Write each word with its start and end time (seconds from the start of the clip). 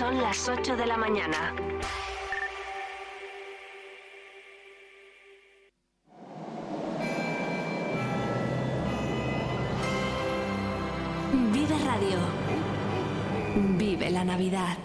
Son 0.00 0.16
las 0.22 0.48
8 0.48 0.76
de 0.78 0.86
la 0.86 0.96
mañana. 0.96 1.54
Vive 11.52 11.78
Radio. 11.84 12.18
Vive 13.76 14.10
la 14.10 14.24
Navidad. 14.24 14.78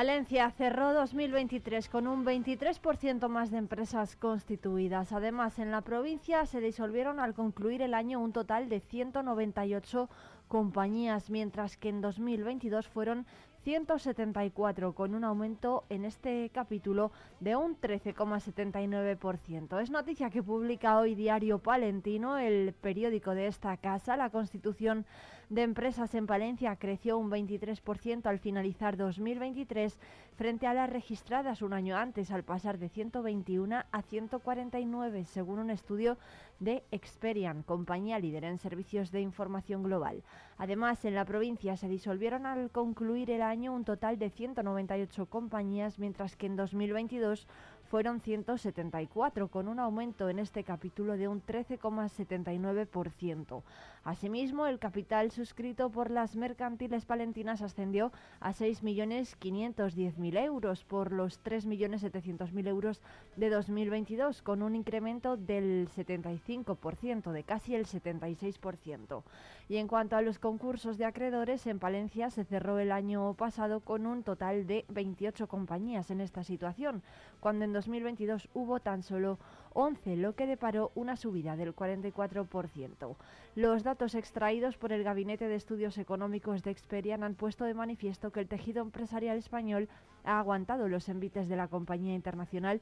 Valencia 0.00 0.48
cerró 0.52 0.94
2023 0.94 1.90
con 1.90 2.06
un 2.06 2.24
23% 2.24 3.28
más 3.28 3.50
de 3.50 3.58
empresas 3.58 4.16
constituidas. 4.16 5.12
Además, 5.12 5.58
en 5.58 5.70
la 5.70 5.82
provincia 5.82 6.46
se 6.46 6.62
disolvieron 6.62 7.20
al 7.20 7.34
concluir 7.34 7.82
el 7.82 7.92
año 7.92 8.18
un 8.18 8.32
total 8.32 8.70
de 8.70 8.80
198 8.80 10.08
compañías, 10.48 11.28
mientras 11.28 11.76
que 11.76 11.90
en 11.90 12.00
2022 12.00 12.88
fueron 12.88 13.26
174, 13.62 14.94
con 14.94 15.14
un 15.14 15.22
aumento 15.22 15.84
en 15.90 16.06
este 16.06 16.48
capítulo 16.48 17.12
de 17.40 17.56
un 17.56 17.78
13,79%. 17.78 19.82
Es 19.82 19.90
noticia 19.90 20.30
que 20.30 20.42
publica 20.42 20.98
hoy 20.98 21.14
Diario 21.14 21.58
Palentino, 21.58 22.38
el 22.38 22.72
periódico 22.72 23.34
de 23.34 23.48
esta 23.48 23.76
casa. 23.76 24.16
La 24.16 24.30
constitución 24.30 25.04
de 25.50 25.62
empresas 25.62 26.14
en 26.14 26.28
Palencia 26.28 26.76
creció 26.76 27.18
un 27.18 27.28
23% 27.28 28.26
al 28.26 28.38
finalizar 28.38 28.96
2023 28.96 29.98
frente 30.36 30.68
a 30.68 30.74
las 30.74 30.88
registradas 30.88 31.60
un 31.60 31.72
año 31.72 31.96
antes, 31.96 32.30
al 32.30 32.44
pasar 32.44 32.78
de 32.78 32.88
121 32.88 33.82
a 33.90 34.02
149, 34.02 35.24
según 35.24 35.58
un 35.58 35.70
estudio 35.70 36.18
de 36.60 36.84
Experian, 36.92 37.64
compañía 37.64 38.20
líder 38.20 38.44
en 38.44 38.58
servicios 38.58 39.10
de 39.10 39.22
información 39.22 39.82
global. 39.82 40.22
Además, 40.56 41.04
en 41.04 41.16
la 41.16 41.24
provincia 41.24 41.76
se 41.76 41.88
disolvieron 41.88 42.46
al 42.46 42.70
concluir 42.70 43.28
el 43.30 43.42
año 43.42 43.74
un 43.74 43.84
total 43.84 44.20
de 44.20 44.30
198 44.30 45.26
compañías, 45.26 45.98
mientras 45.98 46.36
que 46.36 46.46
en 46.46 46.54
2022 46.54 47.48
fueron 47.90 48.20
174, 48.20 49.48
con 49.48 49.66
un 49.66 49.80
aumento 49.80 50.28
en 50.28 50.38
este 50.38 50.62
capítulo 50.62 51.16
de 51.16 51.26
un 51.26 51.44
13,79%. 51.44 53.64
Asimismo, 54.04 54.68
el 54.68 54.78
capital 54.78 55.32
suscrito 55.32 55.90
por 55.90 56.12
las 56.12 56.36
mercantiles 56.36 57.04
palentinas 57.04 57.62
ascendió 57.62 58.12
a 58.38 58.52
6.510.000 58.52 60.38
euros 60.38 60.84
por 60.84 61.10
los 61.10 61.42
3.700.000 61.42 62.68
euros 62.68 63.02
de 63.34 63.50
2022, 63.50 64.40
con 64.42 64.62
un 64.62 64.76
incremento 64.76 65.36
del 65.36 65.88
75%, 65.88 67.32
de 67.32 67.42
casi 67.42 67.74
el 67.74 67.86
76%. 67.86 69.24
Y 69.70 69.76
en 69.76 69.86
cuanto 69.86 70.16
a 70.16 70.20
los 70.20 70.40
concursos 70.40 70.98
de 70.98 71.04
acreedores, 71.04 71.64
en 71.68 71.78
Palencia 71.78 72.28
se 72.30 72.42
cerró 72.42 72.80
el 72.80 72.90
año 72.90 73.34
pasado 73.34 73.78
con 73.78 74.04
un 74.04 74.24
total 74.24 74.66
de 74.66 74.84
28 74.88 75.46
compañías 75.46 76.10
en 76.10 76.20
esta 76.20 76.42
situación, 76.42 77.04
cuando 77.38 77.64
en 77.64 77.72
2022 77.72 78.48
hubo 78.52 78.80
tan 78.80 79.04
solo 79.04 79.38
11, 79.74 80.16
lo 80.16 80.34
que 80.34 80.48
deparó 80.48 80.90
una 80.96 81.14
subida 81.14 81.54
del 81.54 81.72
44%. 81.72 83.14
Los 83.54 83.84
datos 83.84 84.16
extraídos 84.16 84.76
por 84.76 84.90
el 84.92 85.04
Gabinete 85.04 85.46
de 85.46 85.54
Estudios 85.54 85.98
Económicos 85.98 86.64
de 86.64 86.72
Experian 86.72 87.22
han 87.22 87.36
puesto 87.36 87.64
de 87.64 87.74
manifiesto 87.74 88.32
que 88.32 88.40
el 88.40 88.48
tejido 88.48 88.82
empresarial 88.82 89.38
español 89.38 89.88
ha 90.24 90.40
aguantado 90.40 90.88
los 90.88 91.08
envites 91.08 91.48
de 91.48 91.54
la 91.54 91.68
compañía 91.68 92.16
internacional, 92.16 92.80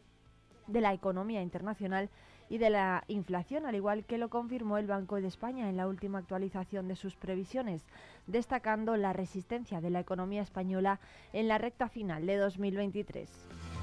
de 0.66 0.80
la 0.80 0.94
economía 0.94 1.42
internacional 1.42 2.08
y 2.48 2.58
de 2.58 2.70
la 2.70 3.04
inflación, 3.08 3.66
al 3.66 3.74
igual 3.74 4.04
que 4.04 4.18
lo 4.18 4.28
confirmó 4.28 4.78
el 4.78 4.86
Banco 4.86 5.20
de 5.20 5.28
España 5.28 5.68
en 5.68 5.76
la 5.76 5.86
última 5.86 6.18
actualización 6.18 6.88
de 6.88 6.96
sus 6.96 7.16
previsiones, 7.16 7.86
destacando 8.26 8.96
la 8.96 9.12
resistencia 9.12 9.80
de 9.80 9.90
la 9.90 10.00
economía 10.00 10.42
española 10.42 11.00
en 11.32 11.48
la 11.48 11.58
recta 11.58 11.88
final 11.88 12.26
de 12.26 12.36
2023. 12.36 13.77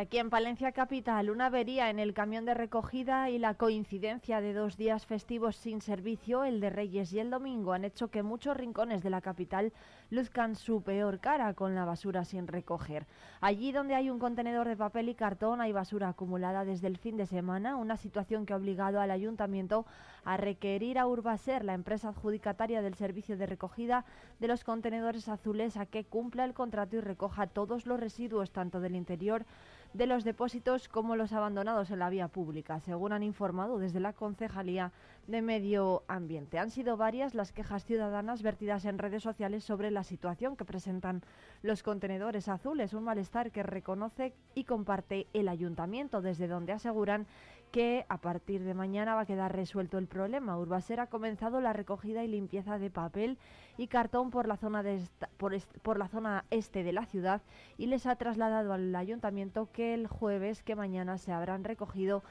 Aquí 0.00 0.16
en 0.16 0.30
Palencia 0.30 0.72
Capital, 0.72 1.28
una 1.28 1.46
avería 1.46 1.90
en 1.90 1.98
el 1.98 2.14
camión 2.14 2.46
de 2.46 2.54
recogida 2.54 3.28
y 3.28 3.38
la 3.38 3.54
coincidencia 3.54 4.40
de 4.40 4.54
dos 4.54 4.78
días 4.78 5.04
festivos 5.04 5.56
sin 5.56 5.82
servicio, 5.82 6.44
el 6.44 6.60
de 6.60 6.70
Reyes 6.70 7.12
y 7.12 7.18
el 7.18 7.28
Domingo, 7.28 7.74
han 7.74 7.84
hecho 7.84 8.08
que 8.08 8.22
muchos 8.22 8.56
rincones 8.56 9.02
de 9.02 9.10
la 9.10 9.20
capital 9.20 9.74
luzcan 10.08 10.56
su 10.56 10.82
peor 10.82 11.20
cara 11.20 11.52
con 11.52 11.74
la 11.74 11.84
basura 11.84 12.24
sin 12.24 12.46
recoger. 12.46 13.06
Allí 13.42 13.72
donde 13.72 13.94
hay 13.94 14.08
un 14.08 14.18
contenedor 14.18 14.66
de 14.68 14.76
papel 14.76 15.10
y 15.10 15.14
cartón 15.14 15.60
hay 15.60 15.72
basura 15.72 16.08
acumulada 16.08 16.64
desde 16.64 16.86
el 16.86 16.96
fin 16.96 17.18
de 17.18 17.26
semana, 17.26 17.76
una 17.76 17.98
situación 17.98 18.46
que 18.46 18.54
ha 18.54 18.56
obligado 18.56 19.00
al 19.00 19.10
ayuntamiento 19.10 19.84
a 20.24 20.38
requerir 20.38 20.98
a 20.98 21.06
Urbaser, 21.06 21.62
la 21.62 21.74
empresa 21.74 22.08
adjudicataria 22.08 22.80
del 22.80 22.94
servicio 22.94 23.36
de 23.36 23.46
recogida 23.46 24.06
de 24.38 24.48
los 24.48 24.64
contenedores 24.64 25.28
azules, 25.28 25.76
a 25.76 25.84
que 25.84 26.04
cumpla 26.04 26.46
el 26.46 26.54
contrato 26.54 26.96
y 26.96 27.00
recoja 27.00 27.46
todos 27.46 27.86
los 27.86 28.00
residuos, 28.00 28.50
tanto 28.50 28.80
del 28.80 28.96
interior 28.96 29.44
de 29.92 30.06
los 30.06 30.24
depósitos 30.24 30.88
como 30.88 31.16
los 31.16 31.32
abandonados 31.32 31.90
en 31.90 31.98
la 31.98 32.10
vía 32.10 32.28
pública, 32.28 32.80
según 32.80 33.12
han 33.12 33.22
informado 33.22 33.78
desde 33.78 34.00
la 34.00 34.12
Concejalía 34.12 34.92
de 35.26 35.42
Medio 35.42 36.02
Ambiente. 36.06 36.58
Han 36.58 36.70
sido 36.70 36.96
varias 36.96 37.34
las 37.34 37.52
quejas 37.52 37.84
ciudadanas 37.84 38.42
vertidas 38.42 38.84
en 38.84 38.98
redes 38.98 39.22
sociales 39.22 39.64
sobre 39.64 39.90
la 39.90 40.04
situación 40.04 40.56
que 40.56 40.64
presentan 40.64 41.22
los 41.62 41.82
contenedores 41.82 42.48
azules, 42.48 42.94
un 42.94 43.04
malestar 43.04 43.50
que 43.50 43.62
reconoce 43.62 44.32
y 44.54 44.64
comparte 44.64 45.26
el 45.32 45.48
ayuntamiento, 45.48 46.22
desde 46.22 46.48
donde 46.48 46.72
aseguran 46.72 47.26
que 47.70 48.04
a 48.08 48.18
partir 48.18 48.62
de 48.64 48.74
mañana 48.74 49.14
va 49.14 49.22
a 49.22 49.26
quedar 49.26 49.54
resuelto 49.54 49.98
el 49.98 50.06
problema. 50.06 50.58
Urbaser 50.58 51.00
ha 51.00 51.06
comenzado 51.06 51.60
la 51.60 51.72
recogida 51.72 52.24
y 52.24 52.28
limpieza 52.28 52.78
de 52.78 52.90
papel 52.90 53.38
y 53.78 53.86
cartón 53.86 54.30
por 54.30 54.46
la 54.46 54.56
zona 54.56 54.82
de 54.82 55.00
por, 55.36 55.98
la 55.98 56.08
zona 56.08 56.44
este 56.50 56.82
de 56.82 56.92
la 56.92 57.06
ciudad 57.06 57.42
y 57.78 57.86
les 57.86 58.06
ha 58.06 58.16
trasladado 58.16 58.72
al 58.72 58.94
ayuntamiento 58.94 59.68
que 59.72 59.94
el 59.94 60.06
jueves 60.06 60.62
que 60.62 60.76
mañana 60.76 61.18
se 61.18 61.32
habrán 61.32 61.64
recogido 61.64 62.22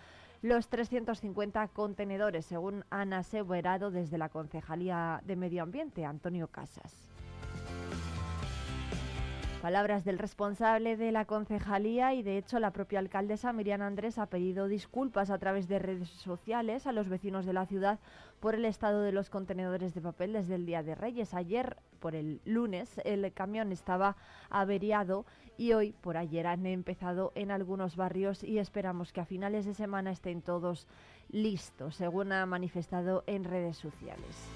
los 0.41 0.69
350 0.69 1.67
contenedores, 1.69 2.45
según 2.45 2.85
han 2.89 3.11
aseverado 3.13 3.91
desde 3.91 4.17
la 4.17 4.29
Concejalía 4.29 5.21
de 5.25 5.35
Medio 5.35 5.63
Ambiente, 5.63 6.05
Antonio 6.05 6.47
Casas. 6.47 6.95
Palabras 9.61 10.05
del 10.05 10.19
responsable 10.19 10.95
de 10.95 11.11
la 11.11 11.25
concejalía 11.25 12.13
y 12.13 12.23
de 12.23 12.37
hecho 12.37 12.59
la 12.59 12.71
propia 12.71 12.99
alcaldesa 12.99 13.51
Miriam 13.51 13.81
Andrés 13.81 14.17
ha 14.17 14.27
pedido 14.27 14.69
disculpas 14.69 15.29
a 15.29 15.37
través 15.37 15.67
de 15.67 15.79
redes 15.79 16.07
sociales 16.07 16.87
a 16.87 16.93
los 16.93 17.09
vecinos 17.09 17.45
de 17.45 17.51
la 17.51 17.65
ciudad 17.65 17.99
por 18.39 18.55
el 18.55 18.63
estado 18.63 19.01
de 19.01 19.11
los 19.11 19.29
contenedores 19.29 19.93
de 19.93 19.99
papel 19.99 20.31
desde 20.31 20.55
el 20.55 20.65
Día 20.65 20.81
de 20.81 20.95
Reyes. 20.95 21.33
Ayer, 21.33 21.75
por 21.99 22.15
el 22.15 22.39
lunes, 22.45 23.01
el 23.03 23.33
camión 23.33 23.73
estaba 23.73 24.15
averiado 24.49 25.25
y 25.57 25.73
hoy, 25.73 25.91
por 25.91 26.15
ayer, 26.15 26.47
han 26.47 26.65
empezado 26.65 27.33
en 27.35 27.51
algunos 27.51 27.97
barrios 27.97 28.45
y 28.45 28.59
esperamos 28.59 29.11
que 29.11 29.19
a 29.19 29.25
finales 29.25 29.65
de 29.65 29.73
semana 29.73 30.11
estén 30.11 30.41
todos 30.41 30.87
listos, 31.27 31.95
según 31.95 32.31
ha 32.31 32.45
manifestado 32.45 33.25
en 33.27 33.43
redes 33.43 33.75
sociales. 33.75 34.47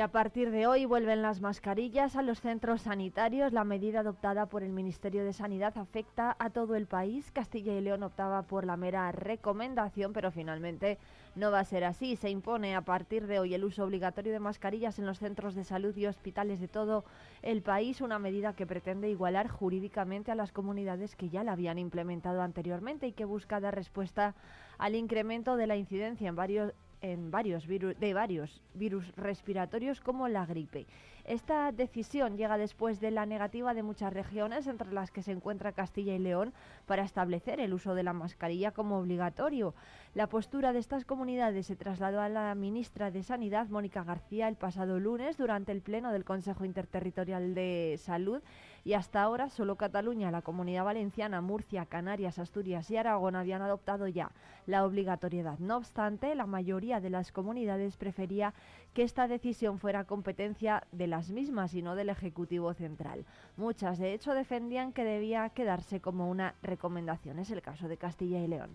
Y 0.00 0.02
a 0.02 0.08
partir 0.08 0.50
de 0.50 0.66
hoy 0.66 0.86
vuelven 0.86 1.20
las 1.20 1.42
mascarillas 1.42 2.16
a 2.16 2.22
los 2.22 2.40
centros 2.40 2.80
sanitarios. 2.80 3.52
La 3.52 3.64
medida 3.64 4.00
adoptada 4.00 4.46
por 4.46 4.62
el 4.62 4.72
Ministerio 4.72 5.26
de 5.26 5.34
Sanidad 5.34 5.76
afecta 5.76 6.34
a 6.38 6.48
todo 6.48 6.74
el 6.74 6.86
país. 6.86 7.30
Castilla 7.32 7.74
y 7.74 7.82
León 7.82 8.02
optaba 8.02 8.40
por 8.40 8.64
la 8.64 8.78
mera 8.78 9.12
recomendación, 9.12 10.14
pero 10.14 10.30
finalmente 10.30 10.96
no 11.36 11.50
va 11.50 11.60
a 11.60 11.64
ser 11.66 11.84
así. 11.84 12.16
Se 12.16 12.30
impone 12.30 12.74
a 12.74 12.80
partir 12.80 13.26
de 13.26 13.40
hoy 13.40 13.52
el 13.52 13.62
uso 13.62 13.84
obligatorio 13.84 14.32
de 14.32 14.40
mascarillas 14.40 14.98
en 14.98 15.04
los 15.04 15.18
centros 15.18 15.54
de 15.54 15.64
salud 15.64 15.94
y 15.94 16.06
hospitales 16.06 16.60
de 16.60 16.68
todo 16.68 17.04
el 17.42 17.60
país, 17.60 18.00
una 18.00 18.18
medida 18.18 18.54
que 18.54 18.66
pretende 18.66 19.10
igualar 19.10 19.48
jurídicamente 19.48 20.32
a 20.32 20.34
las 20.34 20.50
comunidades 20.50 21.14
que 21.14 21.28
ya 21.28 21.44
la 21.44 21.52
habían 21.52 21.78
implementado 21.78 22.40
anteriormente 22.40 23.06
y 23.06 23.12
que 23.12 23.26
busca 23.26 23.60
dar 23.60 23.74
respuesta 23.74 24.34
al 24.78 24.94
incremento 24.94 25.56
de 25.56 25.66
la 25.66 25.76
incidencia 25.76 26.26
en 26.26 26.36
varios 26.36 26.72
en 27.02 27.30
varios 27.30 27.66
virus, 27.66 27.98
de 27.98 28.14
varios 28.14 28.62
virus 28.74 29.14
respiratorios 29.16 30.00
como 30.00 30.28
la 30.28 30.46
gripe. 30.46 30.86
Esta 31.24 31.70
decisión 31.70 32.36
llega 32.36 32.58
después 32.58 33.00
de 33.00 33.10
la 33.10 33.26
negativa 33.26 33.74
de 33.74 33.82
muchas 33.82 34.12
regiones, 34.12 34.66
entre 34.66 34.92
las 34.92 35.10
que 35.10 35.22
se 35.22 35.32
encuentra 35.32 35.72
Castilla 35.72 36.14
y 36.14 36.18
León, 36.18 36.52
para 36.86 37.04
establecer 37.04 37.60
el 37.60 37.74
uso 37.74 37.94
de 37.94 38.02
la 38.02 38.12
mascarilla 38.12 38.72
como 38.72 38.98
obligatorio. 38.98 39.74
La 40.14 40.26
postura 40.26 40.72
de 40.72 40.80
estas 40.80 41.04
comunidades 41.04 41.66
se 41.66 41.76
trasladó 41.76 42.20
a 42.20 42.28
la 42.28 42.54
ministra 42.54 43.10
de 43.10 43.22
Sanidad, 43.22 43.68
Mónica 43.68 44.02
García, 44.02 44.48
el 44.48 44.56
pasado 44.56 44.98
lunes 44.98 45.36
durante 45.36 45.72
el 45.72 45.82
pleno 45.82 46.10
del 46.10 46.24
Consejo 46.24 46.64
Interterritorial 46.64 47.54
de 47.54 47.96
Salud 47.98 48.42
y 48.84 48.94
hasta 48.94 49.22
ahora 49.22 49.50
solo 49.50 49.76
Cataluña, 49.76 50.30
la 50.30 50.42
Comunidad 50.42 50.84
Valenciana, 50.84 51.40
Murcia, 51.40 51.86
Canarias, 51.86 52.38
Asturias 52.38 52.90
y 52.90 52.96
Aragón 52.96 53.36
habían 53.36 53.62
adoptado 53.62 54.08
ya 54.08 54.30
la 54.66 54.84
obligatoriedad. 54.84 55.58
No 55.58 55.76
obstante, 55.76 56.34
la 56.34 56.46
mayoría 56.46 57.00
de 57.00 57.10
las 57.10 57.32
comunidades 57.32 57.96
prefería 57.96 58.54
que 58.94 59.02
esta 59.02 59.28
decisión 59.28 59.78
fuera 59.78 60.04
competencia 60.04 60.84
de 60.92 61.06
las 61.06 61.30
mismas 61.30 61.74
y 61.74 61.82
no 61.82 61.94
del 61.94 62.08
Ejecutivo 62.08 62.72
Central. 62.74 63.24
Muchas, 63.56 63.98
de 63.98 64.14
hecho, 64.14 64.34
defendían 64.34 64.92
que 64.92 65.04
debía 65.04 65.48
quedarse 65.50 66.00
como 66.00 66.30
una 66.30 66.54
recomendación. 66.62 67.38
Es 67.38 67.50
el 67.50 67.62
caso 67.62 67.88
de 67.88 67.96
Castilla 67.96 68.40
y 68.40 68.48
León. 68.48 68.70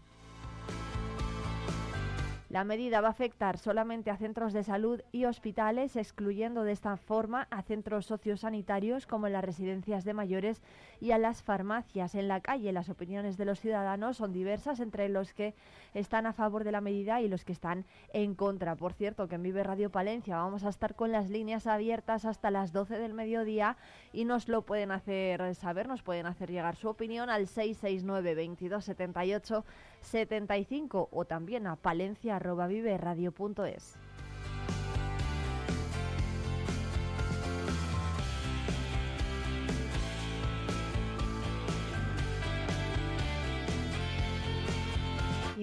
La 2.55 2.63
medida 2.63 3.01
va 3.01 3.09
a 3.09 3.11
afectar 3.11 3.57
solamente 3.57 4.11
a 4.11 4.15
centros 4.15 4.53
de 4.53 4.63
salud 4.63 5.01
y 5.11 5.25
hospitales, 5.25 5.97
excluyendo 5.97 6.63
de 6.63 6.71
esta 6.71 6.95
forma 6.95 7.49
a 7.51 7.61
centros 7.63 8.05
sociosanitarios 8.05 9.05
como 9.07 9.27
las 9.27 9.43
residencias 9.43 10.05
de 10.05 10.13
mayores 10.13 10.61
y 11.01 11.11
a 11.11 11.17
las 11.17 11.43
farmacias. 11.43 12.15
En 12.15 12.29
la 12.29 12.39
calle 12.39 12.71
las 12.71 12.87
opiniones 12.87 13.35
de 13.35 13.43
los 13.43 13.59
ciudadanos 13.59 14.15
son 14.15 14.31
diversas 14.31 14.79
entre 14.79 15.09
los 15.09 15.33
que 15.33 15.53
están 15.93 16.27
a 16.27 16.31
favor 16.31 16.63
de 16.63 16.71
la 16.71 16.79
medida 16.79 17.19
y 17.19 17.27
los 17.27 17.43
que 17.43 17.51
están 17.51 17.83
en 18.13 18.35
contra. 18.35 18.77
Por 18.77 18.93
cierto, 18.93 19.27
que 19.27 19.35
en 19.35 19.43
Vive 19.43 19.61
Radio 19.61 19.89
Palencia 19.89 20.37
vamos 20.37 20.63
a 20.63 20.69
estar 20.69 20.95
con 20.95 21.11
las 21.11 21.29
líneas 21.29 21.67
abiertas 21.67 22.23
hasta 22.23 22.51
las 22.51 22.71
12 22.71 22.97
del 22.99 23.13
mediodía 23.13 23.75
y 24.13 24.23
nos 24.23 24.47
lo 24.47 24.61
pueden 24.61 24.91
hacer 24.91 25.55
saber, 25.55 25.89
nos 25.89 26.03
pueden 26.03 26.25
hacer 26.25 26.51
llegar 26.51 26.77
su 26.77 26.87
opinión 26.87 27.29
al 27.29 27.47
669 27.47 28.33
2278 28.33 29.65
75 30.05 31.09
o 31.11 31.25
también 31.25 31.67
a 31.67 31.75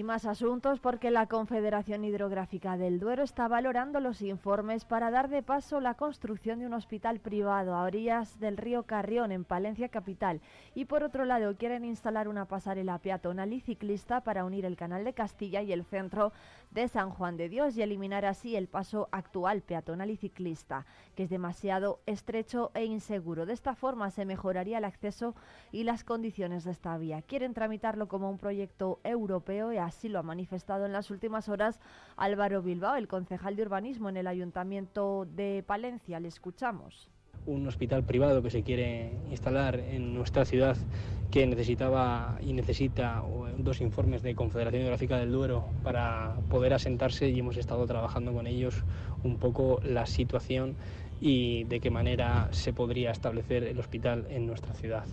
más 0.03 0.25
asuntos 0.25 0.79
porque 0.79 1.09
la 1.09 1.27
Confederación 1.27 2.03
Hidrográfica 2.03 2.77
del 2.77 2.99
Duero 2.99 3.23
está 3.23 3.47
valorando 3.47 3.99
los 3.99 4.21
informes 4.21 4.85
para 4.85 5.09
dar 5.09 5.29
de 5.29 5.41
paso 5.41 5.79
la 5.79 5.95
construcción 5.95 6.59
de 6.59 6.67
un 6.67 6.73
hospital 6.73 7.19
privado 7.19 7.73
a 7.73 7.83
orillas 7.83 8.39
del 8.39 8.57
río 8.57 8.83
Carrión 8.83 9.31
en 9.31 9.45
Palencia 9.45 9.89
capital. 9.89 10.41
Y 10.75 10.85
por 10.85 11.03
otro 11.03 11.25
lado 11.25 11.55
quieren 11.55 11.85
instalar 11.85 12.27
una 12.27 12.45
pasarela 12.45 12.99
peatonal 12.99 13.53
y 13.53 13.61
ciclista 13.61 14.21
para 14.21 14.45
unir 14.45 14.65
el 14.65 14.75
canal 14.75 15.03
de 15.03 15.13
Castilla 15.13 15.61
y 15.61 15.71
el 15.71 15.85
centro 15.85 16.33
de 16.73 16.87
San 16.87 17.11
Juan 17.11 17.37
de 17.37 17.49
Dios 17.49 17.77
y 17.77 17.83
eliminar 17.83 18.25
así 18.25 18.55
el 18.55 18.67
paso 18.67 19.07
actual 19.11 19.61
peatonal 19.61 20.09
y 20.09 20.17
ciclista 20.17 20.85
que 21.15 21.23
es 21.23 21.29
demasiado 21.29 22.01
estrecho 22.07 22.71
e 22.73 22.85
inseguro. 22.85 23.45
De 23.45 23.53
esta 23.53 23.75
forma 23.75 24.09
se 24.09 24.25
mejoraría 24.25 24.79
el 24.79 24.85
acceso 24.85 25.35
y 25.71 25.83
las 25.83 26.03
condiciones 26.03 26.63
de 26.63 26.71
esta 26.71 26.97
vía. 26.97 27.21
Quieren 27.21 27.53
tramitarlo 27.53 28.07
como 28.07 28.29
un 28.29 28.39
proyecto 28.39 28.99
europeo 29.03 29.71
y 29.71 29.77
así 29.77 30.09
lo 30.09 30.19
ha 30.19 30.23
manifestado 30.23 30.85
en 30.85 30.93
las 30.93 31.11
últimas 31.11 31.47
horas 31.47 31.79
Álvaro 32.15 32.63
Bilbao, 32.63 32.95
el 32.95 33.07
concejal 33.07 33.55
de 33.55 33.63
urbanismo 33.63 34.09
en 34.09 34.17
el 34.17 34.27
Ayuntamiento 34.27 35.25
de 35.25 35.63
Palencia. 35.67 36.19
Le 36.19 36.27
escuchamos 36.27 37.12
un 37.45 37.67
hospital 37.67 38.03
privado 38.03 38.41
que 38.41 38.49
se 38.49 38.63
quiere 38.63 39.11
instalar 39.29 39.79
en 39.79 40.13
nuestra 40.13 40.45
ciudad 40.45 40.77
que 41.31 41.47
necesitaba 41.47 42.37
y 42.41 42.53
necesita 42.53 43.23
dos 43.57 43.81
informes 43.81 44.21
de 44.21 44.35
Confederación 44.35 44.81
Hidrográfica 44.83 45.17
del 45.17 45.31
Duero 45.31 45.65
para 45.83 46.35
poder 46.49 46.73
asentarse 46.73 47.29
y 47.29 47.39
hemos 47.39 47.57
estado 47.57 47.87
trabajando 47.87 48.33
con 48.33 48.45
ellos 48.45 48.83
un 49.23 49.37
poco 49.37 49.79
la 49.83 50.05
situación 50.05 50.75
y 51.19 51.63
de 51.63 51.79
qué 51.79 51.89
manera 51.89 52.49
se 52.51 52.71
podría 52.71 53.11
establecer 53.11 53.63
el 53.63 53.79
hospital 53.79 54.27
en 54.29 54.45
nuestra 54.45 54.73
ciudad. 54.75 55.05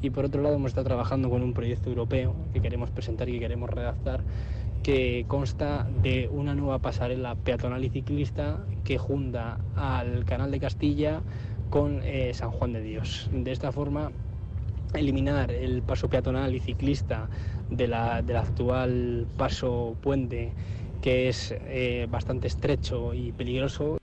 Y 0.00 0.10
por 0.10 0.26
otro 0.26 0.42
lado 0.42 0.54
hemos 0.56 0.70
estado 0.70 0.86
trabajando 0.86 1.28
con 1.28 1.42
un 1.42 1.54
proyecto 1.54 1.88
europeo 1.88 2.36
que 2.52 2.60
queremos 2.60 2.90
presentar 2.90 3.28
y 3.28 3.32
que 3.32 3.40
queremos 3.40 3.70
redactar 3.70 4.20
que 4.84 5.24
consta 5.26 5.88
de 6.02 6.28
una 6.30 6.54
nueva 6.54 6.78
pasarela 6.78 7.34
peatonal 7.34 7.84
y 7.84 7.88
ciclista 7.88 8.60
que 8.84 8.98
junta 8.98 9.58
al 9.74 10.26
Canal 10.26 10.50
de 10.50 10.60
Castilla 10.60 11.22
con 11.74 12.02
eh, 12.04 12.32
San 12.34 12.52
Juan 12.52 12.72
de 12.72 12.80
Dios. 12.80 13.28
De 13.32 13.50
esta 13.50 13.72
forma 13.72 14.12
eliminar 14.94 15.50
el 15.50 15.82
paso 15.82 16.08
peatonal 16.08 16.54
y 16.54 16.60
ciclista 16.60 17.28
de 17.68 17.88
la, 17.88 18.22
del 18.22 18.36
actual 18.36 19.26
paso 19.36 19.96
puente 20.00 20.52
que 21.02 21.28
es 21.28 21.52
eh, 21.66 22.06
bastante 22.08 22.46
estrecho 22.46 23.12
y 23.12 23.32
peligroso. 23.32 23.98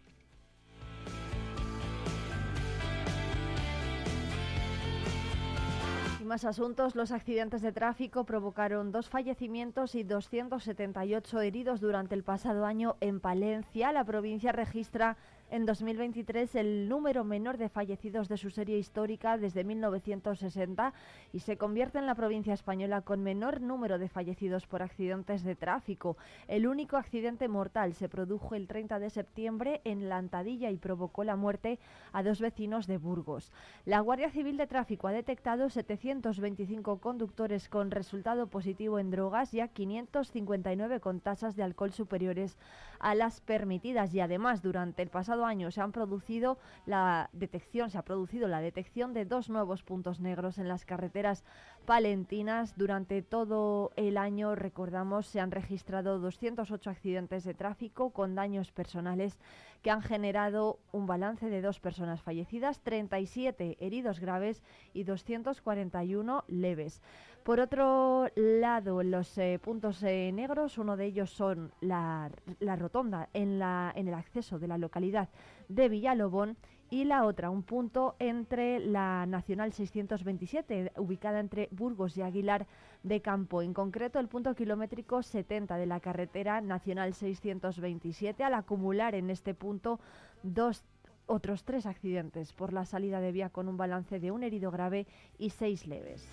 más 6.31 6.45
asuntos, 6.45 6.95
los 6.95 7.11
accidentes 7.11 7.61
de 7.61 7.73
tráfico 7.73 8.23
provocaron 8.23 8.93
dos 8.93 9.09
fallecimientos 9.09 9.95
y 9.95 10.03
278 10.03 11.41
heridos 11.41 11.81
durante 11.81 12.15
el 12.15 12.23
pasado 12.23 12.65
año 12.65 12.95
en 13.01 13.19
Palencia. 13.19 13.91
La 13.91 14.05
provincia 14.05 14.53
registra 14.53 15.17
en 15.51 15.65
2023 15.65 16.55
el 16.55 16.87
número 16.87 17.25
menor 17.25 17.57
de 17.57 17.67
fallecidos 17.67 18.29
de 18.29 18.37
su 18.37 18.49
serie 18.49 18.77
histórica 18.77 19.37
desde 19.37 19.65
1960 19.65 20.93
y 21.33 21.39
se 21.39 21.57
convierte 21.57 21.99
en 21.99 22.05
la 22.05 22.15
provincia 22.15 22.53
española 22.53 23.01
con 23.01 23.21
menor 23.21 23.59
número 23.59 23.99
de 23.99 24.07
fallecidos 24.07 24.65
por 24.65 24.81
accidentes 24.81 25.43
de 25.43 25.55
tráfico. 25.55 26.15
El 26.47 26.67
único 26.67 26.95
accidente 26.95 27.49
mortal 27.49 27.93
se 27.93 28.07
produjo 28.07 28.55
el 28.55 28.67
30 28.67 28.99
de 28.99 29.09
septiembre 29.09 29.81
en 29.83 30.07
Lantadilla 30.07 30.71
y 30.71 30.77
provocó 30.77 31.25
la 31.25 31.35
muerte 31.35 31.79
a 32.13 32.23
dos 32.23 32.39
vecinos 32.39 32.87
de 32.87 32.97
Burgos. 32.97 33.51
La 33.85 33.99
Guardia 33.99 34.31
Civil 34.31 34.55
de 34.55 34.67
Tráfico 34.67 35.09
ha 35.09 35.11
detectado 35.11 35.69
725 35.69 36.99
conductores 36.99 37.67
con 37.67 37.91
resultado 37.91 38.47
positivo 38.47 38.99
en 38.99 39.11
drogas 39.11 39.53
y 39.53 39.59
a 39.59 39.67
559 39.67 41.01
con 41.01 41.19
tasas 41.19 41.57
de 41.57 41.63
alcohol 41.63 41.91
superiores 41.91 42.57
a 42.99 43.15
las 43.15 43.41
permitidas 43.41 44.13
y 44.13 44.21
además 44.21 44.61
durante 44.61 45.01
el 45.01 45.09
pasado 45.09 45.40
año 45.45 45.71
se 45.71 45.81
han 45.81 45.91
producido 45.91 46.57
la 46.85 47.29
detección, 47.33 47.89
se 47.89 47.97
ha 47.97 48.03
producido 48.03 48.47
la 48.47 48.61
detección 48.61 49.13
de 49.13 49.25
dos 49.25 49.49
nuevos 49.49 49.83
puntos 49.83 50.19
negros 50.19 50.57
en 50.57 50.67
las 50.67 50.85
carreteras 50.85 51.43
palentinas. 51.85 52.77
Durante 52.77 53.21
todo 53.21 53.91
el 53.95 54.17
año, 54.17 54.55
recordamos, 54.55 55.27
se 55.27 55.39
han 55.39 55.51
registrado 55.51 56.19
208 56.19 56.89
accidentes 56.89 57.43
de 57.43 57.53
tráfico 57.53 58.11
con 58.11 58.35
daños 58.35 58.71
personales 58.71 59.37
que 59.81 59.91
han 59.91 60.01
generado 60.01 60.79
un 60.91 61.07
balance 61.07 61.49
de 61.49 61.61
dos 61.61 61.79
personas 61.79 62.21
fallecidas, 62.21 62.79
37 62.81 63.77
heridos 63.79 64.19
graves 64.19 64.61
y 64.93 65.03
241 65.03 66.43
leves. 66.47 67.01
Por 67.43 67.59
otro 67.59 68.27
lado, 68.35 69.01
los 69.01 69.35
eh, 69.39 69.59
puntos 69.59 70.03
eh, 70.03 70.31
negros, 70.31 70.77
uno 70.77 70.95
de 70.95 71.05
ellos 71.05 71.31
son 71.31 71.71
la, 71.81 72.29
rotonda 72.77 73.29
en, 73.33 73.57
la, 73.57 73.91
en 73.95 74.07
el 74.07 74.13
acceso 74.13 74.59
de 74.59 74.67
la 74.67 74.77
localidad 74.77 75.27
de 75.67 75.89
Villalobón 75.89 76.55
y 76.91 77.05
la 77.05 77.23
otra, 77.23 77.49
un 77.49 77.63
punto 77.63 78.15
entre 78.19 78.79
la 78.79 79.25
Nacional 79.25 79.73
627, 79.73 80.91
ubicada 80.97 81.39
entre 81.39 81.67
Burgos 81.71 82.15
y 82.15 82.21
Aguilar 82.21 82.67
de 83.01 83.21
Campo. 83.21 83.63
En 83.63 83.73
concreto, 83.73 84.19
el 84.19 84.27
punto 84.27 84.53
kilométrico 84.53 85.23
70 85.23 85.77
de 85.77 85.85
la 85.87 85.99
carretera 85.99 86.61
Nacional 86.61 87.15
627, 87.15 88.43
al 88.43 88.53
acumular 88.53 89.15
en 89.15 89.31
este 89.31 89.55
punto 89.55 89.99
dos 90.43 90.83
otros 91.25 91.63
tres 91.63 91.85
accidentes 91.85 92.53
por 92.53 92.71
la 92.71 92.85
salida 92.85 93.19
de 93.19 93.31
vía 93.31 93.49
con 93.49 93.67
un 93.67 93.77
balance 93.77 94.19
de 94.19 94.31
un 94.31 94.43
herido 94.43 94.69
grave 94.69 95.07
y 95.39 95.49
seis 95.49 95.87
leves. 95.87 96.27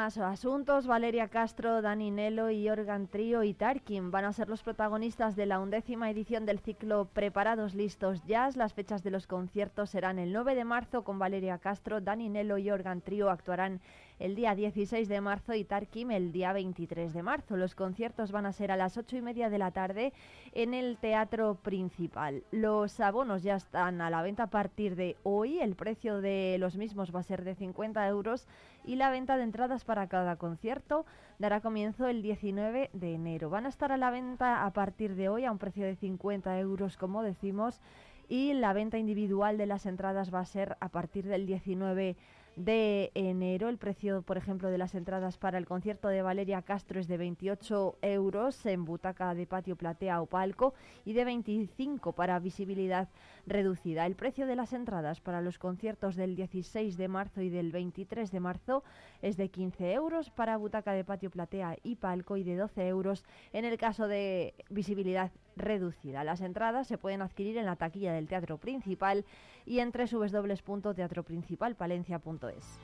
Más 0.00 0.16
asuntos, 0.16 0.86
Valeria 0.86 1.28
Castro, 1.28 1.82
Dani 1.82 2.10
Nelo 2.10 2.50
y 2.50 2.70
Organ 2.70 3.06
Trio 3.06 3.42
y 3.42 3.52
Tarkin 3.52 4.10
van 4.10 4.24
a 4.24 4.32
ser 4.32 4.48
los 4.48 4.62
protagonistas 4.62 5.36
de 5.36 5.44
la 5.44 5.60
undécima 5.60 6.10
edición 6.10 6.46
del 6.46 6.58
ciclo 6.58 7.04
Preparados 7.12 7.74
Listos 7.74 8.24
Jazz. 8.24 8.56
Las 8.56 8.72
fechas 8.72 9.02
de 9.02 9.10
los 9.10 9.26
conciertos 9.26 9.90
serán 9.90 10.18
el 10.18 10.32
9 10.32 10.54
de 10.54 10.64
marzo 10.64 11.04
con 11.04 11.18
Valeria 11.18 11.58
Castro, 11.58 12.00
Dani 12.00 12.30
Nelo 12.30 12.56
y 12.56 12.70
Organ 12.70 13.02
Trio 13.02 13.28
actuarán 13.28 13.82
el 14.20 14.34
día 14.34 14.54
16 14.54 15.08
de 15.08 15.20
marzo 15.22 15.54
y 15.54 15.64
Tarkim 15.64 16.10
el 16.10 16.30
día 16.30 16.52
23 16.52 17.12
de 17.12 17.22
marzo. 17.22 17.56
Los 17.56 17.74
conciertos 17.74 18.30
van 18.30 18.44
a 18.44 18.52
ser 18.52 18.70
a 18.70 18.76
las 18.76 18.98
8 18.98 19.16
y 19.16 19.22
media 19.22 19.48
de 19.48 19.58
la 19.58 19.70
tarde 19.70 20.12
en 20.52 20.74
el 20.74 20.98
Teatro 20.98 21.54
Principal. 21.54 22.44
Los 22.50 23.00
abonos 23.00 23.42
ya 23.42 23.56
están 23.56 24.02
a 24.02 24.10
la 24.10 24.20
venta 24.20 24.44
a 24.44 24.50
partir 24.50 24.94
de 24.94 25.16
hoy. 25.22 25.58
El 25.58 25.74
precio 25.74 26.20
de 26.20 26.58
los 26.60 26.76
mismos 26.76 27.14
va 27.14 27.20
a 27.20 27.24
ser 27.24 27.44
de 27.44 27.54
50 27.54 28.06
euros 28.08 28.46
y 28.84 28.96
la 28.96 29.10
venta 29.10 29.38
de 29.38 29.44
entradas 29.44 29.84
para 29.84 30.06
cada 30.06 30.36
concierto 30.36 31.06
dará 31.38 31.62
comienzo 31.62 32.06
el 32.06 32.20
19 32.20 32.90
de 32.92 33.14
enero. 33.14 33.48
Van 33.48 33.64
a 33.64 33.70
estar 33.70 33.90
a 33.90 33.96
la 33.96 34.10
venta 34.10 34.66
a 34.66 34.72
partir 34.74 35.14
de 35.14 35.30
hoy 35.30 35.46
a 35.46 35.52
un 35.52 35.58
precio 35.58 35.86
de 35.86 35.96
50 35.96 36.58
euros, 36.60 36.98
como 36.98 37.22
decimos, 37.22 37.80
y 38.28 38.52
la 38.52 38.74
venta 38.74 38.98
individual 38.98 39.56
de 39.56 39.66
las 39.66 39.86
entradas 39.86 40.32
va 40.32 40.40
a 40.40 40.44
ser 40.44 40.76
a 40.80 40.90
partir 40.90 41.26
del 41.26 41.46
19 41.46 42.02
de 42.04 42.16
de 42.56 43.10
enero. 43.14 43.68
El 43.68 43.78
precio, 43.78 44.22
por 44.22 44.36
ejemplo, 44.36 44.70
de 44.70 44.78
las 44.78 44.94
entradas 44.94 45.38
para 45.38 45.58
el 45.58 45.66
concierto 45.66 46.08
de 46.08 46.22
Valeria 46.22 46.62
Castro 46.62 47.00
es 47.00 47.08
de 47.08 47.16
28 47.16 47.98
euros 48.02 48.66
en 48.66 48.84
butaca 48.84 49.34
de 49.34 49.46
patio 49.46 49.76
platea 49.76 50.20
o 50.20 50.26
palco 50.26 50.74
y 51.04 51.12
de 51.12 51.24
25 51.24 52.12
para 52.12 52.38
visibilidad 52.38 53.08
reducida. 53.46 54.06
El 54.06 54.16
precio 54.16 54.46
de 54.46 54.56
las 54.56 54.72
entradas 54.72 55.20
para 55.20 55.40
los 55.40 55.58
conciertos 55.58 56.16
del 56.16 56.36
16 56.36 56.96
de 56.96 57.08
marzo 57.08 57.40
y 57.42 57.50
del 57.50 57.72
23 57.72 58.30
de 58.30 58.40
marzo 58.40 58.84
es 59.22 59.36
de 59.36 59.48
15 59.48 59.92
euros 59.92 60.30
para 60.30 60.56
butaca 60.56 60.92
de 60.92 61.04
patio 61.04 61.30
platea 61.30 61.76
y 61.82 61.96
palco 61.96 62.36
y 62.36 62.44
de 62.44 62.56
12 62.56 62.88
euros 62.88 63.24
en 63.52 63.64
el 63.64 63.78
caso 63.78 64.08
de 64.08 64.54
visibilidad 64.68 65.30
reducida. 65.60 66.24
Las 66.24 66.40
entradas 66.40 66.86
se 66.86 66.96
pueden 66.98 67.22
adquirir 67.22 67.56
en 67.56 67.66
la 67.66 67.76
taquilla 67.76 68.12
del 68.12 68.28
Teatro 68.28 68.58
Principal 68.58 69.24
y 69.66 69.80
en 69.80 69.92
www.teatroprincipalpalencia.es. 69.92 72.80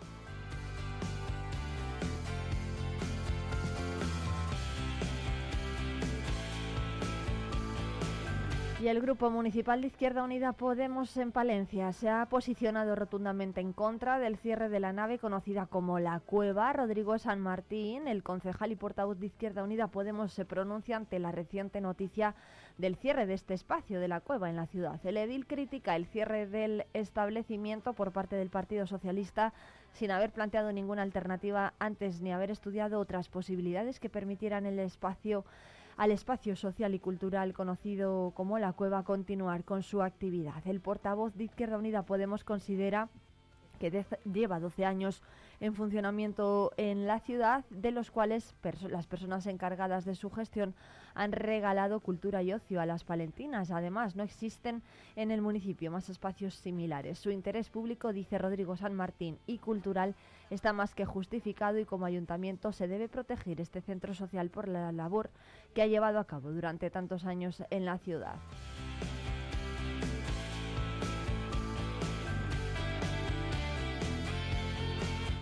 Y 8.79 8.89
el 8.89 9.01
Grupo 9.01 9.31
Municipal 9.31 9.81
de 9.81 9.87
Izquierda 9.87 10.23
Unida 10.23 10.53
Podemos 10.53 11.17
en 11.17 11.33
Palencia 11.33 11.95
se 11.95 12.11
ha 12.11 12.27
posicionado 12.27 12.95
rotundamente 12.95 13.63
en 13.63 13.73
contra 13.73 14.19
del 14.19 14.37
cierre 14.37 14.69
de 14.69 14.81
la 14.81 14.93
nave 14.93 15.19
conocida 15.19 15.65
como 15.65 15.99
La 15.99 16.21
Cueva. 16.21 16.75
Rodrigo 16.75 17.19
San 17.19 17.41
Martín, 17.41 18.07
el 18.07 18.23
concejal 18.23 18.73
y 18.73 18.77
portavoz 18.77 19.19
de 19.19 19.27
Izquierda 19.27 19.65
Unida 19.65 19.89
Podemos, 19.89 20.35
se 20.35 20.45
pronuncia 20.45 20.97
ante 20.97 21.19
la 21.19 21.33
reciente 21.33 21.81
noticia 21.81 22.35
del 22.79 22.97
cierre 22.97 23.27
de 23.27 23.35
este 23.35 23.55
espacio 23.55 24.01
de 24.01 24.09
la 24.09 24.21
cueva 24.21 24.51
en 24.51 24.57
la 24.57 24.67
ciudad. 24.67 25.01
El 25.05 25.17
edil 25.17 25.47
critica 25.47 25.97
el 25.97 26.07
cierre 26.07 26.47
del 26.47 26.85
establecimiento 26.93 27.95
por 27.95 28.13
parte 28.13 28.37
del 28.37 28.51
Partido 28.51 28.87
Socialista 28.87 29.55
sin 29.93 30.11
haber 30.11 30.31
planteado 30.31 30.73
ninguna 30.73 31.03
alternativa 31.03 31.73
antes 31.79 32.21
ni 32.21 32.33
haber 32.33 32.51
estudiado 32.51 33.01
otras 33.01 33.29
posibilidades 33.29 33.99
que 33.99 34.11
permitieran 34.11 34.67
el 34.67 34.79
espacio 34.79 35.45
al 35.97 36.11
espacio 36.11 36.57
social 36.57 36.95
y 36.95 36.99
cultural 36.99 37.55
conocido 37.55 38.33
como 38.35 38.59
La 38.59 38.75
Cueva 38.75 39.03
continuar 39.03 39.65
con 39.65 39.83
su 39.83 40.03
actividad. 40.03 40.67
El 40.67 40.81
portavoz 40.81 41.35
de 41.35 41.45
Izquierda 41.45 41.79
Unida 41.79 42.03
Podemos 42.03 42.45
considera 42.45 43.09
que 43.79 44.05
lleva 44.31 44.61
12 44.61 44.85
años 44.85 45.23
en 45.61 45.75
funcionamiento 45.75 46.73
en 46.77 47.07
la 47.07 47.21
ciudad, 47.21 47.65
de 47.71 47.91
los 47.91 48.11
cuales 48.11 48.55
las 48.89 49.07
personas 49.07 49.47
encargadas 49.47 50.05
de 50.05 50.15
su 50.15 50.31
gestión 50.31 50.75
han 51.15 51.33
regalado 51.33 52.01
cultura 52.01 52.43
y 52.43 52.53
ocio 52.53 52.81
a 52.81 52.87
las 52.87 53.05
palentinas. 53.05 53.71
Además, 53.71 54.17
no 54.17 54.23
existen 54.23 54.83
en 55.17 55.31
el 55.31 55.41
municipio 55.41 55.91
más 55.91 56.09
espacios 56.09 56.55
similares. 56.55 57.19
Su 57.19 57.31
interés 57.31 57.71
público, 57.71 58.13
dice 58.13 58.39
Rodrigo 58.39 58.77
San 58.77 58.95
Martín, 58.95 59.39
y 59.47 59.59
cultural 59.59 60.15
está 60.51 60.73
más 60.73 60.95
que 60.95 61.05
justificado 61.05 61.79
y 61.79 61.85
como 61.85 62.05
ayuntamiento 62.05 62.73
se 62.73 62.87
debe 62.87 63.09
proteger 63.09 63.61
este 63.61 63.81
centro 63.81 64.15
social 64.15 64.51
por 64.51 64.69
la 64.69 64.93
labor 64.93 65.31
que 65.75 65.83
ha 65.83 65.87
llevado 65.87 66.19
a 66.19 66.27
cabo 66.27 66.53
durante 66.53 66.91
tantos 66.91 67.25
años 67.25 67.63
en 67.71 67.85
la 67.85 67.99
ciudad. 67.99 68.37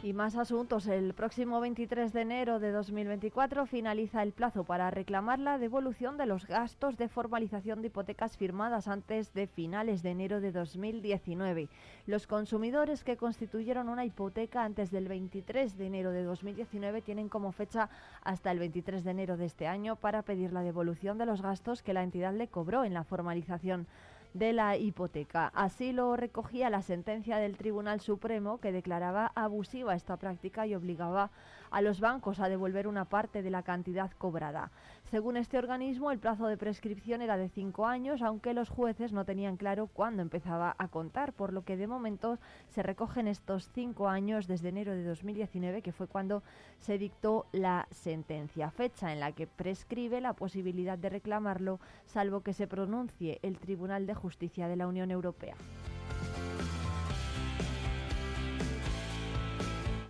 Y 0.05 0.13
más 0.13 0.37
asuntos. 0.37 0.87
El 0.87 1.15
próximo 1.15 1.61
23 1.61 2.13
de 2.13 2.21
enero 2.21 2.61
de 2.61 2.73
2024 2.73 3.65
finaliza 3.65 4.23
el 4.23 4.33
plazo 4.33 4.63
para 4.63 4.91
reclamar 4.91 5.39
la 5.39 5.57
devolución 5.57 6.19
de 6.19 6.27
los 6.27 6.47
gastos 6.47 6.99
de 6.99 7.09
formalización 7.09 7.81
de 7.81 7.87
hipotecas 7.87 8.37
firmadas 8.37 8.87
antes 8.87 9.33
de 9.33 9.47
finales 9.47 10.03
de 10.03 10.11
enero 10.11 10.43
de 10.43 10.53
2019. 10.53 11.71
Los 12.05 12.27
consumidores 12.27 13.03
que 13.03 13.17
constituyeron 13.17 13.89
una 13.89 14.05
hipoteca 14.05 14.63
antes 14.63 14.91
del 14.91 15.09
23 15.09 15.79
de 15.79 15.87
enero 15.87 16.11
de 16.11 16.25
2019 16.25 17.01
tienen 17.01 17.31
como 17.31 17.51
fecha 17.53 17.89
hasta 18.23 18.51
el 18.51 18.59
23 18.59 19.05
de 19.05 19.11
enero 19.11 19.39
de 19.39 19.47
este 19.47 19.67
año 19.67 19.97
para 19.97 20.21
pedir 20.21 20.53
la 20.53 20.61
devolución 20.61 21.17
de 21.17 21.25
los 21.25 21.41
gastos 21.41 21.83
que 21.83 21.95
la 21.95 22.03
entidad 22.03 22.35
le 22.35 22.49
cobró 22.49 22.85
en 22.85 22.93
la 22.93 23.05
formalización 23.05 23.87
de 24.35 24.53
la 24.53 24.77
hipoteca. 24.77 25.51
Así 25.55 25.93
lo 25.93 26.17
recogía 26.17 26.69
la 26.69 26.83
sentencia 26.83 27.39
del 27.39 27.57
Tribunal 27.57 28.01
Supremo 28.01 28.59
que 28.59 28.73
declaraba 28.73 29.33
abusiva 29.35 29.95
esta 29.95 30.17
práctica 30.17 30.67
y 30.67 30.75
obligaba 30.75 31.31
a 31.71 31.81
los 31.81 32.01
bancos 32.01 32.39
a 32.41 32.49
devolver 32.49 32.87
una 32.87 33.05
parte 33.05 33.43
de 33.43 33.51
la 33.51 33.63
cantidad 33.63 34.11
cobrada. 34.19 34.71
Según 35.11 35.37
este 35.37 35.59
organismo, 35.59 36.11
el 36.11 36.19
plazo 36.19 36.47
de 36.47 36.57
prescripción 36.57 37.23
era 37.23 37.37
de 37.37 37.49
cinco 37.49 37.87
años, 37.87 38.23
aunque 38.23 38.55
los 38.55 38.69
jueces 38.69 39.13
no 39.13 39.25
tenían 39.25 39.57
claro 39.57 39.87
cuándo 39.87 40.23
empezaba 40.23 40.75
a 40.79 40.89
contar, 40.89 41.33
por 41.33 41.53
lo 41.53 41.65
que 41.65 41.77
de 41.77 41.87
momento 41.87 42.39
se 42.69 42.83
recogen 42.83 43.29
estos 43.29 43.69
cinco 43.73 44.09
años 44.09 44.49
desde 44.49 44.71
enero 44.71 44.93
de 44.93 45.05
2019, 45.05 45.83
que 45.83 45.93
fue 45.93 46.09
cuando 46.09 46.43
se 46.79 46.99
dictó 46.99 47.47
la 47.53 47.87
sentencia, 47.91 48.71
fecha 48.71 49.13
en 49.13 49.21
la 49.21 49.33
que 49.33 49.47
prescribe 49.47 50.21
la 50.21 50.33
posibilidad 50.33 50.99
de 50.99 51.11
reclamarlo, 51.11 51.81
salvo 52.07 52.41
que 52.41 52.53
se 52.53 52.67
pronuncie 52.67 53.39
el 53.43 53.59
Tribunal 53.59 54.07
de 54.07 54.15
Justicia 54.25 54.69
de 54.69 54.77
la 54.77 54.87
Unión 54.87 55.11
Europea. 55.11 55.55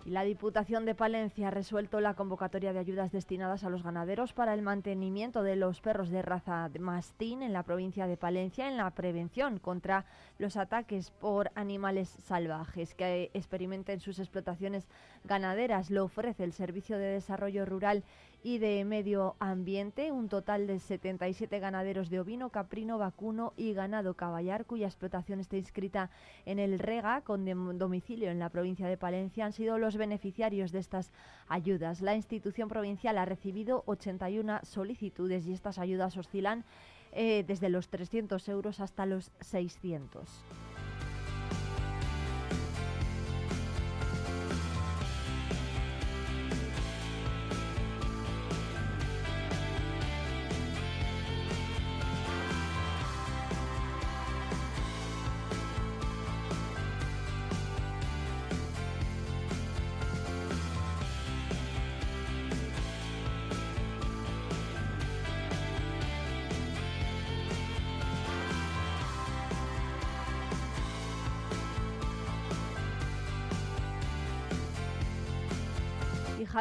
La 0.05 0.23
Diputación 0.23 0.85
de 0.85 0.95
Palencia 0.95 1.49
ha 1.49 1.51
resuelto 1.51 1.99
la 1.99 2.13
convocatoria 2.13 2.71
de 2.71 2.79
ayudas 2.79 3.11
destinadas 3.11 3.65
a 3.65 3.69
los 3.69 3.83
ganaderos 3.83 4.31
para 4.31 4.53
el 4.53 4.61
mantenimiento 4.61 5.43
de 5.43 5.57
los 5.57 5.81
perros 5.81 6.09
de 6.11 6.21
raza 6.21 6.69
mastín 6.79 7.41
en 7.41 7.51
la 7.51 7.63
provincia 7.63 8.07
de 8.07 8.15
Palencia 8.15 8.69
en 8.69 8.77
la 8.77 8.89
prevención 8.91 9.59
contra 9.59 10.05
los 10.37 10.55
ataques 10.55 11.11
por 11.11 11.51
animales 11.55 12.07
salvajes 12.07 12.93
que 12.93 13.31
experimenten 13.33 13.99
sus 13.99 14.19
explotaciones 14.19 14.87
ganaderas. 15.25 15.89
Lo 15.89 16.05
ofrece 16.05 16.45
el 16.45 16.53
Servicio 16.53 16.97
de 16.97 17.07
Desarrollo 17.07 17.65
Rural 17.65 18.05
y 18.45 18.59
de 18.59 18.85
Medio 18.85 19.35
Ambiente, 19.39 20.11
un 20.11 20.29
total 20.29 20.67
de 20.67 20.77
77 20.77 21.59
ganaderos 21.59 22.11
de 22.11 22.19
ovino, 22.19 22.51
caprino, 22.51 22.99
vacuno 22.99 23.53
y 23.57 23.73
ganado 23.73 24.13
caballar, 24.13 24.65
cuya 24.65 24.85
explotación 24.85 25.39
está 25.39 25.57
inscrita 25.57 26.11
en 26.45 26.59
el 26.59 26.77
REGA, 26.77 27.21
con 27.21 27.43
domicilio 27.79 28.29
en 28.29 28.37
la 28.37 28.49
provincia 28.49 28.87
de 28.87 28.97
Palencia, 28.97 29.47
han 29.47 29.51
sido 29.51 29.79
los 29.79 29.97
beneficiarios 29.97 30.71
de 30.71 30.77
estas 30.77 31.11
ayudas. 31.47 32.01
La 32.01 32.13
institución 32.13 32.69
provincial 32.69 33.17
ha 33.17 33.25
recibido 33.25 33.81
81 33.87 34.59
solicitudes 34.61 35.47
y 35.47 35.53
estas 35.53 35.79
ayudas 35.79 36.15
oscilan 36.15 36.65
eh, 37.13 37.43
desde 37.47 37.69
los 37.69 37.89
300 37.89 38.47
euros 38.49 38.79
hasta 38.79 39.07
los 39.07 39.31
600. 39.39 40.21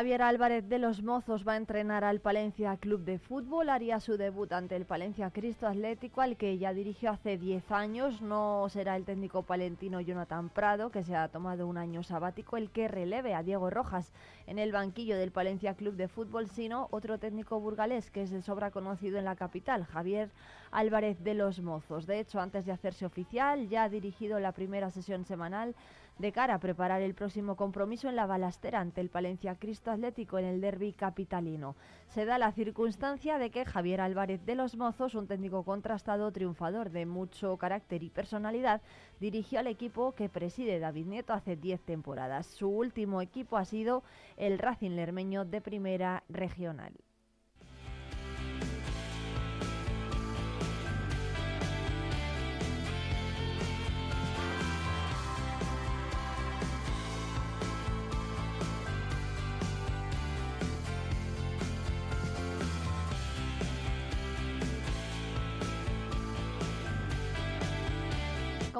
Javier 0.04 0.20
Álvarez 0.20 0.68
de 0.68 0.78
los 0.78 1.02
Mozos 1.02 1.48
va 1.48 1.54
a 1.54 1.56
entrenar 1.56 2.04
al 2.04 2.20
Palencia 2.20 2.76
Club 2.76 3.04
de 3.04 3.18
Fútbol. 3.18 3.70
Haría 3.70 4.00
su 4.00 4.18
debut 4.18 4.52
ante 4.52 4.76
el 4.76 4.84
Palencia 4.84 5.30
Cristo 5.30 5.66
Atlético, 5.66 6.20
al 6.20 6.36
que 6.36 6.58
ya 6.58 6.74
dirigió 6.74 7.10
hace 7.10 7.38
10 7.38 7.72
años. 7.72 8.20
No 8.20 8.66
será 8.68 8.96
el 8.96 9.06
técnico 9.06 9.44
palentino 9.44 10.02
Jonathan 10.02 10.50
Prado, 10.50 10.90
que 10.90 11.04
se 11.04 11.16
ha 11.16 11.28
tomado 11.28 11.66
un 11.66 11.78
año 11.78 12.02
sabático, 12.02 12.58
el 12.58 12.70
que 12.70 12.86
releve 12.86 13.32
a 13.32 13.42
Diego 13.42 13.70
Rojas 13.70 14.12
en 14.46 14.58
el 14.58 14.72
banquillo 14.72 15.16
del 15.16 15.32
Palencia 15.32 15.72
Club 15.72 15.94
de 15.94 16.08
Fútbol, 16.08 16.48
sino 16.48 16.88
otro 16.90 17.16
técnico 17.16 17.58
burgalés 17.58 18.10
que 18.10 18.20
es 18.20 18.30
de 18.30 18.42
sobra 18.42 18.70
conocido 18.70 19.16
en 19.16 19.24
la 19.24 19.36
capital, 19.36 19.86
Javier 19.86 20.28
Álvarez 20.70 21.24
de 21.24 21.32
los 21.32 21.60
Mozos. 21.60 22.04
De 22.04 22.20
hecho, 22.20 22.40
antes 22.40 22.66
de 22.66 22.72
hacerse 22.72 23.06
oficial, 23.06 23.70
ya 23.70 23.84
ha 23.84 23.88
dirigido 23.88 24.38
la 24.38 24.52
primera 24.52 24.90
sesión 24.90 25.24
semanal 25.24 25.74
de 26.18 26.32
cara 26.32 26.54
a 26.54 26.60
preparar 26.60 27.02
el 27.02 27.14
próximo 27.14 27.56
compromiso 27.56 28.08
en 28.08 28.16
la 28.16 28.26
balastera 28.26 28.80
ante 28.80 29.00
el 29.00 29.10
Palencia 29.10 29.56
Cristo 29.56 29.90
Atlético 29.90 30.38
en 30.38 30.44
el 30.44 30.60
derby 30.60 30.92
capitalino. 30.92 31.76
Se 32.08 32.24
da 32.24 32.38
la 32.38 32.52
circunstancia 32.52 33.38
de 33.38 33.50
que 33.50 33.64
Javier 33.64 34.00
Álvarez 34.00 34.44
de 34.46 34.54
los 34.54 34.76
Mozos, 34.76 35.14
un 35.14 35.26
técnico 35.26 35.64
contrastado, 35.64 36.30
triunfador 36.30 36.90
de 36.90 37.06
mucho 37.06 37.56
carácter 37.56 38.02
y 38.02 38.10
personalidad, 38.10 38.80
dirigió 39.20 39.58
al 39.58 39.66
equipo 39.66 40.12
que 40.12 40.28
preside 40.28 40.78
David 40.78 41.06
Nieto 41.06 41.32
hace 41.32 41.56
10 41.56 41.80
temporadas. 41.80 42.46
Su 42.46 42.68
último 42.68 43.20
equipo 43.20 43.56
ha 43.56 43.64
sido 43.64 44.02
el 44.36 44.58
Racing 44.58 44.92
Lermeño 44.92 45.44
de 45.44 45.60
Primera 45.60 46.22
Regional. 46.28 46.92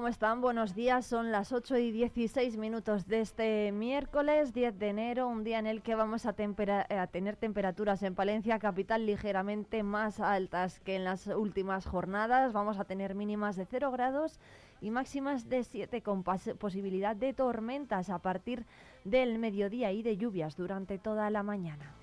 ¿Cómo 0.04 0.10
están? 0.10 0.42
Buenos 0.42 0.74
días. 0.74 1.06
Son 1.06 1.32
las 1.32 1.50
8 1.50 1.78
y 1.78 1.90
16 1.90 2.58
minutos 2.58 3.06
de 3.06 3.22
este 3.22 3.72
miércoles 3.72 4.52
10 4.52 4.78
de 4.78 4.88
enero, 4.90 5.26
un 5.26 5.44
día 5.44 5.58
en 5.58 5.66
el 5.66 5.80
que 5.80 5.94
vamos 5.94 6.26
a, 6.26 6.34
a, 6.36 7.06
tener 7.06 7.36
temperaturas 7.36 8.02
en 8.02 8.14
Palencia 8.14 8.58
capital 8.58 9.06
ligeramente 9.06 9.82
más 9.82 10.20
altas 10.20 10.78
que 10.80 10.96
en 10.96 11.04
las 11.04 11.26
últimas 11.28 11.86
jornadas. 11.86 12.52
Vamos 12.52 12.78
a 12.78 12.84
tener 12.84 13.14
mínimas 13.14 13.56
de 13.56 13.64
0 13.64 13.92
grados 13.92 14.40
y 14.82 14.90
máximas 14.90 15.48
de 15.48 15.64
7 15.64 16.02
con 16.02 16.22
posibilidad 16.22 17.16
de 17.16 17.32
tormentas 17.32 18.10
a 18.10 18.18
partir 18.18 18.66
del 19.04 19.38
mediodía 19.38 19.90
y 19.92 20.02
de 20.02 20.18
lluvias 20.18 20.54
durante 20.54 20.98
toda 20.98 21.30
la 21.30 21.42
mañana. 21.42 21.94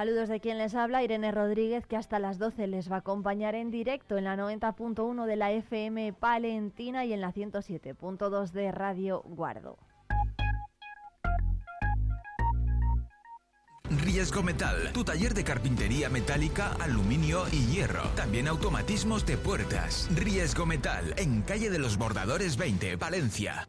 Saludos 0.00 0.30
de 0.30 0.40
quien 0.40 0.56
les 0.56 0.74
habla, 0.74 1.02
Irene 1.02 1.30
Rodríguez, 1.30 1.86
que 1.86 1.94
hasta 1.94 2.18
las 2.18 2.38
12 2.38 2.68
les 2.68 2.90
va 2.90 2.96
a 2.96 2.98
acompañar 3.00 3.54
en 3.54 3.70
directo 3.70 4.16
en 4.16 4.24
la 4.24 4.34
90.1 4.34 5.26
de 5.26 5.36
la 5.36 5.52
FM 5.52 6.14
Palentina 6.14 7.04
y 7.04 7.12
en 7.12 7.20
la 7.20 7.34
107.2 7.34 8.50
de 8.52 8.72
Radio 8.72 9.20
Guardo. 9.26 9.76
Riesgo 13.90 14.42
Metal, 14.42 14.90
tu 14.94 15.04
taller 15.04 15.34
de 15.34 15.44
carpintería 15.44 16.08
metálica, 16.08 16.72
aluminio 16.80 17.44
y 17.52 17.66
hierro. 17.66 18.04
También 18.16 18.48
automatismos 18.48 19.26
de 19.26 19.36
puertas. 19.36 20.08
Riesgo 20.14 20.64
Metal, 20.64 21.12
en 21.18 21.42
calle 21.42 21.68
de 21.68 21.78
los 21.78 21.98
Bordadores 21.98 22.56
20, 22.56 22.96
Valencia. 22.96 23.68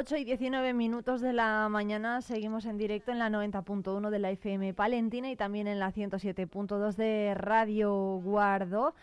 8 0.00 0.16
y 0.16 0.24
19 0.24 0.72
minutos 0.72 1.20
de 1.20 1.34
la 1.34 1.68
mañana 1.68 2.22
seguimos 2.22 2.64
en 2.64 2.78
directo 2.78 3.12
en 3.12 3.18
la 3.18 3.28
90.1 3.28 4.08
de 4.08 4.18
la 4.18 4.30
FM 4.30 4.72
Palentina 4.72 5.30
y 5.30 5.36
también 5.36 5.66
en 5.66 5.78
la 5.78 5.92
107.2 5.92 6.94
de 6.94 7.34
Radio 7.34 8.18
Guardo. 8.24 8.94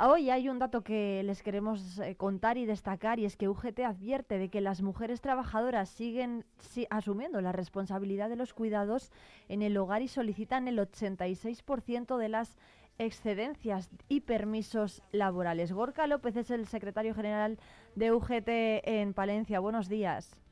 Hoy 0.00 0.30
hay 0.30 0.48
un 0.48 0.58
dato 0.58 0.80
que 0.80 1.22
les 1.24 1.42
queremos 1.42 1.98
eh, 1.98 2.14
contar 2.14 2.56
y 2.56 2.64
destacar 2.64 3.18
y 3.18 3.26
es 3.26 3.36
que 3.36 3.50
UGT 3.50 3.80
advierte 3.80 4.38
de 4.38 4.48
que 4.48 4.62
las 4.62 4.80
mujeres 4.80 5.20
trabajadoras 5.20 5.90
siguen 5.90 6.46
asumiendo 6.88 7.42
la 7.42 7.52
responsabilidad 7.52 8.30
de 8.30 8.36
los 8.36 8.54
cuidados 8.54 9.12
en 9.50 9.60
el 9.60 9.76
hogar 9.76 10.00
y 10.00 10.08
solicitan 10.08 10.68
el 10.68 10.78
86% 10.78 12.16
de 12.16 12.28
las 12.30 12.56
excedencias 12.96 13.90
y 14.08 14.22
permisos 14.22 15.02
laborales. 15.12 15.70
Gorka 15.70 16.06
López 16.06 16.34
es 16.36 16.50
el 16.50 16.66
secretario 16.66 17.14
general 17.14 17.58
de 17.94 18.10
UGT 18.10 18.48
en 18.48 19.12
Palencia. 19.12 19.60
Buenos 19.60 19.90
días. 19.90 20.45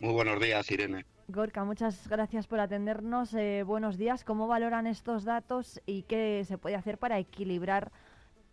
Muy 0.00 0.14
buenos 0.14 0.40
días, 0.40 0.70
Irene. 0.70 1.04
Gorka, 1.28 1.62
muchas 1.64 2.08
gracias 2.08 2.46
por 2.46 2.58
atendernos. 2.58 3.34
Eh, 3.34 3.62
buenos 3.64 3.98
días. 3.98 4.24
¿Cómo 4.24 4.48
valoran 4.48 4.86
estos 4.86 5.24
datos 5.24 5.80
y 5.84 6.04
qué 6.04 6.42
se 6.46 6.56
puede 6.56 6.74
hacer 6.76 6.96
para 6.98 7.18
equilibrar 7.18 7.92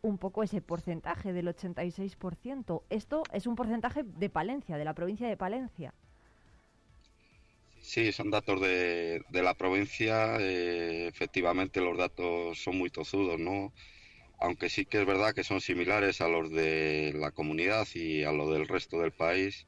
un 0.02 0.18
poco 0.18 0.44
ese 0.44 0.62
porcentaje 0.62 1.32
del 1.32 1.48
86%? 1.48 2.84
Esto 2.90 3.24
es 3.32 3.48
un 3.48 3.56
porcentaje 3.56 4.04
de 4.04 4.30
Palencia, 4.30 4.78
de 4.78 4.84
la 4.84 4.94
provincia 4.94 5.30
de 5.30 5.38
Palencia. 5.38 5.94
Sí, 7.80 8.12
son 8.12 8.30
datos 8.30 8.60
de, 8.60 9.24
de 9.30 9.42
la 9.42 9.54
provincia. 9.54 10.36
Eh, 10.40 11.08
efectivamente, 11.08 11.80
los 11.80 11.98
datos 11.98 12.62
son 12.62 12.78
muy 12.78 12.90
tozudos, 12.90 13.40
¿no? 13.40 13.72
Aunque 14.40 14.70
sí 14.70 14.86
que 14.86 15.00
es 15.00 15.06
verdad 15.06 15.34
que 15.34 15.46
son 15.46 15.62
similares 15.62 16.20
a 16.22 16.28
los 16.28 16.52
de 16.52 17.14
la 17.16 17.32
comunidad 17.32 17.88
y 17.96 18.24
a 18.24 18.34
los 18.34 18.52
del 18.52 18.68
resto 18.68 19.00
del 19.00 19.14
país. 19.14 19.66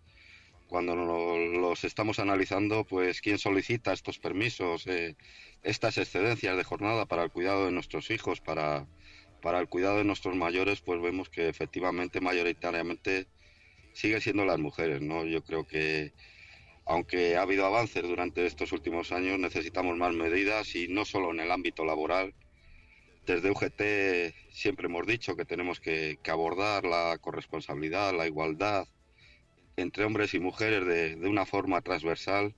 Cuando 0.69 0.95
los 0.95 1.83
estamos 1.83 2.19
analizando, 2.19 2.83
pues 2.85 3.21
quién 3.21 3.39
solicita 3.39 3.91
estos 3.91 4.19
permisos, 4.19 4.85
eh, 4.85 5.15
estas 5.63 5.97
excedencias 5.97 6.55
de 6.55 6.63
jornada 6.63 7.05
para 7.07 7.23
el 7.23 7.31
cuidado 7.31 7.65
de 7.65 7.71
nuestros 7.71 8.11
hijos, 8.11 8.39
para, 8.39 8.87
para 9.41 9.59
el 9.59 9.67
cuidado 9.67 9.97
de 9.97 10.03
nuestros 10.03 10.35
mayores, 10.35 10.81
pues 10.81 11.01
vemos 11.01 11.29
que 11.29 11.49
efectivamente, 11.49 12.21
mayoritariamente, 12.21 13.27
siguen 13.93 14.21
siendo 14.21 14.45
las 14.45 14.59
mujeres, 14.59 15.01
¿no? 15.01 15.25
Yo 15.25 15.43
creo 15.43 15.65
que 15.65 16.13
aunque 16.85 17.37
ha 17.37 17.43
habido 17.43 17.65
avances 17.65 18.01
durante 18.01 18.45
estos 18.47 18.71
últimos 18.71 19.11
años, 19.11 19.37
necesitamos 19.37 19.95
más 19.97 20.13
medidas 20.13 20.75
y 20.75 20.87
no 20.87 21.05
solo 21.05 21.31
en 21.31 21.39
el 21.39 21.51
ámbito 21.51 21.85
laboral. 21.85 22.33
Desde 23.27 23.51
UGT 23.51 24.33
siempre 24.51 24.87
hemos 24.87 25.05
dicho 25.05 25.35
que 25.35 25.45
tenemos 25.45 25.79
que, 25.79 26.17
abordar 26.27 26.85
la 26.85 27.17
corresponsabilidad, 27.21 28.15
la 28.15 28.25
igualdad 28.25 28.87
entre 29.81 30.05
hombres 30.05 30.33
y 30.33 30.39
mujeres 30.39 30.85
de, 30.85 31.27
una 31.27 31.45
forma 31.45 31.81
transversal. 31.81 32.55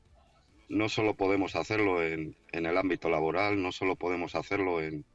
No 0.69 0.89
solo 0.89 1.15
podemos 1.15 1.55
hacerlo 1.55 2.01
en, 2.03 2.35
el 2.51 2.77
ámbito 2.77 3.09
laboral, 3.09 3.61
no 3.61 3.71
solo 3.71 3.95
podemos 3.95 4.35
hacerlo 4.35 4.81
en, 4.81 5.05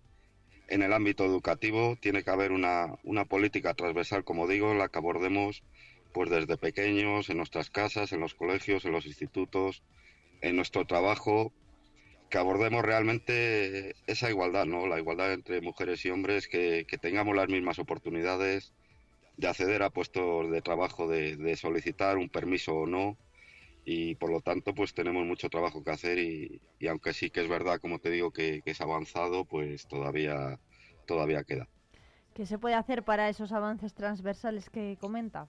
en 0.68 0.82
el 0.82 0.92
ámbito 0.92 1.24
educativo, 1.24 1.96
tiene 2.00 2.22
que 2.22 2.30
haber 2.30 2.52
una, 2.52 2.94
una 3.04 3.24
política 3.24 3.74
transversal, 3.74 4.24
como 4.24 4.46
digo, 4.46 4.72
en 4.72 4.78
la 4.78 4.88
que 4.88 4.98
abordemos 4.98 5.62
pues 6.12 6.30
desde 6.30 6.56
pequeños, 6.56 7.28
en 7.28 7.36
nuestras 7.36 7.70
casas, 7.70 8.12
en 8.12 8.20
los 8.20 8.34
colegios, 8.34 8.86
en 8.86 8.92
los 8.92 9.04
institutos, 9.04 9.82
en 10.40 10.56
nuestro 10.56 10.86
trabajo, 10.86 11.52
que 12.30 12.38
abordemos 12.38 12.82
realmente 12.82 13.94
esa 14.06 14.30
igualdad, 14.30 14.66
¿no? 14.66 14.86
La 14.86 14.98
igualdad 14.98 15.32
entre 15.32 15.60
mujeres 15.60 16.04
y 16.04 16.10
hombres, 16.10 16.48
que, 16.48 16.86
tengamos 17.00 17.36
las 17.36 17.48
mismas 17.48 17.78
oportunidades 17.78 18.72
de 19.36 19.48
acceder 19.48 19.82
a 19.82 19.90
puestos 19.90 20.50
de 20.50 20.62
trabajo, 20.62 21.08
de, 21.08 21.56
solicitar 21.56 22.16
un 22.16 22.28
permiso 22.28 22.74
o 22.74 22.86
no. 22.86 23.16
Y 23.84 24.16
por 24.16 24.30
lo 24.30 24.40
tanto, 24.40 24.74
pues 24.74 24.94
tenemos 24.94 25.24
mucho 25.24 25.48
trabajo 25.48 25.84
que 25.84 25.90
hacer 25.90 26.18
y, 26.18 26.60
aunque 26.88 27.12
sí 27.12 27.30
que 27.30 27.40
es 27.40 27.48
verdad, 27.48 27.80
como 27.80 28.00
te 28.00 28.10
digo, 28.10 28.32
que, 28.32 28.62
que 28.62 28.72
es 28.72 28.80
avanzado, 28.80 29.44
pues 29.44 29.86
todavía, 29.86 30.58
todavía 31.06 31.44
queda. 31.44 31.68
¿Qué 32.34 32.46
se 32.46 32.58
puede 32.58 32.74
hacer 32.74 33.04
para 33.04 33.28
esos 33.28 33.52
avances 33.52 33.94
transversales 33.94 34.68
que 34.68 34.98
comenta? 35.00 35.48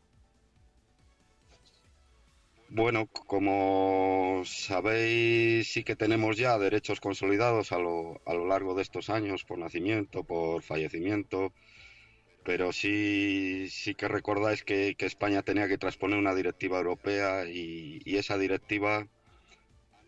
Bueno, 2.69 3.07
como 3.07 4.41
sabéis, 4.45 5.71
sí 5.71 5.83
que 5.83 5.95
tenemos 5.95 6.35
ya 6.35 6.57
derechos 6.57 6.99
consolidados 6.99 7.71
a 7.71 7.79
lo, 7.79 8.21
a 8.25 8.33
lo 8.33 8.45
largo 8.45 8.75
de 8.75 8.81
estos 8.81 9.09
años 9.09 9.45
por 9.45 9.57
nacimiento, 9.57 10.25
por 10.25 10.61
fallecimiento, 10.63 11.53
pero 12.47 12.71
sí, 12.71 13.67
sí 13.69 13.93
que 13.93 14.07
recordáis 14.07 14.63
que, 14.63 14.95
España 14.99 15.41
tenía 15.43 15.67
que 15.67 15.77
transponer 15.77 16.17
una 16.17 16.33
directiva 16.33 16.77
europea 16.77 17.45
y, 17.45 18.01
esa 18.05 18.37
directiva 18.37 19.05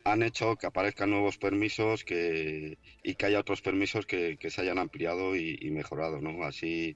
han 0.06 0.24
hecho 0.24 0.56
que 0.56 0.68
aparezcan 0.68 1.10
nuevos 1.10 1.38
permisos 1.38 2.06
que, 2.06 2.78
y 3.04 3.16
que 3.16 3.26
haya 3.26 3.42
otros 3.42 3.62
permisos 3.62 4.06
que, 4.06 4.38
se 4.50 4.62
hayan 4.62 4.80
ampliado 4.80 5.36
y, 5.36 5.60
y, 5.60 5.70
mejorado. 5.72 6.22
¿no? 6.22 6.46
Así 6.46 6.96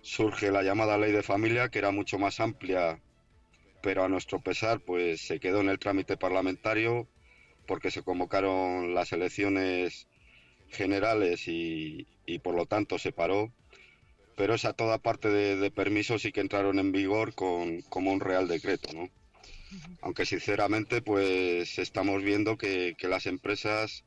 surge 0.00 0.50
la 0.50 0.62
llamada 0.62 0.96
ley 0.96 1.12
de 1.12 1.22
familia, 1.22 1.68
que 1.68 1.78
era 1.78 1.90
mucho 1.90 2.18
más 2.18 2.40
amplia 2.40 2.98
pero 3.82 4.04
a 4.04 4.08
nuestro 4.08 4.40
pesar 4.40 4.80
pues 4.80 5.20
se 5.20 5.38
quedó 5.38 5.60
en 5.60 5.68
el 5.68 5.78
trámite 5.80 6.16
parlamentario 6.16 7.08
porque 7.66 7.90
se 7.90 8.02
convocaron 8.02 8.94
las 8.94 9.12
elecciones 9.12 10.08
generales 10.70 11.42
y, 11.46 12.06
por 12.42 12.54
lo 12.54 12.64
tanto 12.64 12.98
se 12.98 13.12
paró. 13.12 13.52
Pero 14.36 14.54
esa 14.54 14.72
toda 14.72 14.98
parte 14.98 15.28
de, 15.28 15.70
permisos 15.70 16.22
sí 16.22 16.32
que 16.32 16.40
entraron 16.40 16.78
en 16.78 16.92
vigor 16.92 17.34
con, 17.34 17.82
como 17.82 18.12
un 18.12 18.20
real 18.20 18.48
decreto, 18.48 18.92
¿no? 18.94 19.10
Aunque 20.02 20.26
sinceramente 20.26 21.02
pues 21.02 21.78
estamos 21.78 22.22
viendo 22.22 22.56
que, 22.56 22.94
las 23.02 23.26
empresas 23.26 24.04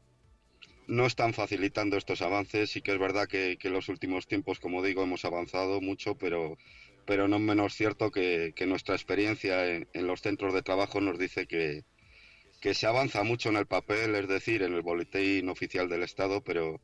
no 0.88 1.06
están 1.06 1.34
facilitando 1.34 1.98
estos 1.98 2.22
avances. 2.22 2.72
Sí 2.72 2.82
que 2.82 2.94
es 2.94 3.00
verdad 3.00 3.28
que, 3.28 3.58
que 3.58 3.68
en 3.70 3.74
los 3.74 3.90
últimos 3.90 4.28
tiempos, 4.28 4.60
como 4.60 4.84
digo, 4.84 5.04
hemos 5.04 5.26
avanzado 5.26 5.82
mucho, 5.82 6.16
pero 6.16 6.58
pero 7.06 7.28
no 7.28 7.40
menos 7.40 7.76
cierto 7.76 8.12
que, 8.12 8.54
nuestra 8.68 8.96
experiencia 8.96 9.66
en, 9.68 9.88
los 9.94 10.22
centros 10.22 10.54
de 10.54 10.64
trabajo 10.64 11.00
nos 11.02 11.18
dice 11.18 11.48
que, 11.48 11.84
se 12.74 12.88
avanza 12.88 13.22
mucho 13.22 13.50
en 13.50 13.58
el 13.58 13.68
papel, 13.68 14.16
es 14.16 14.28
decir, 14.28 14.64
en 14.64 14.74
el 14.74 14.82
boletín 14.82 15.50
oficial 15.50 15.88
del 15.88 16.02
Estado, 16.02 16.42
pero, 16.42 16.82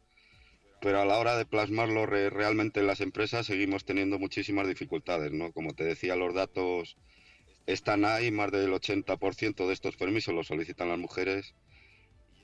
pero 0.81 0.99
a 0.99 1.05
la 1.05 1.19
hora 1.19 1.37
de 1.37 1.45
plasmarlo 1.45 2.05
realmente 2.05 2.79
en 2.79 2.87
las 2.87 3.01
empresas 3.01 3.45
seguimos 3.45 3.85
teniendo 3.85 4.19
muchísimas 4.19 4.67
dificultades, 4.67 5.31
¿no? 5.31 5.51
Como 5.53 5.73
te 5.73 5.83
decía, 5.83 6.15
los 6.15 6.33
datos 6.33 6.97
están 7.67 8.03
ahí, 8.03 8.31
más 8.31 8.51
del 8.51 8.73
80% 8.73 9.67
de 9.67 9.73
estos 9.73 9.95
permisos 9.95 10.33
los 10.33 10.47
solicitan 10.47 10.89
las 10.89 10.97
mujeres 10.97 11.53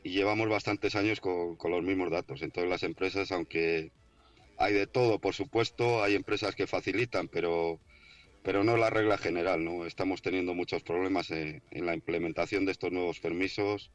y 0.03 0.11
llevamos 0.11 0.47
bastantes 0.49 0.95
años 0.95 1.19
con, 1.19 1.55
con 1.55 1.71
los 1.71 1.83
mismos 1.83 2.11
datos. 2.11 2.43
Entonces 2.43 2.69
las 2.69 2.83
empresas, 2.83 3.31
aunque 3.31 3.91
hay 4.57 4.73
de 4.73 4.87
todo, 4.87 5.19
por 5.19 5.33
supuesto, 5.33 6.03
hay 6.03 6.15
empresas 6.15 6.55
que 6.55 6.67
facilitan, 6.67 7.27
pero, 7.27 7.79
pero 8.43 8.63
no 8.63 8.77
la 8.77 8.89
regla 8.89 9.17
general, 9.17 9.63
¿no? 9.63 9.85
Estamos 9.85 10.21
teniendo 10.21 10.53
muchos 10.53 10.83
problemas 10.83 11.31
en, 11.31 11.61
la 11.71 11.93
implementación 11.93 12.65
de 12.65 12.71
estos 12.71 12.91
nuevos 12.91 13.19
permisos 13.19 13.91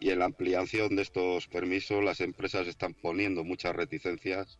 y 0.00 0.10
en 0.10 0.20
la 0.20 0.26
ampliación 0.26 0.96
de 0.96 1.02
estos 1.02 1.48
permisos 1.48 2.04
las 2.04 2.20
empresas 2.20 2.66
están 2.66 2.94
poniendo 2.94 3.44
muchas 3.44 3.74
reticencias 3.74 4.58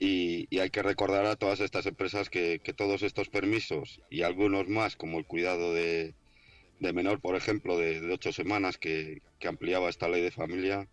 y, 0.00 0.58
hay 0.58 0.70
que 0.70 0.82
recordar 0.82 1.26
a 1.26 1.36
todas 1.36 1.60
estas 1.60 1.86
empresas 1.86 2.30
que, 2.30 2.60
todos 2.76 3.02
estos 3.02 3.28
permisos 3.28 4.00
y 4.10 4.22
algunos 4.22 4.68
más, 4.68 4.96
como 4.96 5.18
el 5.18 5.26
cuidado 5.26 5.74
de, 5.74 6.14
menor, 6.78 7.20
por 7.20 7.34
ejemplo, 7.34 7.76
de, 7.76 8.12
ocho 8.12 8.32
semanas 8.32 8.78
que 8.78 9.20
ampliaba 9.44 9.88
esta 9.88 10.08
ley 10.08 10.22
de 10.22 10.30
familia, 10.30 10.88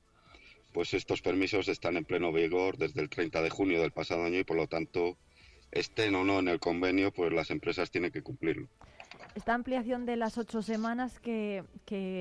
pues 0.76 0.94
estos 0.94 1.22
permisos 1.22 1.70
están 1.70 1.96
en 1.96 2.04
pleno 2.04 2.34
vigor 2.34 2.78
desde 2.78 3.02
el 3.02 3.10
30 3.10 3.42
de 3.42 3.50
junio 3.50 3.82
del 3.82 3.92
pasado 3.92 4.26
año 4.26 4.40
y 4.40 4.44
por 4.44 4.58
lo 4.58 4.68
tanto 4.68 5.18
estén 5.72 6.16
o 6.16 6.26
no 6.26 6.40
en 6.40 6.50
el 6.50 6.60
convenio, 6.60 7.14
pues 7.14 7.32
las 7.32 7.50
empresas 7.50 7.92
tienen 7.92 8.12
que 8.12 8.22
cumplirlo. 8.22 8.68
Esta 9.36 9.54
ampliación 9.54 10.06
de 10.06 10.16
las 10.16 10.38
ocho 10.38 10.62
semanas 10.62 11.20
que, 11.20 11.66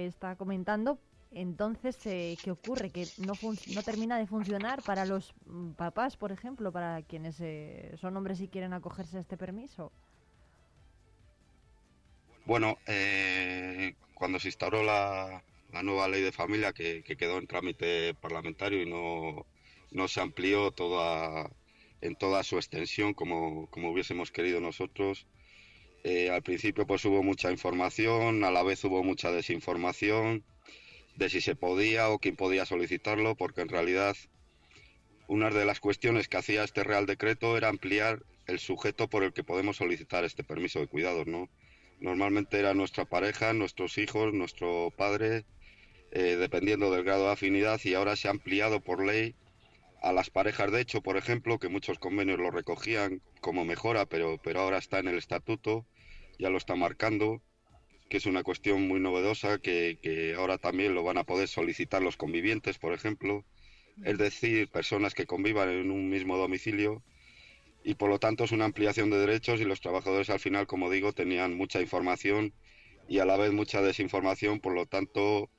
está 0.07 0.37
comentando, 0.37 0.99
entonces, 1.33 1.97
eh, 2.07 2.37
¿qué 2.43 2.51
ocurre? 2.51 2.91
¿Que 2.91 3.07
no, 3.19 3.35
no 3.75 3.83
termina 3.83 4.19
de 4.19 4.27
funcionar 4.27 4.83
para 4.83 5.05
los 5.05 5.33
mm, 5.47 5.71
papás, 5.73 6.17
por 6.17 6.33
ejemplo, 6.33 6.73
para 6.73 7.03
quienes 7.03 7.41
eh, 7.41 7.93
son 8.01 8.17
hombres 8.17 8.41
y 8.41 8.49
quieren 8.49 8.73
acogerse 8.73 9.17
a 9.17 9.21
este 9.21 9.37
permiso? 9.37 9.93
Bueno, 12.47 12.79
eh, 12.87 13.95
cuando 14.15 14.39
se 14.39 14.49
instauró 14.49 14.83
la, 14.83 15.43
la 15.73 15.83
nueva 15.83 16.09
ley 16.09 16.23
de 16.23 16.33
familia 16.33 16.73
que, 16.73 17.03
quedó 17.03 17.39
en 17.39 17.47
trámite 17.47 18.15
parlamentario 18.15 18.83
y 18.83 18.91
no, 18.91 19.47
no 19.91 20.09
se 20.09 20.21
amplió 20.21 20.71
toda, 20.71 21.51
en 22.01 22.17
toda 22.17 22.43
su 22.43 22.57
extensión 22.57 23.15
como, 23.15 23.69
como 23.71 23.91
hubiésemos 23.91 24.31
querido 24.31 24.61
nosotros. 24.61 25.27
Eh, 26.05 26.29
al 26.29 26.43
principio 26.43 26.87
pues 26.87 27.05
hubo 27.07 27.23
mucha 27.23 27.51
información, 27.51 28.45
a 28.45 28.51
la 28.51 28.63
vez 28.63 28.85
hubo 28.85 29.03
mucha 29.03 29.33
desinformación 29.33 30.45
de 31.17 31.31
si 31.31 31.41
se 31.41 31.57
podía 31.57 32.11
o 32.11 32.19
quién 32.19 32.37
podía 32.37 32.67
solicitarlo, 32.67 33.37
porque 33.37 33.63
en 33.63 33.71
realidad 33.71 34.15
una 35.29 35.49
de 35.49 35.65
las 35.65 35.81
cuestiones 35.81 36.29
que 36.29 36.37
hacía 36.37 36.63
este 36.63 36.85
Real 36.85 37.07
Decreto 37.07 37.57
era 37.57 37.69
ampliar 37.69 38.23
el 38.47 38.59
sujeto 38.59 39.09
por 39.09 39.25
el 39.25 39.33
que 39.33 39.45
podemos 39.45 39.79
solicitar 39.79 40.25
este 40.25 40.45
permiso 40.45 40.79
de 40.81 40.89
cuidados, 40.89 41.27
¿no? 41.27 41.49
Normalmente 42.01 42.59
era 42.59 42.75
nuestra 42.75 43.07
pareja, 43.07 43.55
nuestros 43.55 43.97
hijos, 43.97 44.35
nuestro 44.35 44.93
padre, 44.95 45.47
eh, 46.11 46.37
dependiendo 46.37 46.91
del 46.91 47.05
grado 47.05 47.25
de 47.27 47.33
afinidad 47.33 47.81
y 47.83 47.95
ahora 47.95 48.17
se 48.17 48.29
ha 48.29 48.33
ampliado 48.33 48.81
por 48.81 49.07
ley 49.07 49.35
a 50.03 50.13
las 50.13 50.29
parejas 50.29 50.71
de 50.71 50.83
hecho, 50.83 51.01
por 51.01 51.17
ejemplo, 51.17 51.59
que 51.59 51.71
muchos 51.71 51.99
convenios 51.99 52.39
lo 52.39 52.51
recogían 52.51 53.23
como 53.41 53.65
mejora, 53.65 54.05
pero, 54.05 54.37
pero 54.43 54.61
ahora 54.61 54.77
está 54.77 54.99
en 54.99 55.09
el 55.09 55.17
estatuto, 55.17 55.87
ya 56.39 56.51
lo 56.51 56.59
está 56.59 56.77
marcando, 56.77 57.43
que 58.09 58.19
es 58.19 58.27
una 58.27 58.43
cuestión 58.43 58.87
muy 58.87 59.01
novedosa, 59.01 59.59
que, 59.59 59.99
que 60.03 60.35
ahora 60.35 60.59
también 60.59 60.95
lo 60.95 61.03
van 61.03 61.19
a 61.19 61.25
poder 61.25 61.49
solicitar 61.49 62.03
los 62.03 62.17
convivientes, 62.17 62.79
por 62.79 62.93
ejemplo, 62.93 63.45
es 64.03 64.19
decir, 64.19 64.69
personas 64.69 65.15
que 65.15 65.27
convivan 65.27 65.69
en 65.69 65.91
un 65.91 66.09
mismo 66.09 66.37
domicilio 66.37 67.03
y 67.85 67.95
por 67.95 68.09
lo 68.09 68.19
tanto 68.19 68.45
es 68.45 68.53
una 68.53 68.65
ampliación 68.65 69.11
de 69.11 69.19
derechos 69.19 69.61
y 69.61 69.65
los 69.65 69.81
trabajadores 69.81 70.31
al 70.31 70.41
final, 70.41 70.67
como 70.67 70.91
digo, 70.91 71.13
tenían 71.13 71.55
mucha 71.55 71.81
información 71.81 72.53
y 73.09 73.19
a 73.19 73.27
la 73.27 73.37
vez 73.37 73.53
mucha 73.53 73.83
desinformación, 73.83 74.61
por 74.61 74.75
lo 74.75 74.87
tanto 74.87 75.51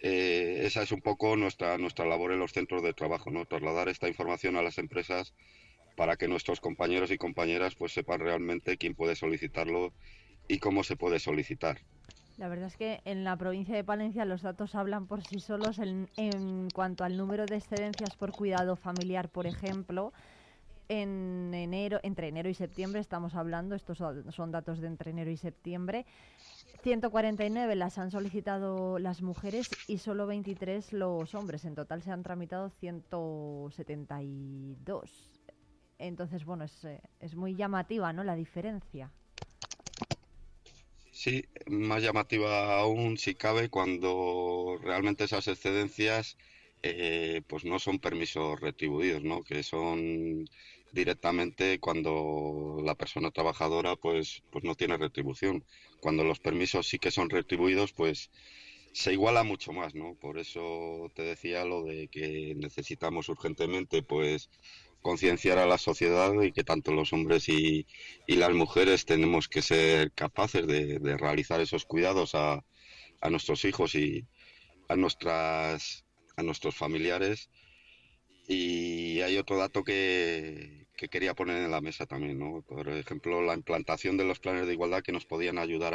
eh, 0.00 0.62
esa 0.64 0.82
es 0.82 0.92
un 0.92 1.00
poco 1.00 1.36
nuestra 1.36 1.78
nuestra 1.78 2.06
labor 2.06 2.32
en 2.32 2.38
los 2.38 2.52
centros 2.52 2.82
de 2.82 2.94
trabajo, 2.94 3.30
¿no? 3.30 3.44
Trasladar 3.46 3.88
esta 3.88 4.08
información 4.08 4.56
a 4.56 4.62
las 4.62 4.78
empresas 4.78 5.34
para 5.96 6.16
que 6.16 6.28
nuestros 6.28 6.60
compañeros 6.60 7.10
y 7.10 7.18
compañeras 7.18 7.74
pues 7.74 7.92
sepan 7.92 8.20
realmente 8.20 8.78
quién 8.78 8.94
puede 8.94 9.16
solicitarlo 9.16 9.92
y 10.52 10.58
cómo 10.58 10.84
se 10.84 10.96
puede 10.96 11.18
solicitar. 11.18 11.78
La 12.36 12.48
verdad 12.48 12.66
es 12.66 12.76
que 12.76 13.00
en 13.04 13.24
la 13.24 13.36
provincia 13.36 13.74
de 13.74 13.84
Palencia 13.84 14.24
los 14.24 14.42
datos 14.42 14.74
hablan 14.74 15.06
por 15.06 15.22
sí 15.22 15.40
solos 15.40 15.78
en, 15.78 16.08
en 16.16 16.70
cuanto 16.70 17.04
al 17.04 17.16
número 17.16 17.46
de 17.46 17.56
excedencias 17.56 18.16
por 18.16 18.32
cuidado 18.32 18.76
familiar, 18.76 19.30
por 19.30 19.46
ejemplo. 19.46 20.12
En 20.88 21.52
enero, 21.54 22.00
entre 22.02 22.28
enero 22.28 22.50
y 22.50 22.54
septiembre 22.54 23.00
estamos 23.00 23.34
hablando, 23.34 23.74
estos 23.74 23.98
son 23.98 24.50
datos 24.50 24.80
de 24.80 24.88
entre 24.88 25.12
enero 25.12 25.30
y 25.30 25.38
septiembre, 25.38 26.04
149 26.82 27.76
las 27.76 27.96
han 27.96 28.10
solicitado 28.10 28.98
las 28.98 29.22
mujeres 29.22 29.78
y 29.86 29.96
solo 29.98 30.26
23 30.26 30.92
los 30.92 31.34
hombres. 31.34 31.64
En 31.64 31.74
total 31.74 32.02
se 32.02 32.10
han 32.10 32.22
tramitado 32.22 32.68
172. 32.68 35.30
Entonces, 35.98 36.44
bueno, 36.44 36.64
es, 36.64 36.84
eh, 36.84 37.00
es 37.20 37.36
muy 37.36 37.54
llamativa, 37.54 38.12
¿no? 38.12 38.24
La 38.24 38.34
diferencia. 38.34 39.12
Sí, 41.12 41.44
más 41.66 42.02
llamativa 42.02 42.78
aún 42.80 43.16
si 43.18 43.34
cabe 43.34 43.68
cuando 43.68 44.78
realmente 44.82 45.24
esas 45.24 45.46
excedencias 45.48 46.36
eh, 46.82 47.42
pues 47.46 47.64
no 47.64 47.78
son 47.78 47.98
permisos 48.00 48.58
retribuidos, 48.60 49.22
¿no? 49.22 49.42
Que 49.44 49.62
son 49.62 50.48
directamente 50.92 51.78
cuando 51.80 52.78
la 52.84 52.94
persona 52.96 53.30
trabajadora 53.30 53.94
pues 53.96 54.42
pues 54.50 54.64
no 54.64 54.74
tiene 54.74 54.96
retribución. 54.96 55.64
Cuando 56.00 56.24
los 56.24 56.40
permisos 56.40 56.88
sí 56.88 56.98
que 56.98 57.10
son 57.10 57.28
retribuidos, 57.30 57.92
pues 57.92 58.30
se 58.92 59.12
iguala 59.12 59.42
mucho 59.44 59.72
más, 59.72 59.94
¿no? 59.94 60.14
Por 60.16 60.38
eso 60.38 61.10
te 61.14 61.22
decía 61.22 61.64
lo 61.64 61.84
de 61.84 62.08
que 62.08 62.54
necesitamos 62.56 63.28
urgentemente 63.28 64.02
pues 64.02 64.50
concienciar 65.02 65.58
a 65.58 65.66
la 65.66 65.78
sociedad 65.78 66.32
y 66.42 66.52
que 66.52 66.64
tanto 66.64 66.92
los 66.92 67.12
hombres 67.12 67.48
y, 67.48 67.86
las 68.26 68.52
mujeres 68.52 69.04
tenemos 69.04 69.48
que 69.48 69.62
ser 69.62 70.12
capaces 70.12 70.66
de, 70.66 70.98
realizar 71.18 71.60
esos 71.60 71.84
cuidados 71.84 72.34
a, 72.34 72.64
nuestros 73.30 73.64
hijos 73.64 73.94
y 73.94 74.26
a 74.88 74.96
nuestras 74.96 76.04
a 76.36 76.42
nuestros 76.42 76.74
familiares 76.74 77.50
y 78.48 79.20
hay 79.20 79.36
otro 79.38 79.56
dato 79.58 79.84
que, 79.84 80.86
que 80.96 81.08
quería 81.08 81.34
poner 81.34 81.62
en 81.62 81.70
la 81.70 81.80
mesa 81.80 82.06
también, 82.06 82.38
¿no? 82.38 82.62
Por 82.62 82.88
ejemplo, 82.88 83.42
la 83.42 83.54
implantación 83.54 84.16
de 84.16 84.24
los 84.24 84.40
planes 84.40 84.66
de 84.66 84.72
igualdad 84.72 85.02
que 85.02 85.12
nos 85.12 85.26
podían 85.26 85.58
ayudar 85.58 85.94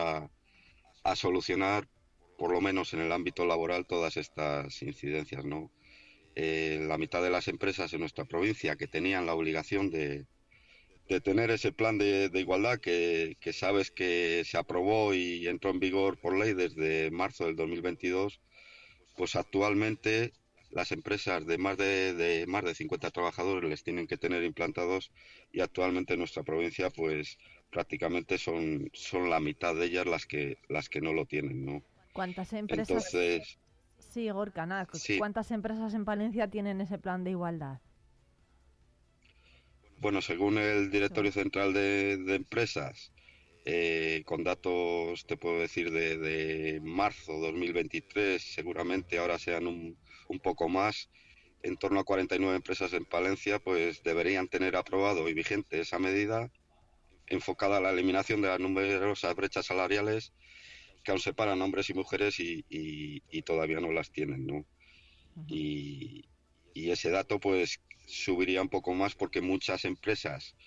a 1.03 1.15
solucionar, 1.15 1.87
por 2.37 2.51
lo 2.51 2.61
menos 2.61 2.93
en 2.93 3.01
el 3.01 3.11
ámbito 3.11 3.45
laboral, 3.45 3.85
todas 3.85 4.17
estas 4.17 4.81
incidencias, 4.81 5.43
¿no? 5.45 5.71
Eh, 6.39 6.85
la 6.87 6.99
mitad 6.99 7.23
de 7.23 7.31
las 7.31 7.47
empresas 7.47 7.91
en 7.93 7.99
nuestra 7.99 8.23
provincia 8.23 8.75
que 8.75 8.85
tenían 8.85 9.25
la 9.25 9.33
obligación 9.33 9.89
de, 9.89 10.27
de 11.09 11.19
tener 11.19 11.49
ese 11.49 11.71
plan 11.71 11.97
de, 11.97 12.29
de 12.29 12.39
igualdad 12.39 12.77
que, 12.79 13.37
que, 13.41 13.53
sabes 13.53 13.89
que 13.89 14.43
se 14.45 14.59
aprobó 14.59 15.15
y 15.15 15.47
entró 15.47 15.71
en 15.71 15.79
vigor 15.79 16.19
por 16.19 16.37
ley 16.37 16.53
desde 16.53 17.09
marzo 17.09 17.47
del 17.47 17.55
2022, 17.55 18.39
pues 19.15 19.35
actualmente 19.35 20.31
las 20.69 20.91
empresas 20.91 21.47
de 21.47 21.57
más 21.57 21.75
de, 21.75 22.13
de, 22.13 22.45
más 22.45 22.63
de 22.63 22.75
50 22.75 23.09
trabajadores 23.09 23.67
les 23.67 23.83
tienen 23.83 24.05
que 24.05 24.17
tener 24.17 24.43
implantados 24.43 25.09
y 25.51 25.61
actualmente 25.61 26.13
en 26.13 26.19
nuestra 26.19 26.43
provincia 26.43 26.91
pues 26.91 27.39
prácticamente 27.71 28.37
son, 28.37 28.91
son 28.93 29.31
la 29.31 29.39
mitad 29.39 29.73
de 29.73 29.85
ellas 29.87 30.05
las 30.05 30.27
que 30.27 30.59
las 30.69 30.87
que 30.87 31.01
no 31.01 31.13
lo 31.13 31.25
tienen, 31.25 31.65
¿no? 31.65 31.81
¿Cuántas 32.13 32.53
empresas? 32.53 32.89
Entonces, 32.89 33.57
Sí, 34.17 34.31
Gorka, 34.31 34.65
nada. 34.65 34.87
Sí. 34.93 35.19
¿Cuántas 35.19 35.51
empresas 35.51 35.93
en 35.93 36.03
Palencia 36.03 36.47
tienen 36.47 36.81
ese 36.81 36.97
plan 36.97 37.23
de 37.23 37.29
igualdad? 37.29 37.81
Bueno, 39.99 40.23
según 40.23 40.57
el 40.57 40.89
Directorio 40.89 41.31
Central 41.31 41.71
de, 41.71 42.17
de 42.17 42.33
Empresas, 42.33 43.11
eh, 43.63 44.23
con 44.25 44.43
datos, 44.43 45.27
te 45.27 45.37
puedo 45.37 45.59
decir, 45.59 45.91
de, 45.91 46.17
de, 46.17 46.81
marzo 46.81 47.33
2023, 47.33 48.41
seguramente 48.41 49.19
ahora 49.19 49.37
sean 49.37 49.67
un, 49.67 49.95
un, 50.29 50.39
poco 50.39 50.67
más, 50.67 51.11
en 51.61 51.77
torno 51.77 51.99
a 51.99 52.03
49 52.03 52.55
empresas 52.55 52.93
en 52.93 53.05
Palencia, 53.05 53.59
pues 53.59 54.01
deberían 54.01 54.47
tener 54.47 54.77
aprobado 54.77 55.29
y 55.29 55.35
vigente 55.35 55.79
esa 55.79 55.99
medida 55.99 56.51
enfocada 57.27 57.77
a 57.77 57.81
la 57.81 57.91
eliminación 57.91 58.41
de 58.41 58.47
las 58.47 58.59
numerosas 58.59 59.35
brechas 59.35 59.67
salariales 59.67 60.33
que 61.07 61.11
aún 61.11 61.21
separan 61.21 61.61
hombres 61.61 61.89
y 61.89 61.93
mujeres 61.93 62.37
y, 62.41 62.65
y, 62.69 63.23
y 63.31 63.41
todavía 63.43 63.79
no 63.79 63.93
las 63.93 64.11
tienen, 64.11 64.45
¿no? 64.45 64.55
Uh 64.57 64.65
-huh. 65.37 65.45
y, 65.47 66.25
y, 66.73 66.91
ese 66.91 67.09
dato 67.11 67.39
pues 67.39 67.79
subiría 68.07 68.61
un 68.61 68.67
poco 68.67 68.93
más 68.93 69.15
porque 69.15 69.39
muchas 69.39 69.85
empresas 69.85 70.57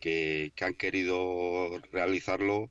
que, 0.00 0.52
que 0.56 0.64
han 0.64 0.72
querido 0.74 1.78
realizarlo 1.92 2.70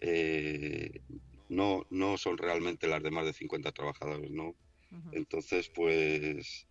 eh, 0.00 1.00
no, 1.48 1.84
no 1.90 2.16
son 2.16 2.38
realmente 2.38 2.86
las 2.86 3.02
de 3.02 3.10
más 3.10 3.26
de 3.26 3.32
50 3.32 3.72
trabajadores, 3.72 4.30
¿no? 4.30 4.50
Uh 4.50 4.54
-huh. 4.92 5.10
Entonces, 5.14 5.68
pues 5.70 6.68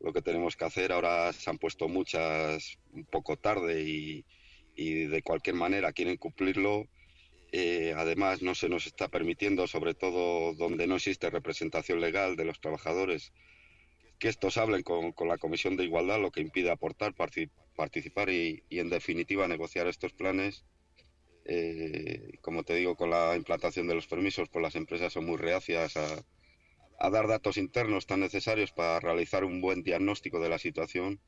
lo 0.00 0.12
que 0.12 0.20
tenemos 0.22 0.56
que 0.56 0.64
hacer, 0.64 0.90
ahora 0.90 1.32
se 1.32 1.48
han 1.48 1.58
puesto 1.58 1.86
muchas 1.86 2.76
un 2.92 3.04
poco 3.04 3.36
tarde 3.36 3.84
y, 3.88 4.24
y 4.74 5.06
de 5.06 5.22
cualquier 5.22 5.54
manera 5.54 5.92
quieren 5.92 6.16
cumplirlo, 6.16 6.88
eh, 7.56 7.94
además, 7.96 8.42
no 8.42 8.56
se 8.56 8.68
nos 8.68 8.84
está 8.84 9.06
permitiendo, 9.06 9.68
sobre 9.68 9.94
todo 9.94 10.54
donde 10.54 10.88
no 10.88 10.96
existe 10.96 11.30
representación 11.30 12.00
legal 12.00 12.34
de 12.34 12.44
los 12.44 12.60
trabajadores, 12.60 13.32
que 14.18 14.28
estos 14.28 14.56
hablen 14.56 14.82
con, 14.82 15.12
con 15.12 15.28
la 15.28 15.38
Comisión 15.38 15.76
de 15.76 15.84
Igualdad, 15.84 16.20
lo 16.20 16.32
que 16.32 16.40
impide 16.40 16.72
aportar, 16.72 17.14
participar 17.14 18.30
y, 18.30 18.64
y 18.68 18.80
en 18.80 18.90
definitiva, 18.90 19.46
negociar 19.46 19.86
estos 19.86 20.12
planes. 20.12 20.64
Eh, 21.44 22.38
como 22.40 22.64
te 22.64 22.74
digo, 22.74 22.96
con 22.96 23.10
la 23.10 23.36
implantación 23.36 23.86
de 23.86 23.94
los 23.94 24.08
permisos, 24.08 24.48
pues 24.48 24.60
las 24.60 24.74
empresas 24.74 25.12
son 25.12 25.24
muy 25.24 25.36
reacias 25.36 25.96
a, 25.96 26.24
a 26.98 27.10
dar 27.10 27.28
datos 27.28 27.56
internos 27.56 28.06
tan 28.06 28.18
necesarios 28.18 28.72
para 28.72 28.98
realizar 28.98 29.44
un 29.44 29.60
buen 29.60 29.84
diagnóstico 29.84 30.40
de 30.40 30.48
la 30.48 30.58
situación 30.58 31.20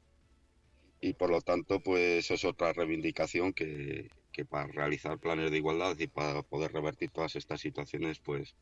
y 1.01 1.13
por 1.13 1.31
lo 1.31 1.41
tanto 1.41 1.81
pues 1.81 2.31
es 2.31 2.45
otra 2.45 2.73
reivindicación 2.73 3.53
que, 3.53 4.09
que 4.37 4.45
para 4.45 4.67
realizar 4.67 5.19
planes 5.19 5.51
de 5.51 5.57
igualdad 5.57 5.97
y 5.99 6.09
para 6.09 6.43
poder 6.43 6.71
revertir 6.71 7.11
todas 7.11 7.37
estas 7.37 7.59
situaciones, 7.59 8.19
pues, 8.19 8.55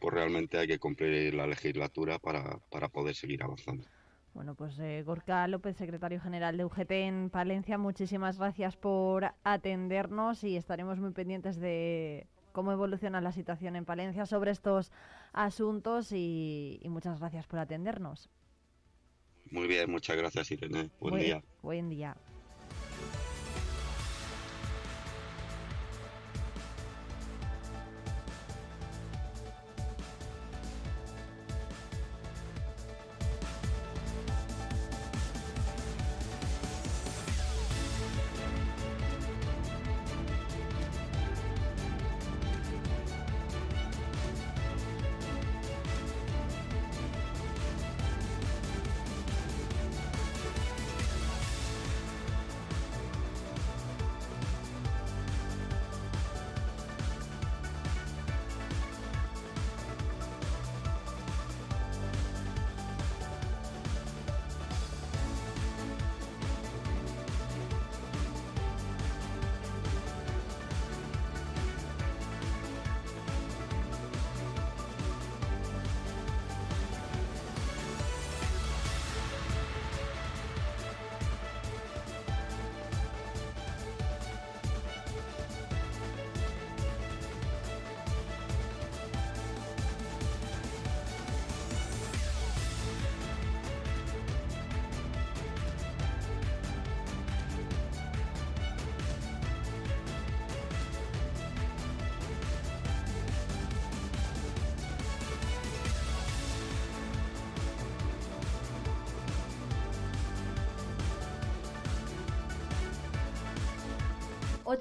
pues 0.00 0.12
realmente 0.12 0.58
hay 0.58 0.66
que 0.66 0.80
cumplir 0.80 1.32
la 1.34 1.46
legislatura 1.46 2.18
para, 2.18 2.58
para 2.72 2.88
poder 2.88 3.14
seguir 3.14 3.44
avanzando. 3.44 3.86
Bueno, 4.34 4.56
pues 4.56 4.76
eh, 4.80 5.04
Gorka 5.06 5.46
López, 5.46 5.76
secretario 5.76 6.20
general 6.20 6.56
de 6.56 6.64
UGT 6.64 6.90
en 6.90 7.30
Palencia, 7.30 7.78
muchísimas 7.78 8.38
gracias 8.38 8.76
por 8.76 9.32
atendernos 9.44 10.42
y 10.42 10.56
estaremos 10.56 10.98
muy 10.98 11.12
pendientes 11.12 11.60
de 11.60 12.26
cómo 12.50 12.72
evoluciona 12.72 13.20
la 13.20 13.30
situación 13.30 13.76
en 13.76 13.84
Palencia 13.84 14.26
sobre 14.26 14.50
estos 14.50 14.90
asuntos 15.32 16.10
y, 16.10 16.80
y 16.82 16.88
muchas 16.88 17.20
gracias 17.20 17.46
por 17.46 17.60
atendernos. 17.60 18.28
Muy 19.52 19.68
bien, 19.68 19.88
muchas 19.88 20.16
gracias 20.16 20.50
Irene. 20.50 20.90
Buen, 20.98 21.12
buen 21.12 21.22
día. 21.22 21.42
Buen 21.62 21.88
día. 21.88 22.16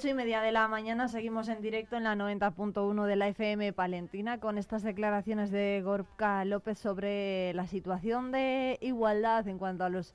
Ocho 0.03 0.09
y 0.09 0.15
media 0.15 0.41
de 0.41 0.51
la 0.51 0.67
mañana 0.67 1.07
seguimos 1.07 1.47
en 1.47 1.61
directo 1.61 1.95
en 1.95 2.03
la 2.03 2.13
90.1 2.13 3.05
de 3.05 3.15
la 3.15 3.29
FM 3.29 3.71
Palentina 3.71 4.37
con 4.37 4.57
estas 4.57 4.83
declaraciones 4.83 5.49
de 5.49 5.81
Gorka 5.81 6.43
López 6.43 6.77
sobre 6.77 7.53
la 7.53 7.67
situación 7.67 8.33
de 8.33 8.77
igualdad 8.81 9.47
en 9.47 9.57
cuanto 9.57 9.85
a 9.85 9.89
los 9.89 10.13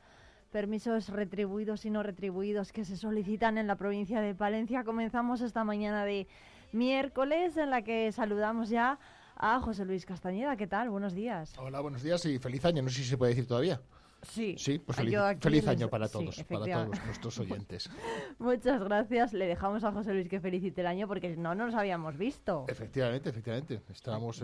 permisos 0.52 1.08
retribuidos 1.08 1.86
y 1.86 1.90
no 1.90 2.02
retribuidos 2.02 2.70
que 2.70 2.84
se 2.84 2.98
solicitan 2.98 3.56
en 3.56 3.66
la 3.66 3.76
provincia 3.76 4.20
de 4.20 4.34
Palencia. 4.34 4.84
Comenzamos 4.84 5.40
esta 5.40 5.64
mañana 5.64 6.04
de 6.04 6.26
miércoles 6.72 7.56
en 7.56 7.70
la 7.70 7.80
que 7.80 8.12
saludamos 8.12 8.68
ya 8.68 8.98
a 9.36 9.58
José 9.60 9.86
Luis 9.86 10.04
Castañeda. 10.04 10.58
¿Qué 10.58 10.66
tal? 10.66 10.90
Buenos 10.90 11.14
días. 11.14 11.54
Hola, 11.56 11.80
buenos 11.80 12.02
días 12.02 12.22
y 12.26 12.38
feliz 12.38 12.62
año. 12.66 12.82
No 12.82 12.90
sé 12.90 12.96
si 12.96 13.04
se 13.04 13.16
puede 13.16 13.30
decir 13.30 13.46
todavía. 13.46 13.80
Sí, 14.22 14.56
sí 14.58 14.78
pues 14.78 14.96
feliz, 14.96 15.66
año 15.68 15.88
para 15.88 16.08
todos, 16.08 16.42
para 16.44 16.64
todos 16.64 17.04
nuestros 17.06 17.38
oyentes. 17.38 17.88
Muchas 18.38 18.82
gracias. 18.82 19.32
Le 19.32 19.46
dejamos 19.46 19.84
a 19.84 19.92
José 19.92 20.12
Luis 20.12 20.28
que 20.28 20.40
felicite 20.40 20.80
el 20.80 20.88
año 20.88 21.06
porque 21.06 21.36
no 21.36 21.54
nos 21.54 21.74
habíamos 21.74 22.16
visto. 22.16 22.64
Efectivamente, 22.68 23.30
efectivamente. 23.30 23.80
Estábamos 23.90 24.42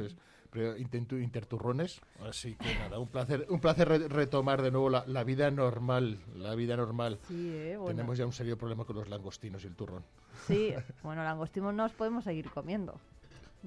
intento 0.79 1.19
interturrones, 1.19 2.01
así 2.29 2.55
que 2.55 2.75
nada, 2.79 2.99
un 2.99 3.09
placer, 3.09 3.47
un 3.49 3.61
placer 3.61 3.89
retomar 3.89 4.63
de 4.63 4.71
nuevo 4.71 4.89
la, 4.89 5.25
vida 5.25 5.51
normal, 5.51 6.21
la 6.37 6.55
vida 6.55 6.77
normal. 6.77 7.19
Eh, 7.31 7.79
Tenemos 7.87 8.19
ya 8.19 8.27
un 8.27 8.33
serio 8.33 8.57
problema 8.57 8.85
con 8.85 8.97
los 8.97 9.09
langostinos 9.09 9.65
y 9.65 9.67
el 9.67 9.75
turrón. 9.75 10.05
Sí, 10.47 10.73
bueno, 11.03 11.25
langostinos 11.25 11.75
nos 11.75 11.93
podemos 11.93 12.25
seguir 12.25 12.51
comiendo. 12.51 13.01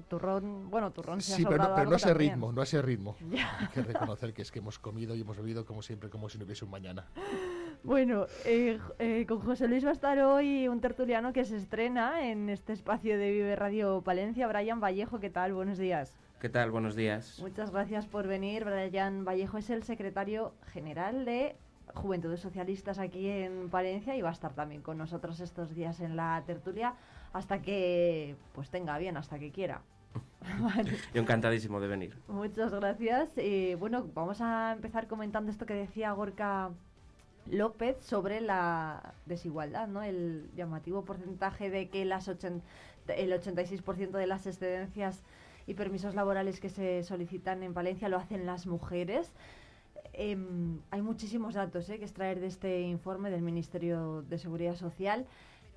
Turrón, 0.06 0.70
bueno, 0.70 0.92
turrón 0.92 1.20
se 1.20 1.34
Sí, 1.34 1.44
pero, 1.44 1.58
no, 1.58 1.74
a 1.74 1.96
ese 1.96 2.14
ritmo, 2.14 2.52
no 2.52 2.60
a 2.60 2.64
ese 2.64 2.80
ritmo. 2.80 3.16
Hay 3.58 3.68
que 3.68 3.82
reconocer 3.82 4.32
que 4.32 4.42
es 4.42 4.52
que 4.52 4.60
hemos 4.60 4.78
comido 4.78 5.14
y 5.14 5.22
hemos 5.22 5.36
bebido 5.36 5.64
como 5.64 5.82
siempre, 5.82 6.08
como 6.08 6.28
si 6.28 6.38
no 6.38 6.44
hubiese 6.44 6.64
un 6.64 6.70
mañana. 6.70 7.06
Bueno, 7.82 8.26
eh, 8.44 8.78
eh, 8.98 9.24
con 9.26 9.40
José 9.40 9.66
Luis 9.68 9.84
va 9.84 9.90
a 9.90 9.92
estar 9.92 10.18
hoy 10.18 10.68
un 10.68 10.80
tertuliano 10.80 11.32
que 11.32 11.44
se 11.44 11.56
estrena 11.56 12.28
en 12.28 12.48
este 12.48 12.72
espacio 12.72 13.18
de 13.18 13.30
Vive 13.30 13.56
Radio 13.56 14.02
Palencia, 14.02 14.46
Brian 14.46 14.80
Vallejo, 14.80 15.20
¿qué 15.20 15.30
tal? 15.30 15.52
Buenos 15.52 15.78
días. 15.78 16.16
¿Qué 16.40 16.48
tal? 16.48 16.70
Buenos 16.70 16.94
días. 16.94 17.38
Muchas 17.40 17.72
gracias 17.72 18.06
por 18.06 18.26
venir. 18.28 18.64
Brian 18.64 19.24
Vallejo 19.24 19.58
es 19.58 19.70
el 19.70 19.82
secretario 19.82 20.52
general 20.72 21.24
de 21.24 21.56
Juventudes 21.94 22.40
Socialistas 22.40 22.98
aquí 22.98 23.28
en 23.28 23.68
Palencia 23.70 24.16
y 24.16 24.22
va 24.22 24.28
a 24.28 24.32
estar 24.32 24.54
también 24.54 24.82
con 24.82 24.98
nosotros 24.98 25.40
estos 25.40 25.74
días 25.74 26.00
en 26.00 26.16
la 26.16 26.42
tertulia 26.46 26.94
hasta 27.32 27.62
que 27.62 28.36
pues 28.54 28.70
tenga 28.70 28.98
bien, 28.98 29.16
hasta 29.16 29.38
que 29.38 29.50
quiera. 29.50 29.82
Yo 31.14 31.20
encantadísimo 31.20 31.80
de 31.80 31.88
venir. 31.88 32.16
Muchas 32.28 32.72
gracias. 32.72 33.36
y 33.36 33.74
bueno, 33.74 34.06
vamos 34.14 34.40
a 34.40 34.72
empezar 34.72 35.06
comentando 35.06 35.50
esto 35.50 35.66
que 35.66 35.74
decía 35.74 36.12
Gorka 36.12 36.70
López 37.50 37.96
sobre 38.00 38.40
la 38.40 39.14
desigualdad, 39.26 39.88
¿no? 39.88 40.02
El 40.02 40.50
llamativo 40.54 41.04
porcentaje 41.04 41.70
de 41.70 41.88
que 41.88 42.04
las 42.04 42.28
el 42.28 43.32
86% 43.32 44.10
de 44.10 44.26
las 44.26 44.46
excedencias 44.46 45.22
y 45.66 45.74
permisos 45.74 46.14
laborales 46.14 46.60
que 46.60 46.68
se 46.68 47.02
solicitan 47.02 47.62
en 47.62 47.74
Valencia 47.74 48.08
lo 48.08 48.16
hacen 48.16 48.46
las 48.46 48.66
mujeres. 48.66 49.32
Em, 50.12 50.80
hay 50.90 51.02
muchísimos 51.02 51.54
datos 51.54 51.88
¿eh? 51.90 51.98
que 51.98 52.04
extraer 52.04 52.40
de 52.40 52.46
este 52.46 52.80
informe 52.82 53.30
del 53.30 53.42
Ministerio 53.42 54.22
de 54.22 54.38
Seguridad 54.38 54.74
Social. 54.74 55.26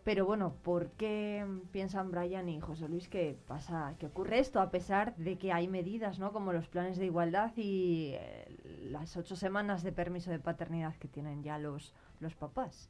Pero 0.04 0.26
bueno, 0.26 0.56
¿por 0.64 0.90
qué 0.92 1.46
piensan 1.72 2.10
Brian 2.10 2.50
y 2.50 2.60
José 2.60 2.90
Luis 2.90 3.08
que 3.08 3.38
pasa, 3.48 3.96
que 4.00 4.08
ocurre 4.08 4.40
esto 4.40 4.60
a 4.60 4.72
pesar 4.72 5.16
de 5.16 5.38
que 5.38 5.52
hay 5.52 5.68
medidas, 5.68 6.18
¿no? 6.18 6.34
Como 6.34 6.54
los 6.54 6.68
planes 6.68 6.98
de 6.98 7.06
igualdad 7.06 7.52
y 7.56 8.14
eh, 8.14 8.46
las 8.90 9.16
ocho 9.16 9.36
semanas 9.36 9.84
de 9.84 9.92
permiso 9.92 10.32
de 10.32 10.40
paternidad 10.40 10.96
que 10.96 11.08
tienen 11.08 11.44
ya 11.44 11.60
los 11.60 11.94
los 12.20 12.36
papás. 12.36 12.90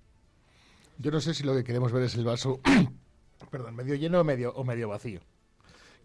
Yo 0.97 1.11
no 1.11 1.19
sé 1.19 1.33
si 1.33 1.43
lo 1.43 1.55
que 1.55 1.63
queremos 1.63 1.91
ver 1.91 2.03
es 2.03 2.15
el 2.15 2.23
vaso, 2.23 2.59
perdón, 3.51 3.75
medio 3.75 3.95
lleno 3.95 4.21
o 4.21 4.23
medio 4.23 4.53
o 4.53 4.63
medio 4.63 4.87
vacío. 4.87 5.19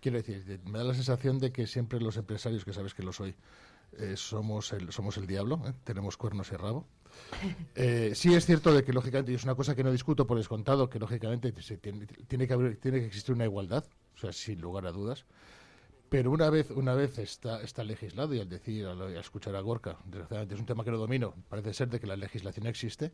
Quiero 0.01 0.19
decir, 0.19 0.61
me 0.64 0.79
da 0.79 0.85
la 0.85 0.95
sensación 0.95 1.38
de 1.38 1.53
que 1.53 1.66
siempre 1.66 2.01
los 2.01 2.16
empresarios, 2.16 2.64
que 2.64 2.73
sabes 2.73 2.95
que 2.95 3.03
lo 3.03 3.12
soy, 3.12 3.35
eh, 3.99 4.16
somos 4.16 4.73
el 4.73 4.92
somos 4.92 5.16
el 5.16 5.27
diablo, 5.27 5.61
¿eh? 5.66 5.73
tenemos 5.85 6.16
cuernos 6.16 6.51
y 6.53 6.57
rabo. 6.57 6.87
Eh, 7.74 8.12
sí 8.14 8.35
es 8.35 8.46
cierto 8.46 8.72
de 8.72 8.85
que 8.85 8.92
lógicamente, 8.92 9.33
y 9.33 9.35
es 9.35 9.44
una 9.44 9.55
cosa 9.55 9.74
que 9.74 9.85
no 9.85 9.92
discuto 9.92 10.26
por 10.26 10.38
descontado, 10.38 10.88
que 10.88 10.98
lógicamente 10.98 11.52
tiene, 11.52 12.07
tiene, 12.07 12.46
que 12.46 12.55
haber, 12.55 12.76
tiene 12.76 13.00
que 13.00 13.07
existir 13.07 13.35
una 13.35 13.44
igualdad, 13.44 13.85
o 14.14 14.18
sea, 14.18 14.33
sin 14.33 14.61
lugar 14.61 14.87
a 14.87 14.92
dudas. 14.92 15.26
Pero 16.09 16.31
una 16.31 16.50
vez, 16.50 16.70
una 16.70 16.94
vez 16.94 17.18
está, 17.18 17.62
está 17.62 17.83
legislado, 17.83 18.35
y 18.35 18.40
al 18.40 18.48
decir, 18.48 18.87
al, 18.87 19.16
escuchar 19.16 19.57
a 19.57 19.61
Gorka, 19.61 19.98
desgraciadamente 20.05 20.55
es 20.55 20.61
un 20.61 20.66
tema 20.66 20.85
que 20.85 20.90
no 20.92 20.98
domino, 20.98 21.35
parece 21.48 21.74
ser 21.74 21.88
de 21.88 21.98
que 21.98 22.07
la 22.07 22.16
legislación 22.16 22.66
existe, 22.66 23.12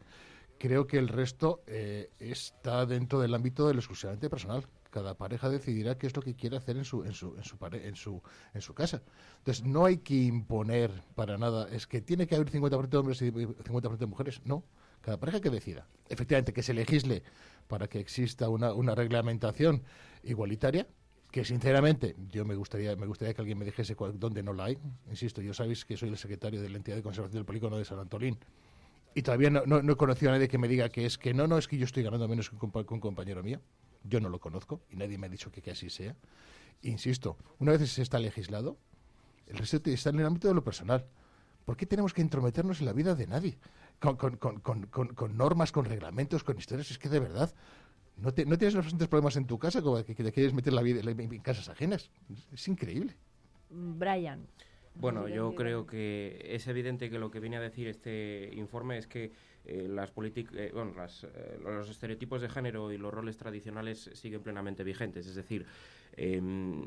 creo 0.59 0.87
que 0.87 0.99
el 0.99 1.09
resto 1.09 1.63
eh, 1.67 2.11
está 2.19 2.85
dentro 2.87 3.19
del 3.21 3.35
ámbito 3.35 3.67
del 3.67 3.79
exclusivamente 3.79 4.29
personal 4.29 4.67
cada 4.93 5.15
pareja 5.15 5.49
decidirá 5.49 5.97
qué 5.97 6.07
es 6.07 6.15
lo 6.15 6.23
que 6.23 6.35
quiere 6.35 6.57
hacer 6.57 6.77
en 6.77 6.85
su 6.85 7.03
en 7.05 7.15
su 7.15 7.35
en 7.37 7.43
su 7.43 7.57
en 7.73 7.97
su 7.97 8.23
en 8.55 8.61
su 8.61 8.75
casa. 8.75 9.03
Entonces, 9.39 9.65
no 9.65 9.87
hay 9.87 9.99
que 9.99 10.15
imponer 10.15 10.91
para 11.15 11.39
nada, 11.39 11.69
es 11.71 11.87
que 11.87 12.01
tiene 12.01 12.27
que 12.27 12.37
haber 12.37 12.51
50% 12.51 12.89
de 12.89 12.97
hombres 12.99 13.23
y 13.23 13.33
50% 13.33 13.97
de 13.97 14.07
mujeres, 14.07 14.41
no. 14.45 14.63
Cada 15.01 15.19
pareja 15.19 15.41
que 15.41 15.51
decida. 15.51 15.89
Efectivamente, 16.09 16.53
que 16.53 16.63
se 16.63 16.75
legisle 16.75 17.25
para 17.67 17.89
que 17.89 17.99
exista 17.99 18.49
una, 18.49 18.73
una 18.73 18.95
reglamentación 18.95 19.83
igualitaria, 20.23 20.87
que 21.33 21.45
sinceramente 21.45 22.15
yo 22.31 22.45
me 22.45 22.55
gustaría 22.55 22.95
me 22.95 23.07
gustaría 23.07 23.35
que 23.35 23.41
alguien 23.41 23.59
me 23.59 23.65
dijese 23.65 23.97
dónde 24.15 24.43
no 24.43 24.53
la 24.53 24.67
hay. 24.67 24.79
Insisto, 25.11 25.41
yo 25.41 25.55
sabéis 25.55 25.85
que 25.85 25.97
soy 25.97 26.11
el 26.11 26.19
secretario 26.19 26.61
de 26.61 26.69
la 26.69 26.77
entidad 26.77 26.97
de 26.97 27.03
conservación 27.03 27.39
del 27.39 27.47
polígono 27.47 27.79
de 27.79 27.85
San 27.85 27.99
Antolín 27.99 28.39
y 29.15 29.23
todavía 29.23 29.51
no, 29.51 29.79
he 29.79 29.97
conocido 29.97 30.31
a 30.31 30.35
nadie 30.35 30.49
que 30.49 30.59
me 30.59 30.69
diga 30.69 30.89
que 30.89 31.05
es 31.05 31.19
que 31.19 31.35
no, 31.35 31.47
no, 31.47 31.59
es 31.59 31.69
que 31.69 31.77
yo 31.77 31.85
estoy 31.85 32.03
ganando 32.03 32.29
menos 32.29 32.51
que 32.51 32.57
un 32.57 33.01
compañero 33.01 33.43
mío. 33.43 33.61
Yo 34.05 34.21
no 34.21 34.29
lo 34.29 34.41
conozco 34.41 34.83
y 34.91 34.97
nadie 34.97 35.19
me 35.19 35.27
ha 35.27 35.31
dicho 35.31 35.51
que, 35.51 35.71
así 35.71 35.91
sea. 35.91 36.17
Insisto, 36.83 37.37
una 37.59 37.73
vez 37.73 37.91
se 37.91 38.03
está 38.03 38.19
legislado, 38.19 38.77
el 39.47 39.57
resto 39.57 39.81
está 39.85 40.11
en 40.11 40.21
el 40.21 40.27
ámbito 40.27 40.49
de 40.49 40.55
lo 40.55 40.65
personal. 40.65 41.07
¿Por 41.65 41.77
qué 41.77 41.87
tenemos 41.87 42.13
que 42.13 42.23
intrometernos 42.23 42.81
en 42.81 42.87
la 42.87 42.93
vida 42.93 43.15
de 43.15 43.27
nadie? 43.27 43.59
Con, 44.01 44.17
con, 44.17 45.37
normas, 45.37 45.71
con 45.71 45.85
reglamentos, 45.85 46.43
con 46.43 46.59
historias. 46.59 46.91
Es 46.91 46.99
que 46.99 47.09
de 47.09 47.21
verdad, 47.21 47.55
no, 48.17 48.35
te, 48.35 48.45
no 48.45 48.59
tienes 48.59 48.75
los 48.75 48.85
suficientes 48.85 49.09
problemas 49.09 49.37
en 49.37 49.47
tu 49.47 49.59
casa 49.59 49.81
como 49.81 50.03
que, 50.05 50.15
te 50.15 50.33
quieres 50.33 50.53
meter 50.55 50.73
la 50.73 50.83
vida 50.83 51.01
en 51.01 51.39
casas 51.39 51.69
ajenas. 51.69 52.11
Es 52.53 52.67
increíble. 52.67 53.15
Brian. 53.71 54.47
Bueno, 54.95 55.29
yo 55.29 55.55
creo 55.55 55.87
que 55.87 56.41
es 56.45 56.67
evidente 56.67 57.11
que 57.11 57.19
lo 57.19 57.31
que 57.31 57.41
viene 57.41 57.57
a 57.57 57.61
decir 57.61 57.89
este 57.89 58.51
informe 58.55 58.99
es 58.99 59.07
que 59.07 59.33
eh, 59.65 59.87
las 59.89 60.11
eh, 60.11 60.71
bueno, 60.75 60.93
eh, 60.97 61.59
los 61.63 61.89
estereotipos 61.89 62.43
de 62.43 62.49
género 62.49 62.91
y 62.93 62.99
los 62.99 63.13
roles 63.13 63.37
tradicionales 63.37 64.11
siguen 64.15 64.43
plenamente 64.43 64.85
vigentes. 64.85 65.27
Es 65.27 65.35
decir, 65.35 65.67
em, 66.17 66.85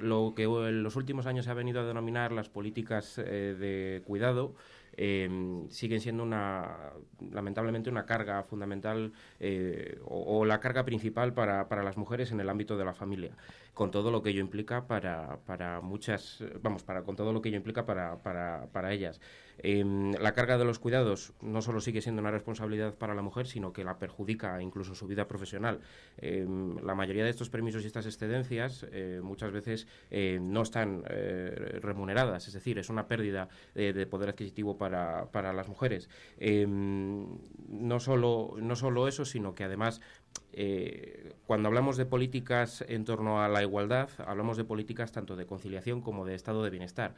lo 0.00 0.32
que 0.34 0.44
en 0.44 0.82
los 0.82 0.96
últimos 0.96 1.26
años 1.26 1.44
se 1.44 1.50
ha 1.50 1.54
venido 1.54 1.80
a 1.80 1.84
denominar 1.84 2.32
las 2.32 2.48
políticas 2.48 3.16
de 3.16 4.02
cuidado 4.06 4.54
Em, 4.96 5.68
siguen 5.70 6.00
siendo 6.00 6.22
una, 6.22 6.92
lamentablemente 7.30 7.88
una 7.88 8.04
carga 8.04 8.42
fundamental 8.42 9.12
eh, 9.38 9.98
o, 10.04 10.44
la 10.44 10.58
carga 10.58 10.84
principal 10.84 11.32
para, 11.32 11.68
para, 11.68 11.82
las 11.82 11.96
mujeres 11.96 12.32
en 12.32 12.40
el 12.40 12.48
ámbito 12.48 12.76
de 12.76 12.84
la 12.84 12.92
familia, 12.92 13.30
con 13.80 13.90
todo 13.90 14.10
lo 14.10 14.22
que 14.22 14.28
ello 14.28 14.42
implica 14.42 14.86
para, 14.86 15.38
para 15.46 15.80
muchas, 15.80 16.44
vamos, 16.60 16.82
para, 16.82 17.02
con 17.02 17.16
todo 17.16 17.32
lo 17.32 17.40
que 17.40 17.48
ello 17.48 17.56
implica 17.56 17.86
para, 17.86 18.22
para, 18.22 18.66
para 18.72 18.92
ellas. 18.92 19.22
Em, 19.62 20.12
la 20.12 20.34
carga 20.34 20.58
de 20.58 20.66
los 20.66 20.78
cuidados 20.78 21.32
no 21.40 21.62
solo 21.62 21.80
sigue 21.80 22.02
siendo 22.02 22.20
una 22.20 22.30
responsabilidad 22.30 22.94
para 22.94 23.14
la 23.14 23.22
mujer, 23.22 23.46
sino 23.46 23.72
que 23.72 23.82
la 23.82 23.98
perjudica 23.98 24.60
incluso 24.60 24.94
su 24.94 25.06
vida 25.06 25.26
profesional. 25.26 25.80
Em, 26.18 26.76
la 26.84 26.94
mayoría 26.94 27.24
de 27.24 27.30
estos 27.30 27.48
permisos 27.48 27.82
y 27.82 27.86
estas 27.86 28.04
excedencias 28.04 28.86
eh, 28.92 29.20
muchas 29.22 29.50
veces 29.50 29.86
eh, 30.10 30.38
no 30.42 30.60
están 30.60 31.02
remuneradas, 31.80 32.48
es 32.48 32.52
decir, 32.52 32.78
es 32.78 32.90
una 32.90 33.08
pérdida 33.08 33.48
de 33.74 34.06
poder 34.06 34.28
adquisitivo 34.28 34.76
para, 34.76 35.30
para 35.32 35.54
las 35.54 35.68
mujeres. 35.68 36.10
Em, 36.38 37.26
no, 37.68 37.98
solo, 37.98 38.56
no 38.60 38.76
solo 38.76 39.08
eso, 39.08 39.24
sino 39.24 39.54
que 39.54 39.64
además 39.64 40.02
eh, 40.52 41.32
cuando 41.46 41.68
hablamos 41.68 41.96
de 41.96 42.06
políticas 42.06 42.84
en 42.88 43.04
torno 43.04 43.42
a 43.42 43.48
la 43.48 43.62
igualdad, 43.62 44.08
hablamos 44.24 44.56
de 44.56 44.64
políticas 44.64 45.10
tanto 45.10 45.34
de 45.36 45.46
conciliación 45.46 46.00
como 46.00 46.24
de 46.24 46.34
estado 46.34 46.62
de 46.62 46.70
bienestar. 46.70 47.14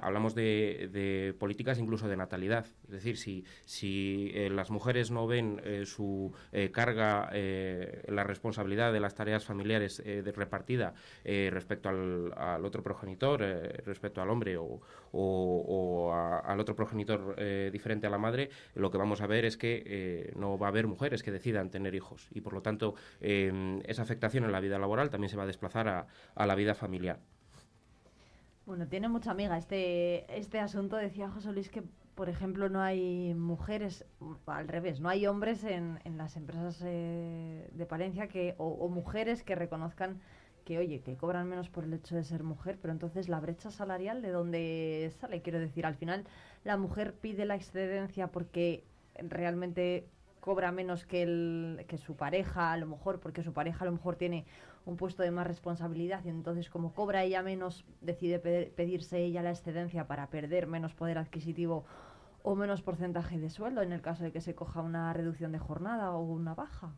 Hablamos 0.00 0.34
de, 0.34 1.34
políticas 1.38 1.78
incluso 1.78 2.08
de 2.08 2.16
natalidad. 2.16 2.66
Es 2.84 3.02
decir, 3.02 3.16
si, 3.16 4.30
eh, 4.34 4.50
las 4.50 4.70
mujeres 4.70 5.10
no 5.10 5.26
ven 5.26 5.60
eh, 5.64 5.84
su 5.84 6.32
carga, 6.72 7.30
la 7.32 8.24
responsabilidad 8.24 8.92
de 8.92 9.00
las 9.00 9.14
tareas 9.14 9.44
familiares 9.44 10.02
repartida 10.34 10.94
respecto 11.24 11.88
al, 11.88 12.64
otro 12.64 12.82
progenitor, 12.82 13.40
respecto 13.84 14.22
al 14.22 14.30
hombre 14.30 14.56
o, 14.58 16.12
al 16.44 16.60
otro 16.60 16.76
progenitor 16.76 17.36
diferente 17.72 18.06
a 18.06 18.10
la 18.10 18.18
madre, 18.18 18.50
lo 18.74 18.90
que 18.90 18.98
vamos 18.98 19.20
a 19.22 19.26
ver 19.26 19.44
es 19.44 19.56
que 19.56 20.32
no 20.36 20.58
va 20.58 20.66
a 20.66 20.70
haber 20.70 20.86
mujeres 20.86 21.22
que 21.22 21.32
decidan 21.32 21.70
tener 21.72 21.96
hijos 21.96 22.28
y 22.30 22.40
por 22.40 22.52
lo 22.52 22.62
tanto 22.62 22.94
em, 23.20 23.80
esa 23.84 24.02
afectación 24.02 24.44
en 24.44 24.52
la 24.52 24.60
vida 24.60 24.78
laboral 24.78 25.10
también 25.10 25.28
se 25.30 25.36
va 25.36 25.42
a 25.42 25.46
desplazar 25.46 25.88
a, 25.88 26.06
a 26.36 26.46
la 26.46 26.54
vida 26.54 26.74
familiar. 26.74 27.18
Bueno, 28.64 28.86
tiene 28.86 29.08
mucha 29.08 29.32
amiga 29.32 29.58
este, 29.58 30.24
este 30.38 30.60
asunto. 30.60 30.94
Decía 30.94 31.28
José 31.28 31.50
Luis 31.52 31.68
que 31.68 31.82
por 32.14 32.28
ejemplo, 32.28 32.68
no 32.68 32.80
hay 32.80 33.34
mujeres, 33.34 34.04
al 34.46 34.68
revés, 34.68 35.00
no 35.00 35.08
hay 35.08 35.26
hombres 35.26 35.64
en, 35.64 35.98
en 36.04 36.18
las 36.18 36.36
empresas 36.36 36.82
eh, 36.84 37.70
de 37.72 37.86
Palencia 37.86 38.28
que, 38.28 38.54
o, 38.58 38.68
o 38.68 38.88
mujeres 38.88 39.42
que 39.42 39.54
reconozcan 39.54 40.20
que, 40.64 40.78
oye, 40.78 41.00
que 41.00 41.16
cobran 41.16 41.48
menos 41.48 41.70
por 41.70 41.84
el 41.84 41.94
hecho 41.94 42.14
de 42.14 42.22
ser 42.22 42.44
mujer, 42.44 42.78
pero 42.80 42.92
entonces 42.92 43.28
la 43.28 43.40
brecha 43.40 43.70
salarial 43.70 44.22
de 44.22 44.30
dónde 44.30 45.10
sale, 45.18 45.42
quiero 45.42 45.58
decir, 45.58 45.86
al 45.86 45.96
final 45.96 46.24
la 46.64 46.76
mujer 46.76 47.14
pide 47.14 47.46
la 47.46 47.56
excedencia 47.56 48.28
porque 48.28 48.84
realmente 49.16 50.06
cobra 50.42 50.72
menos 50.72 51.06
que, 51.06 51.22
el, 51.22 51.84
que 51.86 51.98
su 51.98 52.16
pareja, 52.16 52.72
a 52.72 52.76
lo 52.76 52.86
mejor, 52.86 53.20
porque 53.20 53.44
su 53.44 53.52
pareja 53.52 53.84
a 53.84 53.86
lo 53.86 53.92
mejor 53.92 54.16
tiene 54.16 54.44
un 54.84 54.96
puesto 54.96 55.22
de 55.22 55.30
más 55.30 55.46
responsabilidad 55.46 56.24
y 56.24 56.30
entonces 56.30 56.68
como 56.68 56.92
cobra 56.92 57.22
ella 57.22 57.44
menos, 57.44 57.84
decide 58.00 58.40
pedirse 58.40 59.20
ella 59.20 59.40
la 59.42 59.50
excedencia 59.50 60.08
para 60.08 60.30
perder 60.30 60.66
menos 60.66 60.94
poder 60.94 61.16
adquisitivo 61.18 61.84
o 62.42 62.56
menos 62.56 62.82
porcentaje 62.82 63.38
de 63.38 63.50
sueldo 63.50 63.82
en 63.82 63.92
el 63.92 64.02
caso 64.02 64.24
de 64.24 64.32
que 64.32 64.40
se 64.40 64.56
coja 64.56 64.80
una 64.80 65.12
reducción 65.12 65.52
de 65.52 65.60
jornada 65.60 66.10
o 66.10 66.20
una 66.20 66.56
baja. 66.56 66.92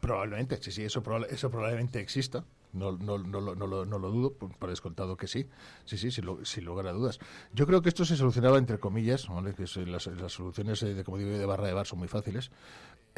Probablemente, 0.00 0.56
sí, 0.62 0.72
sí, 0.72 0.84
eso, 0.84 1.02
eso 1.28 1.50
probablemente 1.50 2.00
exista. 2.00 2.44
No, 2.76 2.92
no, 2.92 3.18
no, 3.18 3.40
no, 3.40 3.66
lo, 3.66 3.84
no 3.84 3.98
lo 3.98 4.10
dudo, 4.10 4.34
por, 4.34 4.68
descontado 4.70 5.16
que 5.16 5.26
sí. 5.26 5.46
Sí, 5.84 5.98
sí, 5.98 6.10
sin, 6.10 6.24
sin, 6.44 6.64
lugar 6.64 6.86
a 6.86 6.92
dudas. 6.92 7.18
Yo 7.52 7.66
creo 7.66 7.82
que 7.82 7.88
esto 7.88 8.04
se 8.04 8.16
solucionaba 8.16 8.58
entre 8.58 8.78
comillas, 8.78 9.26
que 9.56 9.86
las, 9.86 10.06
las, 10.06 10.32
soluciones 10.32 10.80
de, 10.80 11.04
como 11.04 11.18
digo, 11.18 11.30
de 11.30 11.46
barra 11.46 11.66
de 11.66 11.72
bar 11.72 11.86
son 11.86 11.98
muy 11.98 12.08
fáciles, 12.08 12.50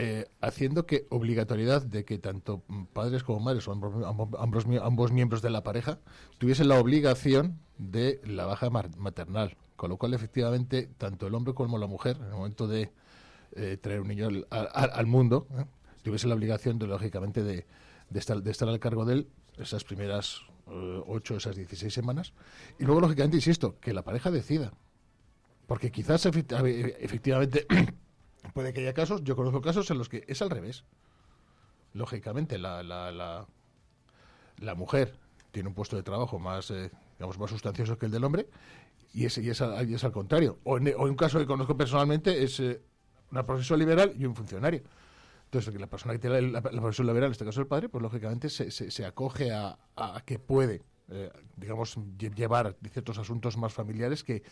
eh, 0.00 0.26
haciendo 0.40 0.86
que 0.86 1.06
obligatoriedad 1.10 1.82
de 1.82 2.04
que 2.04 2.18
tanto 2.18 2.62
padres 2.92 3.24
como 3.24 3.40
madres 3.40 3.66
o 3.66 3.72
ambos, 3.72 3.92
ambos, 4.38 5.12
miembros 5.12 5.42
de 5.42 5.50
la 5.50 5.64
pareja 5.64 5.98
tuviesen 6.38 6.68
la 6.68 6.78
obligación 6.78 7.58
de 7.78 8.20
la 8.24 8.46
baja 8.46 8.70
maternal. 8.70 9.56
Con 9.74 9.90
lo 9.90 9.96
cual, 9.96 10.14
efectivamente, 10.14 10.88
tanto 10.98 11.26
el 11.26 11.34
hombre 11.34 11.54
como 11.54 11.78
la 11.78 11.86
mujer, 11.86 12.16
en 12.18 12.26
el 12.26 12.32
momento 12.32 12.68
de 12.68 12.92
eh, 13.56 13.76
traer 13.80 14.00
un 14.00 14.08
niño 14.08 14.28
al, 14.50 15.06
mundo, 15.06 15.48
¿eh? 15.56 15.64
tuviese 16.02 16.28
la 16.28 16.34
obligación, 16.34 16.78
de, 16.78 16.86
lógicamente, 16.86 17.42
de, 17.42 17.66
estar, 18.14 18.40
de 18.40 18.50
estar 18.50 18.68
al 18.68 18.78
cargo 18.78 19.04
de 19.04 19.14
él 19.14 19.28
esas 19.58 19.84
primeras 19.84 20.42
eh, 20.66 21.02
ocho, 21.06 21.36
esas 21.36 21.56
16 21.56 21.92
semanas. 21.92 22.32
Y 22.78 22.84
luego, 22.84 23.00
lógicamente, 23.00 23.36
insisto, 23.36 23.78
que 23.80 23.92
la 23.92 24.02
pareja 24.02 24.30
decida. 24.30 24.72
Porque 25.66 25.90
quizás 25.90 26.24
efectivamente 26.26 27.66
puede 28.54 28.72
que 28.72 28.80
haya 28.80 28.94
casos, 28.94 29.22
yo 29.24 29.36
conozco 29.36 29.60
casos 29.60 29.90
en 29.90 29.98
los 29.98 30.08
que 30.08 30.24
es 30.26 30.40
al 30.40 30.50
revés. 30.50 30.84
Lógicamente, 31.92 32.58
la, 32.58 32.82
la, 32.82 33.46
la, 34.58 34.74
mujer 34.74 35.14
tiene 35.50 35.68
un 35.68 35.74
puesto 35.74 35.96
de 35.96 36.02
trabajo 36.02 36.38
más, 36.38 36.70
eh, 36.70 36.90
digamos, 37.18 37.38
más 37.38 37.50
sustancioso 37.50 37.98
que 37.98 38.06
el 38.06 38.12
del 38.12 38.24
hombre 38.24 38.48
y 39.12 39.26
es, 39.26 39.38
y 39.38 39.50
es 39.50 39.60
al 39.60 40.12
contrario. 40.12 40.58
O 40.64 40.78
en, 40.78 40.94
un 40.96 41.14
caso 41.16 41.38
que 41.38 41.46
conozco 41.46 41.76
personalmente 41.76 42.42
es 42.42 42.60
eh, 42.60 42.80
una 43.30 43.44
profesora 43.44 43.78
liberal 43.78 44.14
y 44.18 44.24
un 44.24 44.34
funcionario. 44.34 44.82
Entonces, 45.48 45.80
la 45.80 45.86
persona 45.86 46.12
que 46.12 46.18
tiene 46.18 46.42
la, 46.42 46.60
profesión 46.60 47.06
liberal, 47.06 47.28
en 47.28 47.32
este 47.32 47.46
caso 47.46 47.62
el 47.62 47.66
padre, 47.66 47.88
pues 47.88 48.02
lógicamente 48.02 48.50
se, 48.50 48.70
se, 48.70 49.06
acoge 49.06 49.50
a, 49.50 49.78
a, 49.96 50.20
que 50.26 50.38
puede, 50.38 50.82
eh, 51.08 51.32
digamos, 51.56 51.96
llevar 52.18 52.76
ciertos 52.92 53.16
asuntos 53.16 53.56
más 53.56 53.72
familiares 53.72 54.22
que, 54.22 54.42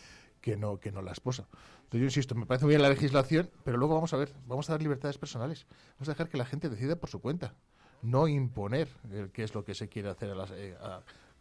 que 0.41 0.57
no, 0.57 0.81
que 0.81 0.93
no 0.93 1.03
la 1.03 1.13
esposa. 1.13 1.49
Entonces 1.81 2.01
yo 2.01 2.05
insisto, 2.07 2.35
me 2.35 2.47
parece 2.47 2.65
muy 2.65 2.73
bien 2.73 2.81
la 2.81 2.89
legislación, 2.89 3.51
pero 3.63 3.77
luego 3.77 3.95
vamos 3.95 4.15
a 4.15 4.17
ver, 4.17 4.33
vamos 4.47 4.71
a 4.71 4.73
dar 4.73 4.81
libertades 4.81 5.19
personales. 5.19 5.67
Vamos 5.99 6.09
a 6.09 6.13
dejar 6.13 6.31
que 6.31 6.39
la 6.39 6.47
gente 6.47 6.71
decida 6.71 6.97
por 6.97 7.11
su 7.11 7.21
cuenta, 7.21 7.55
no 8.01 8.27
imponer 8.27 8.89
qué 9.35 9.43
es 9.43 9.55
lo 9.55 9.67
que 9.67 9.75
se 9.75 9.91
quiere 9.91 10.09
hacer 10.09 10.35
eh, 10.55 10.79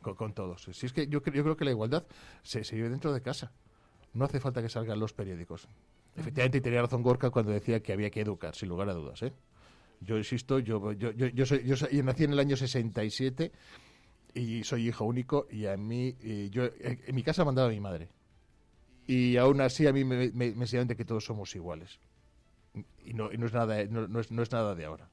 con, 0.01 0.33
todos. 0.33 0.67
Si 0.73 0.85
es 0.85 0.91
que 0.91 1.07
yo, 1.07 1.23
yo 1.23 1.43
creo 1.43 1.55
que 1.55 1.63
la 1.63 1.71
igualdad 1.71 2.05
se, 2.43 2.65
se 2.65 2.75
vive 2.75 2.89
dentro 2.89 3.13
de 3.13 3.21
casa. 3.21 3.53
No 4.11 4.25
hace 4.25 4.41
falta 4.41 4.61
que 4.61 4.67
salgan 4.67 4.99
los 4.99 5.13
periódicos. 5.13 5.69
Efectivamente, 6.15 6.61
tenía 6.61 6.81
razón 6.81 7.03
Gorka 7.03 7.29
cuando 7.29 7.51
decía 7.51 7.81
que 7.81 7.91
había 7.91 8.09
que 8.09 8.21
educar, 8.21 8.55
sin 8.55 8.69
lugar 8.69 8.89
a 8.89 8.93
dudas. 8.93 9.21
¿eh? 9.23 9.33
Yo 9.99 10.17
insisto, 10.17 10.59
yo, 10.59 10.93
yo, 10.93 11.11
yo, 11.11 11.27
yo, 11.27 11.45
soy, 11.45 11.63
yo, 11.65 11.75
nací 12.03 12.23
en 12.23 12.33
el 12.33 12.39
año 12.39 12.55
67 12.55 13.51
y 14.33 14.63
soy 14.63 14.87
hijo 14.87 15.05
único 15.05 15.47
y 15.49 15.65
a 15.65 15.75
mí, 15.77 16.15
yo 16.51 16.69
en 16.79 17.15
mi 17.15 17.23
casa 17.23 17.43
mandaba 17.43 17.67
a 17.67 17.71
mi 17.71 17.79
madre. 17.79 18.09
Y 19.07 19.37
aún 19.37 19.61
así 19.61 19.85
a 19.87 19.93
mí 19.93 20.03
me, 20.03 20.31
me, 20.31 20.47
enseñaron 20.47 20.87
de 20.87 20.95
que 20.95 21.05
todos 21.05 21.25
somos 21.25 21.55
iguales. 21.55 21.99
Y 23.03 23.13
no, 23.13 23.31
y 23.31 23.37
no, 23.37 23.45
es, 23.45 23.53
nada, 23.53 23.83
no, 23.85 24.19
es, 24.19 24.31
no 24.31 24.41
es 24.41 24.51
nada 24.51 24.73
de 24.73 24.85
ahora. 24.85 25.09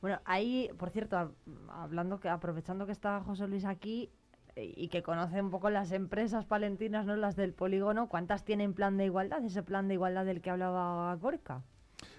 Bueno, 0.00 0.20
ahí, 0.24 0.70
por 0.78 0.90
cierto, 0.90 1.34
hablando 1.70 2.20
que 2.20 2.28
aprovechando 2.28 2.86
que 2.86 2.92
está 2.92 3.20
José 3.20 3.48
Luis 3.48 3.64
aquí, 3.64 4.10
y 4.56 4.88
que 4.88 5.02
conoce 5.02 5.40
un 5.40 5.50
poco 5.50 5.68
las 5.70 5.92
empresas 5.92 6.46
palentinas, 6.46 7.04
¿no? 7.04 7.14
Las 7.16 7.36
del 7.36 7.52
polígono, 7.52 8.08
¿cuántas 8.08 8.44
tienen 8.44 8.72
plan 8.72 8.96
de 8.96 9.04
igualdad? 9.04 9.44
Ese 9.44 9.62
plan 9.62 9.86
de 9.88 9.94
igualdad 9.94 10.24
del 10.24 10.40
que 10.40 10.50
hablaba 10.50 11.14
Gorka. 11.16 11.62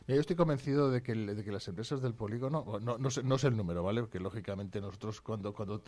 yo 0.07 0.15
estoy 0.15 0.35
convencido 0.35 0.91
de 0.91 1.01
que, 1.01 1.15
las 1.15 1.67
empresas 1.67 2.01
del 2.01 2.13
polígono, 2.13 2.79
no, 2.79 2.97
no, 2.97 3.09
sé, 3.09 3.47
el 3.47 3.57
número, 3.57 3.81
¿vale? 3.81 4.01
Porque 4.01 4.19
lógicamente 4.19 4.79
nosotros 4.79 5.19
cuando, 5.21 5.51
cuando 5.53 5.81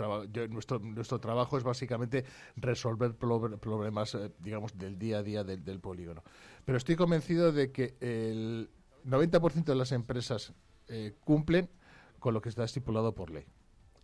nuestro, 0.50 0.80
nuestro 0.80 1.20
trabajo 1.20 1.58
es 1.58 1.64
básicamente 1.64 2.26
resolver 2.56 3.16
problemas, 3.16 4.16
eh, 4.16 4.32
digamos, 4.39 4.76
del 4.76 4.97
día 4.97 5.20
a 5.20 5.24
día 5.24 5.43
del, 5.43 5.64
del 5.64 5.80
polígono. 5.80 6.24
Pero 6.66 6.78
estoy 6.80 6.95
convencido 6.95 7.52
de 7.52 7.72
que 7.72 7.95
el 8.00 8.72
90% 9.06 9.66
de 9.66 9.76
las 9.76 9.91
empresas 9.91 10.54
eh, 10.88 11.14
cumplen 11.24 11.70
con 12.18 12.34
lo 12.34 12.41
que 12.41 12.50
está 12.50 12.64
estipulado 12.64 13.14
por 13.14 13.30
ley. 13.30 13.45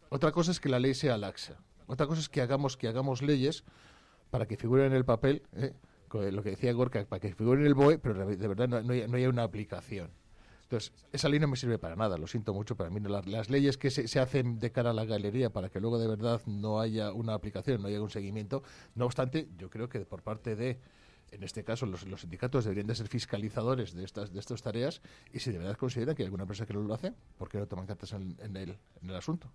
Otra 0.10 0.32
cosa 0.32 0.52
es 0.52 0.60
que 0.60 0.70
la 0.70 0.80
ley 0.80 0.94
sea 0.94 1.18
laxa. 1.18 1.58
Otra 1.88 2.08
cosa 2.08 2.22
es 2.22 2.30
que 2.30 2.42
hagamos, 2.42 2.78
que 2.78 2.88
hagamos 2.88 3.22
leyes 3.22 3.64
para 4.30 4.48
que 4.48 4.58
figuren 4.58 4.88
en 4.88 4.94
el 4.94 5.06
papel, 5.06 5.44
¿eh? 5.54 5.74
lo 6.32 6.44
que 6.44 6.52
decía 6.52 6.72
Gorka, 6.74 7.06
para 7.06 7.20
que 7.20 7.34
figuren 7.34 7.62
en 7.62 7.68
el 7.68 7.74
BOE, 7.74 7.98
pero 7.98 8.26
de 8.26 8.48
verdad 8.48 8.68
no, 8.68 8.82
no, 8.82 8.94
hay, 8.94 9.26
una 9.26 9.44
aplicación. 9.44 10.12
Entonces, 10.64 10.94
esa 11.12 11.30
ley 11.30 11.40
no 11.40 11.48
me 11.48 11.58
sirve 11.58 11.78
para 11.78 11.96
nada, 11.96 12.18
lo 12.18 12.26
siento 12.26 12.54
mucho, 12.54 12.76
para 12.76 12.90
mí 12.90 13.00
las, 13.02 13.28
las 13.28 13.50
leyes 13.50 13.78
que 13.78 13.92
se, 13.92 14.20
hacen 14.20 14.58
de 14.60 14.72
cara 14.72 14.90
a 14.90 14.94
la 14.94 15.06
galería 15.06 15.52
para 15.52 15.70
que 15.70 15.80
luego 15.80 16.00
de 16.00 16.08
verdad 16.08 16.42
no 16.48 16.80
haya 16.80 17.12
una 17.12 17.34
aplicación, 17.34 17.82
no 17.82 17.88
haya 17.88 18.02
un 18.02 18.10
seguimiento, 18.10 18.64
no 18.96 19.06
obstante, 19.06 19.48
yo 19.58 19.70
creo 19.70 19.90
que 19.90 20.00
por 20.02 20.24
parte 20.24 20.56
de, 20.56 20.80
en 21.32 21.44
este 21.44 21.64
caso, 21.64 21.86
los, 21.86 22.02
sindicatos 22.02 22.64
deberían 22.64 22.88
de 22.88 22.96
ser 22.96 23.08
fiscalizadores 23.08 23.94
de 23.94 24.04
estas, 24.04 24.34
de 24.34 24.40
estas 24.40 24.64
tareas 24.64 25.02
y 25.32 25.40
si 25.40 25.52
de 25.52 25.60
verdad 25.60 25.78
consideran 25.78 26.16
que 26.16 26.24
hay 26.24 26.28
alguna 26.28 26.44
empresa 26.44 26.66
que 26.66 26.74
no 26.74 26.82
lo 26.82 26.94
hace, 26.96 27.14
¿por 27.38 27.48
qué 27.48 27.60
no 27.60 27.68
toman 27.68 27.86
cartas 27.86 28.14
en, 28.14 28.36
el, 28.58 28.78
en 29.02 29.10
el 29.10 29.16
asunto? 29.16 29.52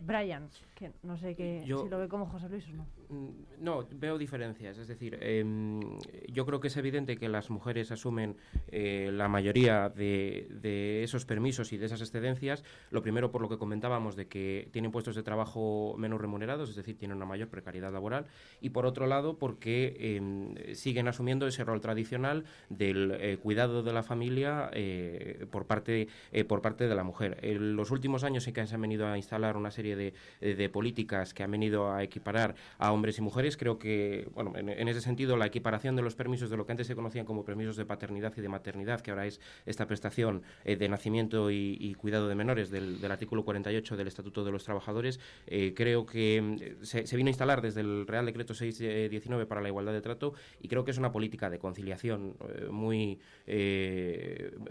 Brian, 0.00 0.48
que 0.74 0.90
no 1.02 1.16
sé 1.16 1.34
qué, 1.34 1.62
si 1.64 1.88
lo 1.88 1.98
ve 1.98 2.08
como 2.08 2.26
José 2.26 2.48
Luis 2.48 2.66
o 2.68 2.72
no. 2.72 2.86
Mm, 3.08 3.28
no, 3.60 3.86
veo 3.92 4.18
diferencias. 4.18 4.78
Es 4.78 4.88
decir, 4.88 5.18
em, 5.20 5.80
yo 6.28 6.44
creo 6.46 6.60
que 6.60 6.68
es 6.68 6.76
evidente 6.76 7.16
que 7.16 7.28
las 7.28 7.50
mujeres 7.50 7.92
asumen 7.92 8.36
eh, 8.68 9.10
la 9.12 9.28
mayoría 9.28 9.88
de, 9.88 10.48
de, 10.50 11.02
esos 11.04 11.24
permisos 11.24 11.72
y 11.72 11.76
de 11.76 11.86
esas 11.86 12.00
excedencias. 12.00 12.64
Lo 12.90 13.02
primero, 13.02 13.30
por 13.30 13.42
lo 13.42 13.48
que 13.48 13.58
comentábamos, 13.58 14.16
de 14.16 14.26
que 14.26 14.68
tienen 14.72 14.90
puestos 14.90 15.14
de 15.14 15.22
trabajo 15.22 15.94
menos 15.98 16.20
remunerados, 16.20 16.70
es 16.70 16.76
decir, 16.76 16.96
tienen 16.98 17.16
una 17.16 17.26
mayor 17.26 17.48
precariedad 17.48 17.92
laboral. 17.92 18.26
Y 18.60 18.70
por 18.70 18.86
otro 18.86 19.06
lado, 19.06 19.38
porque 19.38 20.16
em, 20.16 20.74
siguen 20.74 21.06
asumiendo 21.08 21.46
ese 21.46 21.64
rol 21.64 21.80
tradicional 21.80 22.44
del 22.68 23.12
eh, 23.20 23.36
cuidado 23.36 23.82
de 23.82 23.92
la 23.92 24.02
familia 24.02 24.70
eh, 24.72 25.46
por, 25.50 25.66
parte, 25.66 26.08
por 26.48 26.62
parte 26.62 26.88
de 26.88 26.94
la 26.94 27.04
mujer. 27.04 27.38
En 27.42 27.76
los 27.76 27.90
últimos 27.90 28.24
años 28.24 28.44
sí 28.44 28.52
que 28.52 28.66
se 28.66 28.74
han 28.74 28.80
venido 28.80 29.06
a 29.06 29.16
instalar 29.16 29.56
una 29.56 29.70
serie 29.70 29.81
de, 29.82 30.14
de, 30.40 30.68
políticas 30.68 31.34
que 31.34 31.42
han 31.42 31.50
venido 31.50 31.92
a 31.92 32.02
equiparar 32.02 32.54
a 32.78 32.92
hombres 32.92 33.18
y 33.18 33.22
mujeres. 33.22 33.56
Creo 33.56 33.78
que, 33.78 34.28
bueno, 34.34 34.52
en, 34.56 34.88
ese 34.88 35.00
sentido, 35.00 35.36
la 35.36 35.46
equiparación 35.46 35.96
de 35.96 36.02
los 36.02 36.14
permisos 36.14 36.50
de 36.50 36.56
lo 36.56 36.66
que 36.66 36.72
antes 36.72 36.86
se 36.86 36.94
conocían 36.94 37.26
como 37.26 37.44
permisos 37.44 37.76
de 37.76 37.84
paternidad 37.84 38.32
y 38.36 38.40
de 38.40 38.48
maternidad, 38.48 39.00
que 39.00 39.10
ahora 39.10 39.26
es 39.26 39.40
esta 39.66 39.86
prestación 39.86 40.42
eh, 40.64 40.76
de 40.76 40.88
nacimiento 40.88 41.50
y, 41.50 41.94
cuidado 41.94 42.28
de 42.28 42.34
menores 42.34 42.70
del, 42.70 42.98
artículo 43.10 43.44
48 43.44 43.96
del 43.96 44.08
Estatuto 44.08 44.44
de 44.44 44.50
los 44.50 44.64
Trabajadores, 44.64 45.20
eh, 45.46 45.74
creo 45.76 46.06
que 46.06 46.40
mm, 46.40 46.84
se, 46.84 47.16
vino 47.16 47.28
a 47.28 47.30
instalar 47.30 47.60
desde 47.60 47.80
el 47.80 48.06
Real 48.06 48.26
Decreto 48.26 48.54
619 48.54 49.46
para 49.46 49.60
la 49.60 49.68
igualdad 49.68 49.92
de 49.92 50.00
trato 50.00 50.34
y 50.60 50.68
creo 50.68 50.84
que 50.84 50.90
es 50.90 50.98
una 50.98 51.12
política 51.12 51.50
de 51.50 51.58
conciliación 51.58 52.34
eh, 52.48 52.68
muy, 52.70 53.18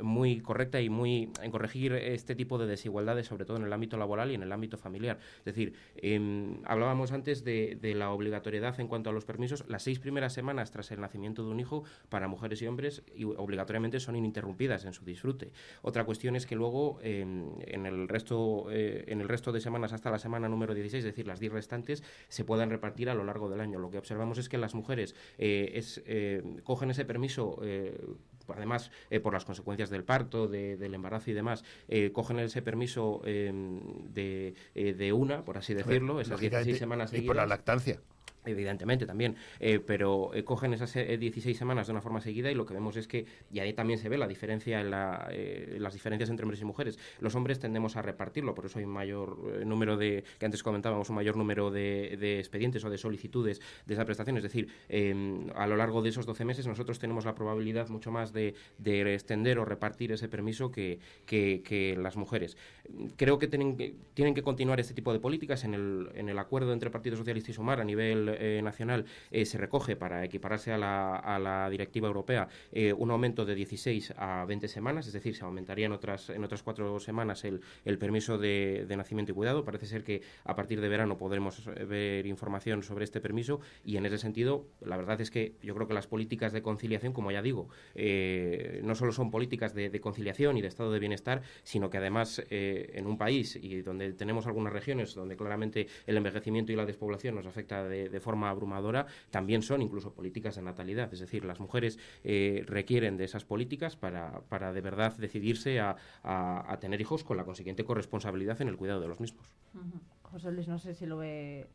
muy 0.01 0.39
correcta 0.39 0.81
y 0.81 0.89
muy 0.89 1.29
en 1.41 1.51
corregir 1.51 1.93
este 1.93 2.35
tipo 2.35 2.57
de 2.57 2.67
desigualdades, 2.67 3.27
sobre 3.27 3.45
todo 3.45 3.57
en 3.57 3.63
el 3.63 3.73
ámbito 3.73 3.97
laboral 3.97 4.31
y 4.31 4.35
en 4.35 4.43
el 4.43 4.51
ámbito 4.51 4.77
familiar. 4.77 5.00
Es 5.09 5.45
decir, 5.45 5.73
em, 5.95 6.61
hablábamos 6.65 7.11
antes 7.11 7.43
de, 7.43 7.79
la 7.95 8.11
obligatoriedad 8.11 8.79
en 8.79 8.87
cuanto 8.87 9.09
a 9.09 9.13
los 9.13 9.25
permisos. 9.25 9.65
Las 9.67 9.83
seis 9.83 9.99
primeras 9.99 10.33
semanas 10.33 10.71
tras 10.71 10.91
el 10.91 11.01
nacimiento 11.01 11.43
de 11.43 11.49
un 11.49 11.59
hijo 11.59 11.83
para 12.09 12.27
mujeres 12.27 12.61
y 12.61 12.67
hombres 12.67 13.03
obligatoriamente 13.37 13.99
son 13.99 14.15
ininterrumpidas 14.15 14.85
en 14.85 14.93
su 14.93 15.03
disfrute. 15.03 15.51
Otra 15.81 16.05
cuestión 16.05 16.35
es 16.35 16.45
que 16.45 16.55
luego 16.55 16.99
em, 17.01 17.49
en, 17.61 17.85
el 17.85 18.07
resto, 18.07 18.67
eh, 18.71 19.05
en 19.07 19.21
el 19.21 19.27
resto 19.27 19.51
de 19.51 19.59
semanas 19.59 19.93
hasta 19.93 20.09
la 20.09 20.19
semana 20.19 20.47
número 20.47 20.73
16, 20.73 21.03
es 21.03 21.11
decir, 21.11 21.27
las 21.27 21.39
10 21.39 21.53
restantes, 21.53 22.03
se 22.27 22.45
puedan 22.45 22.69
repartir 22.69 23.09
a 23.09 23.13
lo 23.13 23.23
largo 23.23 23.49
del 23.49 23.59
año. 23.59 23.79
Lo 23.79 23.91
que 23.91 23.97
observamos 23.97 24.37
es 24.37 24.49
que 24.49 24.57
las 24.57 24.75
mujeres 24.75 25.15
eh, 25.37 25.81
eh, 26.05 26.43
cogen 26.63 26.91
ese 26.91 27.05
permiso 27.05 27.59
además 28.55 28.91
por 29.23 29.33
las 29.33 29.45
consecuencias 29.45 29.89
del 29.89 30.03
parto, 30.03 30.47
del 30.47 30.93
embarazo 30.93 31.31
y 31.31 31.33
demás, 31.33 31.63
cogen 32.13 32.39
ese 32.39 32.61
permiso 32.61 33.21
em, 33.25 33.79
de, 34.13 34.53
de 34.73 35.13
una, 35.13 35.43
por 35.43 35.57
así 35.57 35.73
decirlo, 35.73 36.21
esas 36.21 36.39
16 36.39 36.77
semanas 36.77 37.13
Y 37.13 37.21
por 37.21 37.35
la 37.35 37.45
lactancia. 37.45 37.99
Evidentemente 38.45 39.05
también, 39.05 39.35
eh, 39.59 39.79
pero 39.79 40.33
eh, 40.33 40.43
cogen 40.43 40.73
esas 40.73 40.93
16 40.93 41.45
eh, 41.45 41.57
semanas 41.57 41.87
de 41.87 41.93
una 41.93 42.01
forma 42.01 42.21
seguida 42.21 42.51
y 42.51 42.55
lo 42.55 42.65
que 42.65 42.73
vemos 42.73 42.95
es 42.95 43.07
que, 43.07 43.25
y 43.51 43.59
ahí 43.59 43.73
también 43.73 43.99
se 43.99 44.09
ve 44.09 44.17
la 44.17 44.27
diferencia 44.27 44.81
en 44.81 44.91
la, 44.91 45.31
las 45.77 45.93
diferencias 45.93 46.29
entre 46.29 46.43
hombres 46.43 46.61
y 46.61 46.65
mujeres. 46.65 46.99
Los 47.19 47.35
hombres 47.35 47.59
tendemos 47.59 47.95
a 47.95 48.01
repartirlo, 48.01 48.53
por 48.55 48.65
eso 48.65 48.79
hay 48.79 48.85
un 48.85 48.91
mayor 48.91 49.65
número 49.65 49.97
de, 49.97 50.23
que 50.39 50.45
antes 50.45 50.63
comentábamos, 50.63 51.09
un 51.09 51.15
mayor 51.15 51.37
número 51.37 51.71
de, 51.71 52.39
expedientes 52.39 52.83
o 52.83 52.89
de 52.89 52.97
solicitudes 52.97 53.61
de 53.85 53.93
esa 53.93 54.05
prestación. 54.05 54.37
Es 54.37 54.43
decir, 54.43 54.69
em, 54.89 55.49
a 55.55 55.67
lo 55.67 55.75
largo 55.75 56.01
de 56.01 56.09
esos 56.09 56.25
12 56.25 56.45
meses 56.45 56.67
nosotros 56.67 56.99
tenemos 56.99 57.25
la 57.25 57.35
probabilidad 57.35 57.89
mucho 57.89 58.11
más 58.11 58.33
de, 58.33 58.55
extender 58.83 59.59
o 59.59 59.65
repartir 59.65 60.11
ese 60.11 60.27
permiso 60.27 60.71
que, 60.71 60.99
que, 61.25 61.97
las 61.97 62.15
mujeres. 62.15 62.57
Creo 63.17 63.37
que 63.39 63.47
tienen, 63.47 63.77
que 63.77 63.93
tienen 64.13 64.33
que 64.33 64.41
continuar 64.41 64.79
este 64.79 64.93
tipo 64.93 65.13
de 65.13 65.19
políticas 65.19 65.63
en 65.63 65.73
el, 65.73 66.09
en 66.15 66.29
el 66.29 66.39
acuerdo 66.39 66.73
entre 66.73 66.89
Partido 66.89 67.17
Socialista 67.17 67.51
y 67.51 67.53
Sumar 67.53 67.79
a 67.79 67.83
nivel 67.83 68.20
eh, 68.29 68.61
nacional 68.63 69.05
eh, 69.31 69.45
se 69.45 69.57
recoge 69.57 69.95
para 69.95 70.23
equipararse 70.23 70.71
a 70.71 70.77
la, 70.77 71.15
a 71.15 71.39
la 71.39 71.69
directiva 71.69 72.07
europea 72.07 72.47
eh, 72.71 72.93
un 72.93 73.11
aumento 73.11 73.45
de 73.45 73.55
16 73.55 74.13
a 74.17 74.45
20 74.45 74.67
semanas, 74.67 75.07
es 75.07 75.13
decir, 75.13 75.35
se 75.35 75.43
aumentaría 75.43 75.85
en 75.85 75.91
otras, 75.91 76.29
en 76.29 76.43
otras 76.43 76.63
cuatro 76.63 76.99
semanas 76.99 77.43
el, 77.43 77.61
el 77.85 77.97
permiso 77.97 78.37
de, 78.37 78.85
de, 78.87 78.97
nacimiento 78.97 79.31
y 79.31 79.35
cuidado. 79.35 79.63
Parece 79.63 79.85
ser 79.85 80.03
que 80.03 80.21
a 80.43 80.55
partir 80.55 80.81
de 80.81 80.89
verano 80.89 81.17
podremos 81.17 81.65
ver 81.87 82.25
información 82.25 82.83
sobre 82.83 83.05
este 83.05 83.21
permiso 83.21 83.59
y 83.85 83.97
en 83.97 84.05
ese 84.05 84.17
sentido, 84.17 84.67
la 84.81 84.97
verdad 84.97 85.21
es 85.21 85.31
que 85.31 85.55
yo 85.61 85.73
creo 85.75 85.87
que 85.87 85.93
las 85.93 86.07
políticas 86.07 86.53
de 86.53 86.61
conciliación, 86.61 87.13
como 87.13 87.31
ya 87.31 87.41
digo, 87.41 87.69
no 88.83 88.95
solo 88.95 89.11
son 89.11 89.31
políticas 89.31 89.73
de, 89.73 89.89
de, 89.89 90.01
conciliación 90.01 90.57
y 90.57 90.61
de 90.61 90.67
estado 90.67 90.91
de 90.91 90.99
bienestar, 90.99 91.41
sino 91.63 91.89
que 91.89 91.97
además 91.97 92.43
en 92.49 93.07
un 93.07 93.17
país 93.17 93.55
y 93.55 93.81
donde 93.81 94.13
tenemos 94.13 94.47
algunas 94.47 94.73
regiones 94.73 95.13
donde 95.15 95.35
claramente 95.35 95.87
el 96.05 96.17
envejecimiento 96.17 96.71
y 96.71 96.75
la 96.75 96.85
despoblación 96.85 97.35
nos 97.35 97.45
afecta 97.45 97.87
de, 97.87 98.00
de 98.09 98.19
forma 98.19 98.49
abrumadora, 98.49 99.05
también 99.29 99.61
son 99.61 99.81
incluso 99.81 100.13
políticas 100.13 100.55
de 100.55 100.61
natalidad. 100.61 101.13
Es 101.13 101.19
decir, 101.19 101.45
las 101.45 101.59
mujeres 101.59 101.99
eh, 102.23 102.63
requieren 102.67 103.17
de 103.17 103.25
esas 103.25 103.45
políticas 103.45 103.95
para, 103.95 104.41
para 104.49 104.73
de 104.73 104.81
verdad 104.81 105.15
decidirse 105.17 105.79
a, 105.79 105.95
a, 106.23 106.77
tener 106.79 107.01
hijos 107.01 107.23
con 107.23 107.37
la 107.37 107.43
consiguiente 107.43 107.83
corresponsabilidad 107.83 108.61
en 108.61 108.67
el 108.67 108.77
cuidado 108.77 109.01
de 109.01 109.07
los 109.07 109.19
mismos. 109.19 109.45
José 110.23 110.51
Luis, 110.51 110.67
no 110.67 110.79
sé 110.79 110.93
si 110.93 111.05
lo 111.05 111.17
ve 111.17 111.67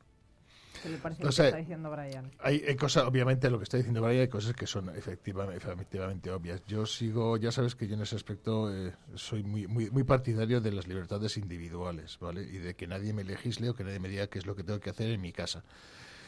¿Qué 0.83 0.89
le 0.89 0.99
parece 0.99 1.23
lo 1.23 1.31
que 1.31 1.43
está 1.43 1.57
diciendo 1.57 1.91
Brian? 1.91 2.31
Hay, 2.41 2.77
cosas, 2.77 3.05
obviamente, 3.05 3.51
lo 3.51 3.59
que 3.59 3.65
está 3.65 3.77
diciendo 3.77 4.03
Brian, 4.03 4.23
hay 4.23 4.29
cosas 4.29 4.55
que 4.55 4.67
son 4.67 4.91
efectivamente, 4.91 5.57
efectivamente 5.57 6.31
obvias. 6.31 6.63
Yo 6.67 6.87
sigo, 6.87 7.37
ya 7.37 7.53
sabes 7.53 7.75
que 7.75 7.87
yo 7.87 7.95
en 7.95 8.03
ese 8.03 8.17
aspecto 8.17 8.75
eh, 8.75 8.93
soy 9.15 9.43
muy, 9.43 9.67
muy, 9.67 9.91
muy 9.91 10.05
partidario 10.05 10.61
de 10.61 10.73
las 10.73 10.87
libertades 10.87 11.37
individuales, 11.37 12.19
¿vale? 12.21 12.43
Y 12.43 12.59
de 12.59 12.75
que 12.75 12.87
nadie 12.87 13.13
me 13.13 13.25
legisle 13.25 13.71
o 13.71 13.75
que 13.75 13.85
nadie 13.85 14.01
me 14.01 14.09
diga 14.09 14.27
qué 14.27 14.39
es 14.39 14.47
lo 14.47 14.55
que 14.55 14.65
tengo 14.65 14.81
que 14.81 14.91
hacer 14.91 15.11
en 15.11 15.21
mi 15.21 15.33
casa 15.33 15.65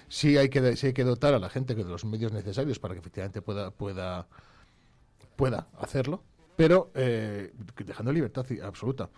sí 0.08 0.36
hay 0.36 0.48
que, 0.48 0.76
sí 0.76 0.88
hay 0.88 0.92
que 0.92 1.04
dotar 1.04 1.34
a 1.34 1.38
la 1.38 1.48
gente 1.48 1.74
de 1.74 1.84
los 1.84 2.04
medios 2.04 2.32
necesarios 2.32 2.78
para 2.78 2.94
que 2.94 3.00
efectivamente 3.00 3.42
pueda, 3.42 3.70
pueda, 3.70 4.26
pueda 5.36 5.68
hacerlo, 5.78 6.22
pero 6.56 6.90
eh, 6.94 7.52
dejando 7.84 8.12
libertad 8.12 8.46
absoluta. 8.62 9.10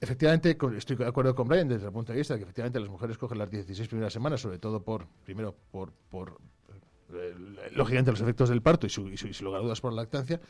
Efectivamente, 0.00 0.58
estoy 0.76 0.96
de 0.96 1.06
acuerdo 1.06 1.34
con 1.34 1.48
Brian 1.48 1.68
desde 1.68 1.86
el 1.86 1.92
punto 1.92 2.12
de 2.12 2.18
vista 2.18 2.34
de 2.34 2.40
que 2.40 2.44
efectivamente 2.44 2.80
las 2.80 2.90
mujeres 2.90 3.16
cogen 3.16 3.38
las 3.38 3.50
16 3.50 3.88
primeras 3.88 4.12
semanas, 4.12 4.40
sobre 4.40 4.58
todo 4.58 4.82
por, 4.82 5.06
primero, 5.24 5.54
por, 5.70 5.92
por 6.10 6.38
eh, 7.14 7.34
lógicamente 7.72 8.10
los 8.10 8.20
efectos 8.20 8.48
del 8.48 8.60
parto 8.60 8.86
y, 8.86 8.90
su, 8.90 9.08
y, 9.08 9.16
su, 9.16 9.44
lugar 9.44 9.62
dudas 9.62 9.80
por 9.80 9.92
la 9.92 10.02
lactancia. 10.02 10.40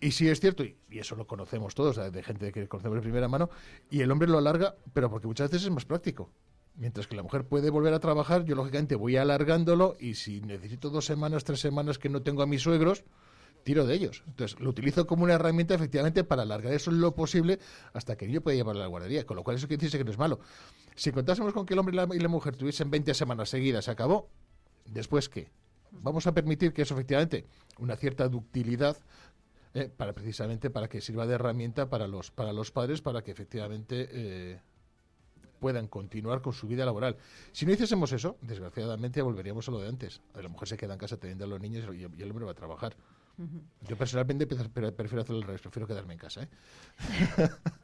Y 0.00 0.10
sí 0.12 0.28
es 0.28 0.38
cierto, 0.38 0.64
y, 0.64 0.76
y, 0.90 0.98
eso 0.98 1.16
lo 1.16 1.26
conocemos 1.26 1.74
todos, 1.74 1.96
de 2.12 2.22
gente 2.22 2.52
que 2.52 2.68
conocemos 2.68 2.96
de 2.96 3.02
primera 3.02 3.26
mano, 3.26 3.48
y 3.90 4.00
el 4.00 4.10
hombre 4.10 4.28
lo 4.28 4.38
alarga, 4.38 4.74
pero 4.92 5.10
porque 5.10 5.26
muchas 5.26 5.50
veces 5.50 5.66
es 5.66 5.72
más 5.72 5.86
práctico. 5.86 6.30
Mientras 6.76 7.06
que 7.06 7.14
la 7.14 7.22
mujer 7.22 7.46
puede 7.46 7.70
volver 7.70 7.94
a 7.94 8.00
trabajar, 8.00 8.44
yo 8.44 8.56
lógicamente 8.56 8.96
voy 8.96 9.16
alargándolo 9.16 9.96
y 10.00 10.14
si 10.14 10.40
necesito 10.40 10.90
dos 10.90 11.06
semanas, 11.06 11.44
tres 11.44 11.60
semanas 11.60 11.98
que 11.98 12.08
no 12.08 12.22
tengo 12.22 12.42
a 12.42 12.46
mis 12.46 12.62
suegros, 12.62 13.04
tiro 13.64 13.86
de 13.86 13.94
ellos. 13.94 14.22
Entonces, 14.26 14.58
lo 14.60 14.70
utilizo 14.70 15.06
como 15.06 15.24
una 15.24 15.34
herramienta 15.34 15.74
efectivamente 15.74 16.24
para 16.24 16.42
alargar 16.42 16.72
eso 16.72 16.90
lo 16.90 17.14
posible 17.14 17.58
hasta 17.92 18.16
que 18.16 18.30
yo 18.30 18.40
pueda 18.42 18.56
llevarlo 18.56 18.82
a 18.82 18.84
la 18.84 18.88
guardería. 18.88 19.24
Con 19.24 19.36
lo 19.36 19.44
cual, 19.44 19.56
eso 19.56 19.68
quiere 19.68 19.82
decir 19.82 19.98
que 19.98 20.04
no 20.04 20.10
es 20.10 20.18
malo. 20.18 20.40
Si 20.96 21.12
contásemos 21.12 21.52
con 21.52 21.64
que 21.64 21.74
el 21.74 21.80
hombre 21.80 21.94
y 22.14 22.18
la, 22.18 22.28
mujer 22.28 22.56
tuviesen 22.56 22.90
20 22.90 23.14
semanas 23.14 23.48
seguidas, 23.48 23.86
se 23.86 23.90
acabó. 23.90 24.28
¿Después 24.84 25.28
qué? 25.28 25.50
Vamos 25.90 26.26
a 26.26 26.34
permitir 26.34 26.72
que 26.72 26.82
eso 26.82 26.94
efectivamente, 26.94 27.46
una 27.78 27.96
cierta 27.96 28.28
ductilidad 28.28 28.96
eh, 29.74 29.88
para 29.96 30.12
precisamente 30.12 30.70
para 30.70 30.88
que 30.88 31.00
sirva 31.00 31.26
de 31.26 31.34
herramienta 31.34 31.88
para 31.88 32.06
los 32.06 32.30
para 32.30 32.52
los 32.52 32.70
padres 32.70 33.00
para 33.00 33.22
que 33.22 33.32
efectivamente 33.32 34.08
eh, 34.10 34.60
puedan 35.64 35.88
continuar 35.88 36.42
con 36.42 36.52
su 36.52 36.68
vida 36.68 36.84
laboral. 36.84 37.16
Si 37.52 37.64
no 37.64 37.72
hiciésemos 37.72 38.12
eso, 38.12 38.36
desgraciadamente 38.42 39.22
volveríamos 39.22 39.66
a 39.66 39.70
lo 39.70 39.80
de 39.80 39.88
antes. 39.88 40.20
La 40.34 40.50
mujer 40.50 40.68
se 40.68 40.76
queda 40.76 40.92
en 40.92 40.98
casa 40.98 41.16
teniendo 41.16 41.46
a 41.46 41.48
los 41.48 41.58
niños 41.58 41.88
y 41.96 42.22
el 42.22 42.30
hombre 42.30 42.44
va 42.44 42.50
a 42.50 42.54
trabajar. 42.54 42.94
Yo 43.88 43.96
personalmente 43.96 44.46
prefiero 44.46 45.22
hacer 45.22 45.34
el 45.34 45.42
revés, 45.42 45.62
prefiero 45.62 45.86
quedarme 45.86 46.12
en 46.12 46.18
casa. 46.18 46.42
¿eh? 46.42 46.48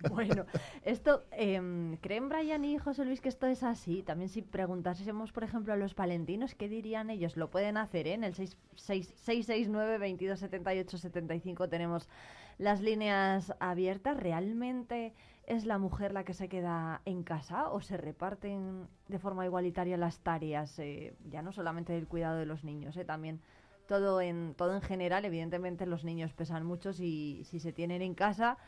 bueno, 0.10 0.44
esto, 0.82 1.24
eh, 1.32 1.96
¿creen 2.02 2.28
Brian 2.28 2.66
y 2.66 2.76
José 2.76 3.06
Luis 3.06 3.22
que 3.22 3.30
esto 3.30 3.46
es 3.46 3.62
así? 3.62 4.02
También 4.02 4.28
si 4.28 4.42
preguntásemos, 4.42 5.32
por 5.32 5.42
ejemplo, 5.42 5.72
a 5.72 5.76
los 5.76 5.94
palentinos, 5.94 6.54
¿qué 6.54 6.68
dirían 6.68 7.08
ellos? 7.08 7.38
Lo 7.38 7.48
pueden 7.48 7.78
hacer, 7.78 8.08
¿eh? 8.08 8.12
En 8.12 8.24
el 8.24 8.34
669 8.34 9.92
2278 9.92 10.98
75 10.98 11.68
tenemos 11.70 12.10
las 12.58 12.82
líneas 12.82 13.54
abiertas. 13.58 14.18
¿Realmente 14.18 15.14
es 15.50 15.66
la 15.66 15.78
mujer 15.78 16.12
la 16.12 16.24
que 16.24 16.32
se 16.32 16.48
queda 16.48 17.02
en 17.04 17.24
casa 17.24 17.70
o 17.70 17.80
se 17.80 17.96
reparten 17.96 18.86
de 19.08 19.18
forma 19.18 19.44
igualitaria 19.44 19.96
las 19.96 20.20
tareas, 20.20 20.78
eh, 20.78 21.16
ya 21.28 21.42
no 21.42 21.50
solamente 21.50 21.92
del 21.92 22.06
cuidado 22.06 22.38
de 22.38 22.46
los 22.46 22.62
niños, 22.62 22.96
eh, 22.96 23.04
también 23.04 23.40
todo 23.88 24.20
en, 24.20 24.54
todo 24.56 24.76
en 24.76 24.80
general, 24.80 25.24
evidentemente 25.24 25.86
los 25.86 26.04
niños 26.04 26.32
pesan 26.32 26.64
mucho 26.64 26.92
si, 26.92 27.42
si 27.44 27.58
se 27.58 27.72
tienen 27.72 28.00
en 28.00 28.14
casa, 28.14 28.58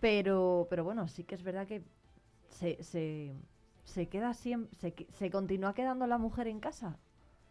pero, 0.00 0.66
pero 0.68 0.82
bueno, 0.82 1.06
sí 1.06 1.22
que 1.22 1.36
es 1.36 1.44
verdad 1.44 1.68
que 1.68 1.84
se, 2.48 2.82
se, 2.82 3.32
se 3.84 4.08
queda 4.08 4.34
siempre, 4.34 4.76
se, 4.76 5.06
se 5.12 5.30
continúa 5.30 5.72
quedando 5.72 6.08
la 6.08 6.18
mujer 6.18 6.48
en 6.48 6.58
casa. 6.58 6.98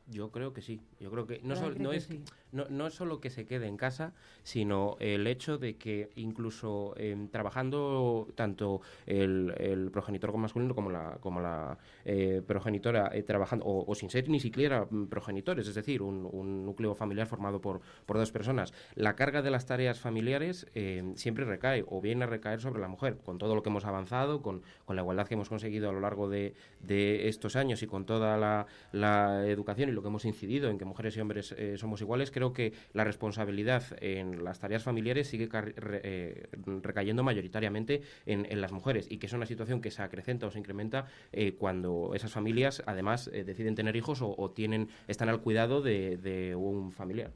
Yo 0.10 0.32
creo 0.32 0.54
que 0.54 0.62
sí. 0.62 0.82
Yo 1.00 1.12
creo 1.12 1.28
que 1.28 1.40
no, 1.44 1.56
no 1.72 1.92
es 1.92 2.10
no, 2.58 2.66
no 2.70 2.90
solo 2.90 3.22
que 3.22 3.30
se 3.30 3.46
quede 3.46 3.68
en 3.68 3.78
casa, 3.78 4.14
sino 4.44 4.98
el 5.00 5.28
hecho 5.28 5.58
de 5.58 5.78
que 5.78 6.10
incluso 6.16 6.94
em, 6.98 7.30
trabajando 7.30 8.28
tanto 8.36 8.82
el, 9.06 9.90
progenitor 9.94 10.36
masculino 10.38 10.74
como 10.76 10.90
la 10.90 11.18
como 11.22 11.40
la 11.40 11.78
eh, 12.06 12.42
progenitora 12.46 13.12
eh, 13.14 13.24
trabajando 13.24 13.66
o, 13.68 13.96
sin 13.96 14.10
ser 14.10 14.28
ni 14.30 14.40
siquiera 14.40 14.88
progenitores, 15.10 15.68
es 15.68 15.76
decir, 15.76 16.02
un, 16.02 16.28
un 16.32 16.66
núcleo 16.66 16.96
familiar 16.96 17.28
formado 17.28 17.62
por, 17.62 17.82
por, 18.06 18.18
dos 18.18 18.32
personas, 18.32 18.74
la 18.96 19.16
carga 19.16 19.42
de 19.42 19.52
las 19.52 19.66
tareas 19.66 20.00
familiares 20.00 20.66
em, 20.74 21.16
siempre 21.16 21.46
recae 21.46 21.86
o 21.88 22.02
viene 22.02 22.24
a 22.24 22.28
recaer 22.28 22.60
sobre 22.60 22.82
la 22.82 22.88
mujer, 22.88 23.18
con 23.24 23.38
todo 23.38 23.54
lo 23.56 23.62
que 23.62 23.70
hemos 23.70 23.86
avanzado, 23.86 24.42
con, 24.42 24.64
con 24.86 24.96
la 24.96 25.04
igualdad 25.04 25.28
que 25.28 25.36
hemos 25.36 25.50
conseguido 25.50 25.90
a 25.90 25.94
lo 25.94 26.00
largo 26.00 26.28
de, 26.30 26.56
de 26.82 27.28
estos 27.28 27.56
años 27.56 27.84
y 27.84 27.88
con 27.88 28.06
toda 28.06 28.38
la, 28.38 28.66
la 28.92 29.46
educación 29.48 29.90
y 29.90 29.92
lo 29.92 30.02
que 30.02 30.08
hemos 30.08 30.26
incidido 30.26 30.70
en 30.70 30.78
que 30.78 30.86
mujeres 30.86 31.16
y 31.18 31.22
hombres 31.22 31.54
eh, 31.58 31.78
somos 31.78 32.02
iguales, 32.02 32.32
creo 32.32 32.47
que 32.54 32.74
la 32.94 33.04
responsabilidad 33.04 33.84
en 34.02 34.44
las 34.44 34.60
tareas 34.60 34.84
familiares 34.84 35.28
sigue 35.28 35.50
eh, 35.54 36.50
recayendo 36.82 37.24
mayoritariamente 37.24 38.02
en, 38.26 38.62
las 38.62 38.72
mujeres 38.72 39.08
y 39.10 39.18
que 39.18 39.28
es 39.28 39.34
una 39.34 39.46
situación 39.46 39.82
que 39.82 39.92
se 39.92 40.02
acrecenta 40.02 40.48
o 40.48 40.52
se 40.52 40.60
incrementa 40.60 41.06
eh, 41.32 41.54
cuando 41.54 42.12
esas 42.16 42.32
familias 42.32 42.82
además 42.86 43.30
deciden 43.32 43.76
tener 43.76 43.96
hijos 43.96 44.20
o, 44.22 44.52
tienen 44.52 44.90
están 45.08 45.30
al 45.30 45.42
cuidado 45.42 45.82
de, 45.82 46.56
un 46.58 46.92
familiar. 46.92 47.32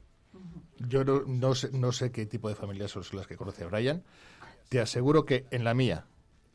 Yo 0.78 1.04
no, 1.04 1.54
sé, 1.54 1.70
no 1.72 1.92
sé 1.92 2.10
qué 2.10 2.26
tipo 2.26 2.48
de 2.48 2.54
familias 2.54 2.90
son 2.90 3.04
las 3.12 3.26
que 3.26 3.36
conoce 3.36 3.66
Brian. 3.66 4.02
Te 4.68 4.80
aseguro 4.80 5.24
que 5.24 5.46
en 5.50 5.64
la 5.64 5.74
mía, 5.74 6.06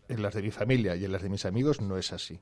en 0.10 0.22
las 0.22 0.34
de 0.34 0.42
mi 0.42 0.52
familia 0.52 0.96
y 0.96 1.06
en 1.06 1.12
las 1.12 1.22
de 1.22 1.30
mis 1.30 1.46
amigos 1.46 1.82
no 1.82 1.98
es 1.98 2.12
así. 2.12 2.40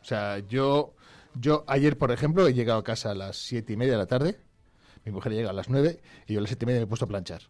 O 0.00 0.04
sea, 0.04 0.38
yo 0.38 0.94
yo 1.34 1.64
ayer, 1.66 1.96
por 1.96 2.10
ejemplo, 2.10 2.46
he 2.46 2.54
llegado 2.54 2.80
a 2.80 2.84
casa 2.84 3.12
a 3.12 3.14
las 3.14 3.36
siete 3.36 3.72
y 3.72 3.76
media 3.76 3.92
de 3.92 3.98
la 3.98 4.06
tarde, 4.06 4.40
mi 5.04 5.12
mujer 5.12 5.32
llega 5.32 5.50
a 5.50 5.52
las 5.52 5.68
nueve 5.68 6.00
y 6.26 6.34
yo 6.34 6.38
a 6.38 6.42
las 6.42 6.50
siete 6.50 6.64
y 6.64 6.66
media 6.66 6.80
me 6.80 6.84
he 6.84 6.88
puesto 6.88 7.04
a 7.04 7.08
planchar. 7.08 7.42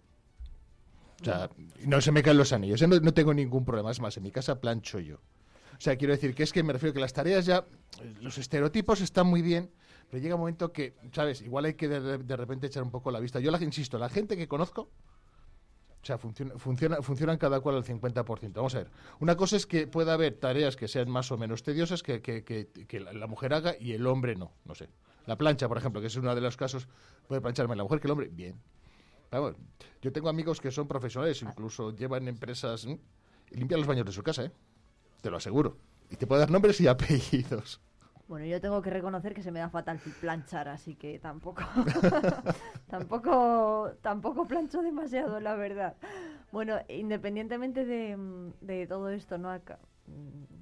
O 1.21 1.25
sea, 1.25 1.51
no 1.85 2.01
se 2.01 2.13
me 2.13 2.23
caen 2.23 2.39
los 2.39 2.53
anillos. 2.53 2.81
no, 2.83 2.99
no 2.99 3.13
tengo 3.13 3.35
ningún 3.35 3.65
problema. 3.65 3.91
Es 3.91 4.01
más, 4.01 4.17
en 4.17 4.23
mi 4.23 4.31
casa 4.31 4.61
plancho 4.61 4.99
yo. 5.01 5.17
O 5.81 5.83
sea, 5.83 5.97
quiero 5.97 6.13
decir 6.13 6.35
que 6.35 6.43
es 6.43 6.53
que 6.53 6.63
me 6.63 6.75
refiero 6.75 6.93
que 6.93 7.01
las 7.01 7.15
tareas 7.15 7.47
ya, 7.47 7.65
los 8.21 8.37
estereotipos 8.37 9.01
están 9.01 9.27
muy 9.27 9.41
bien, 9.41 9.71
pero 10.11 10.23
llega 10.23 10.35
un 10.35 10.41
momento 10.43 10.73
que, 10.73 10.95
¿sabes? 11.13 11.41
Igual 11.41 11.65
hay 11.65 11.75
que 11.75 11.89
de, 11.89 12.37
repente 12.37 12.67
echar 12.67 12.83
un 12.83 12.91
poco 12.91 13.11
la 13.11 13.19
vista. 13.19 13.41
Yo, 13.41 13.51
la, 13.51 13.63
insisto, 13.63 13.99
la 13.99 14.11
gente 14.11 14.37
que 14.37 14.47
conozco, 14.47 14.91
o 16.03 16.05
sea, 16.05 16.19
funciona, 16.19 16.59
funciona, 16.59 17.01
funcionan 17.01 17.39
cada 17.39 17.61
cual 17.61 17.77
al 17.77 17.85
50%. 17.85 18.53
Vamos 18.53 18.75
a 18.75 18.79
ver. 18.79 18.91
Una 19.21 19.37
cosa 19.37 19.57
es 19.57 19.67
que 19.67 19.87
pueda 19.87 20.13
haber 20.13 20.35
tareas 20.35 20.77
que 20.77 20.87
sean 20.87 21.09
más 21.09 21.33
o 21.33 21.39
menos 21.39 21.63
tediosas 21.63 22.03
que, 22.03 22.21
que, 22.21 22.45
que, 22.45 23.01
la, 23.01 23.27
mujer 23.27 23.55
haga 23.55 23.75
y 23.81 23.93
el 23.93 24.07
hombre 24.07 24.37
no. 24.37 24.53
No 24.67 24.75
sé. 24.75 24.91
La 25.27 25.37
plancha, 25.37 25.69
por 25.69 25.79
ejemplo, 25.79 26.01
que 26.01 26.09
es 26.09 26.17
uno 26.17 26.35
de 26.35 26.41
los 26.41 26.57
casos, 26.57 26.89
puede 27.29 27.41
plancharme 27.41 27.77
la 27.77 27.83
mujer 27.83 28.01
que 28.01 28.09
el 28.09 28.13
hombre. 28.13 28.29
Bien. 28.29 28.61
yo 30.03 30.13
tengo 30.13 30.29
amigos 30.29 30.61
que 30.61 30.71
son 30.71 30.89
profesionales, 30.89 31.43
incluso 31.43 31.95
llevan 31.95 32.27
empresas 32.29 32.85
y 32.85 32.99
limpian 33.51 33.81
los 33.81 33.87
baños 33.87 34.07
de 34.07 34.13
su 34.13 34.23
casa, 34.23 34.45
¿eh? 34.45 34.53
Te 35.21 35.31
lo 35.31 35.37
aseguro. 35.37 35.77
Y 36.11 36.17
te 36.17 36.27
puedo 36.27 36.41
dar 36.41 36.51
nombres 36.51 36.81
y 36.81 36.89
apellidos. 36.89 37.81
Bueno, 38.31 38.47
yo 38.47 38.61
tengo 38.61 38.81
que 38.81 38.91
reconocer 38.91 39.35
que 39.35 39.43
se 39.43 39.51
me 39.51 39.59
da 39.59 39.69
fatal 39.71 39.99
planchar, 40.21 40.69
así 40.69 40.95
que 40.95 41.19
tampoco, 41.19 41.63
tampoco, 42.89 43.91
tampoco 44.03 44.47
plancho 44.47 44.83
demasiado, 44.83 45.41
la 45.41 45.55
verdad. 45.55 45.97
Bueno, 46.53 46.79
independientemente 46.89 47.85
de, 47.85 48.53
de 48.61 48.87
todo 48.87 49.11
esto, 49.11 49.37
¿no? 49.37 49.51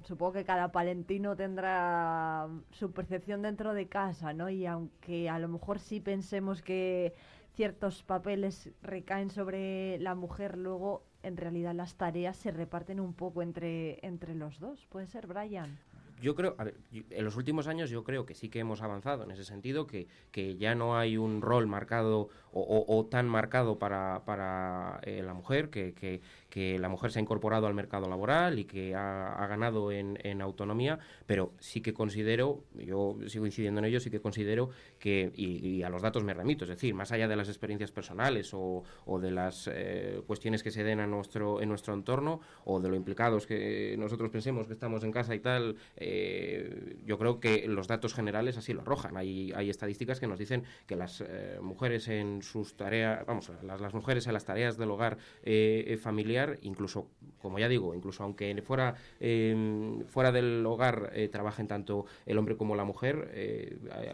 Supongo 0.03 0.33
que 0.33 0.45
cada 0.45 0.71
palentino 0.71 1.35
tendrá 1.35 2.47
su 2.71 2.91
percepción 2.91 3.41
dentro 3.41 3.73
de 3.73 3.87
casa, 3.87 4.33
¿no? 4.33 4.49
Y 4.49 4.65
aunque 4.65 5.29
a 5.29 5.37
lo 5.39 5.47
mejor 5.47 5.79
sí 5.79 5.99
pensemos 5.99 6.61
que 6.61 7.13
ciertos 7.53 8.03
papeles 8.03 8.71
recaen 8.81 9.29
sobre 9.29 9.99
la 9.99 10.15
mujer, 10.15 10.57
luego 10.57 11.03
en 11.21 11.37
realidad 11.37 11.75
las 11.75 11.95
tareas 11.95 12.37
se 12.37 12.51
reparten 12.51 12.99
un 12.99 13.13
poco 13.13 13.41
entre, 13.41 14.05
entre 14.05 14.33
los 14.33 14.59
dos. 14.59 14.87
¿Puede 14.87 15.07
ser, 15.07 15.27
Brian? 15.27 15.77
yo 16.21 16.35
creo, 16.35 16.55
a 16.57 16.63
ver, 16.65 16.75
en 16.91 17.23
los 17.23 17.35
últimos 17.37 17.67
años 17.67 17.89
yo 17.89 18.03
creo 18.03 18.25
que 18.25 18.35
sí 18.35 18.49
que 18.49 18.59
hemos 18.59 18.81
avanzado 18.81 19.23
en 19.23 19.31
ese 19.31 19.45
sentido, 19.45 19.87
que, 19.87 20.07
que 20.31 20.57
ya 20.57 20.75
no 20.75 20.97
hay 20.97 21.17
un 21.17 21.41
rol 21.41 21.67
marcado 21.67 22.29
o, 22.51 23.07
tan 23.09 23.27
marcado 23.27 23.77
para, 23.77 24.23
para 24.25 24.99
eh, 25.03 25.21
la 25.23 25.33
mujer, 25.33 25.69
que, 25.69 25.93
que, 25.93 26.79
la 26.79 26.89
mujer 26.89 27.11
se 27.11 27.19
ha 27.19 27.21
incorporado 27.21 27.67
al 27.67 27.73
mercado 27.73 28.09
laboral 28.09 28.59
y 28.59 28.65
que 28.65 28.95
ha, 28.95 29.47
ganado 29.47 29.91
en, 29.91 30.17
en, 30.23 30.41
autonomía, 30.41 30.99
pero 31.25 31.53
sí 31.59 31.81
que 31.81 31.93
considero, 31.93 32.63
yo 32.75 33.17
sigo 33.27 33.45
incidiendo 33.45 33.79
en 33.79 33.85
ello, 33.85 33.99
sí 33.99 34.09
que 34.09 34.19
considero 34.19 34.69
que, 34.99 35.31
y, 35.35 35.83
a 35.83 35.89
los 35.89 36.01
datos 36.01 36.23
me 36.23 36.33
remito, 36.33 36.65
es 36.65 36.69
decir, 36.69 36.93
más 36.93 37.11
allá 37.11 37.27
de 37.27 37.35
las 37.35 37.47
experiencias 37.47 37.91
personales 37.91 38.53
o, 38.53 38.83
o 39.05 39.19
de 39.19 39.31
las 39.31 39.69
eh, 39.71 40.21
cuestiones 40.27 40.63
que 40.63 40.71
se 40.71 40.83
den 40.83 40.99
a 40.99 41.07
nuestro, 41.07 41.61
en 41.61 41.69
nuestro 41.69 41.93
entorno 41.93 42.41
o 42.65 42.79
de 42.79 42.89
lo 42.89 42.95
implicados 42.95 43.45
que 43.45 43.95
nosotros 43.97 44.29
pensemos 44.29 44.67
que 44.67 44.73
estamos 44.73 45.03
en 45.03 45.11
casa 45.11 45.35
y 45.35 45.39
tal, 45.39 45.77
eh, 45.95 46.97
yo 47.05 47.17
creo 47.17 47.39
que 47.39 47.67
los 47.67 47.87
datos 47.87 48.13
generales 48.13 48.57
así 48.57 48.73
lo 48.73 48.81
arrojan. 48.81 49.15
Hay, 49.17 49.53
hay 49.55 49.69
estadísticas 49.69 50.19
que 50.19 50.27
nos 50.27 50.39
dicen 50.39 50.63
que 50.87 50.95
las 50.95 51.23
mujeres 51.61 52.07
en 52.07 52.38
sus 52.41 52.75
tareas, 52.75 53.25
vamos, 53.25 53.51
las, 53.63 53.93
mujeres 53.93 54.27
en 54.27 54.33
las 54.33 54.45
tareas 54.45 54.77
del 54.77 54.91
hogar 54.91 55.17
eh, 55.43 55.85
eh, 55.87 55.97
familiar, 55.97 56.57
incluso, 56.61 57.07
como 57.39 57.59
ya 57.59 57.67
digo, 57.67 57.93
incluso 57.93 58.23
aunque 58.23 58.61
fuera, 58.61 58.95
em, 59.19 60.03
fuera 60.05 60.31
del 60.31 60.65
hogar 60.65 61.11
eh, 61.13 61.29
trabajen 61.29 61.67
tanto 61.67 62.05
el 62.25 62.37
hombre 62.37 62.57
como 62.57 62.75
la 62.75 62.83
mujer, 62.83 63.29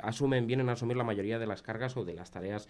asumen, 0.02 0.48
vienen 0.48 0.70
a 0.70 0.74
asumir 0.74 0.98
la 0.98 1.04
mayoría 1.04 1.40
de 1.40 1.48
las 1.48 1.62
cargas 1.62 1.98
o 1.98 2.06
de 2.06 2.14
las 2.14 2.32
tareas 2.32 2.68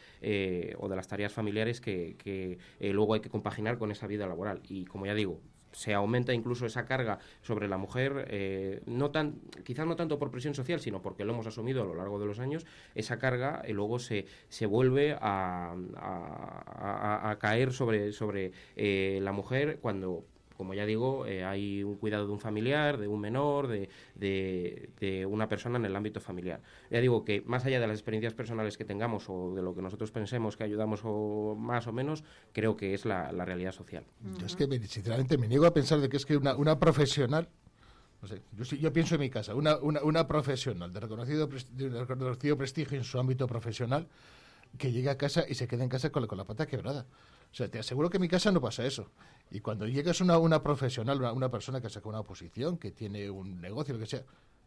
o 0.77 0.89
de 0.89 0.95
las 0.95 1.07
tareas 1.07 1.33
familiares 1.33 1.81
que, 1.81 2.15
que 2.17 2.57
luego 2.93 3.13
hay 3.13 3.21
que 3.21 3.29
compaginar 3.29 3.77
con 3.77 3.91
esa 3.91 4.07
vida 4.07 4.27
laboral. 4.27 4.61
Y 4.67 4.85
como 4.85 5.05
ya 5.05 5.13
digo, 5.13 5.41
se 5.75 5.93
aumenta 5.93 6.33
incluso 6.33 6.65
esa 6.65 6.85
carga 6.85 7.19
sobre 7.41 7.67
la 7.67 7.77
mujer, 7.77 8.27
eh, 8.29 8.81
no 8.85 9.11
tan, 9.11 9.41
quizás 9.63 9.85
no 9.85 9.95
tanto 9.95 10.17
por 10.17 10.31
presión 10.31 10.55
social, 10.55 10.79
sino 10.79 11.01
porque 11.01 11.25
lo 11.25 11.33
hemos 11.33 11.47
asumido 11.47 11.81
a 11.81 11.85
lo 11.85 11.95
largo 11.95 12.17
de 12.17 12.25
los 12.25 12.39
años, 12.39 12.65
esa 12.95 13.19
carga 13.19 13.61
y 13.67 13.73
luego 13.73 13.99
se, 13.99 14.25
se 14.47 14.65
vuelve 14.65 15.17
a, 15.19 15.75
a, 15.97 17.37
caer 17.39 17.73
sobre, 17.73 18.13
sobre 18.13 18.53
eh, 18.77 19.19
la 19.21 19.33
mujer 19.33 19.79
cuando 19.81 20.25
como 20.55 20.73
ya 20.73 20.85
digo, 20.85 21.25
eh, 21.25 21.43
hay 21.43 21.83
un 21.83 21.95
cuidado 21.95 22.25
de 22.25 22.31
un 22.31 22.39
familiar, 22.39 22.97
de 22.97 23.07
un 23.07 23.19
menor, 23.19 23.67
de, 23.67 23.89
de, 24.15 25.25
una 25.25 25.47
persona 25.47 25.77
en 25.77 25.85
el 25.85 25.95
ámbito 25.95 26.19
familiar. 26.19 26.61
Ya 26.89 26.99
digo 26.99 27.23
que 27.25 27.41
más 27.41 27.65
allá 27.65 27.79
de 27.79 27.87
las 27.87 27.97
experiencias 27.97 28.33
personales 28.33 28.77
que 28.77 28.85
tengamos 28.85 29.25
o 29.29 29.53
de 29.55 29.61
lo 29.61 29.75
que 29.75 29.81
nosotros 29.81 30.11
pensemos 30.11 30.57
que 30.57 30.63
ayudamos 30.63 31.01
o 31.03 31.55
más 31.57 31.87
o 31.87 31.91
menos, 31.91 32.23
creo 32.53 32.75
que 32.75 32.93
es 32.93 33.05
la, 33.05 33.31
realidad 33.45 33.71
social. 33.71 34.03
Yo 34.39 34.45
es 34.45 34.55
que, 34.55 34.65
sinceramente, 34.87 35.37
me 35.37 35.47
niego 35.47 35.65
a 35.65 35.73
pensar 35.73 35.99
de 35.99 36.09
que 36.09 36.17
es 36.17 36.25
que 36.25 36.37
una, 36.37 36.55
una 36.55 36.79
profesional 36.79 37.49
no 38.21 38.27
sé, 38.27 38.41
yo, 38.53 38.63
yo, 38.63 38.93
pienso 38.93 39.15
en 39.15 39.21
mi 39.21 39.29
casa, 39.29 39.53
una, 39.53 39.77
una, 39.77 40.27
profesional 40.27 40.91
de 40.91 40.99
reconocido, 40.99 41.47
de 41.47 42.05
reconocido 42.05 42.57
prestigio 42.57 42.97
en 42.97 43.03
su 43.03 43.19
ámbito 43.19 43.45
profesional, 43.45 44.07
que 44.79 44.91
llegue 44.91 45.09
a 45.09 45.17
casa 45.17 45.45
y 45.47 45.53
se 45.53 45.67
quede 45.67 45.83
en 45.83 45.89
casa 45.89 46.09
con 46.09 46.25
con 46.25 46.37
la 46.37 46.45
pata 46.45 46.65
quebrada. 46.65 47.05
O 47.51 47.55
sea, 47.55 47.69
te 47.69 47.79
aseguro 47.79 48.09
que 48.09 48.17
en 48.17 48.21
mi 48.21 48.27
casa 48.27 48.51
no 48.51 48.61
pasa 48.61 48.85
eso. 48.85 49.11
Y 49.51 49.59
cuando 49.59 49.87
llegas 49.87 50.21
una, 50.21 50.37
una 50.37 50.61
profesional, 50.61 51.19
una, 51.19 51.31
una 51.31 51.49
persona 51.49 51.81
que 51.81 51.89
saca 51.89 52.09
una 52.09 52.19
oposición, 52.19 52.77
que 52.77 52.91
tiene 52.91 53.29
un 53.29 53.61
negocio, 53.61 53.93
lo 53.93 53.99
que 53.99 54.07
sea, 54.07 54.23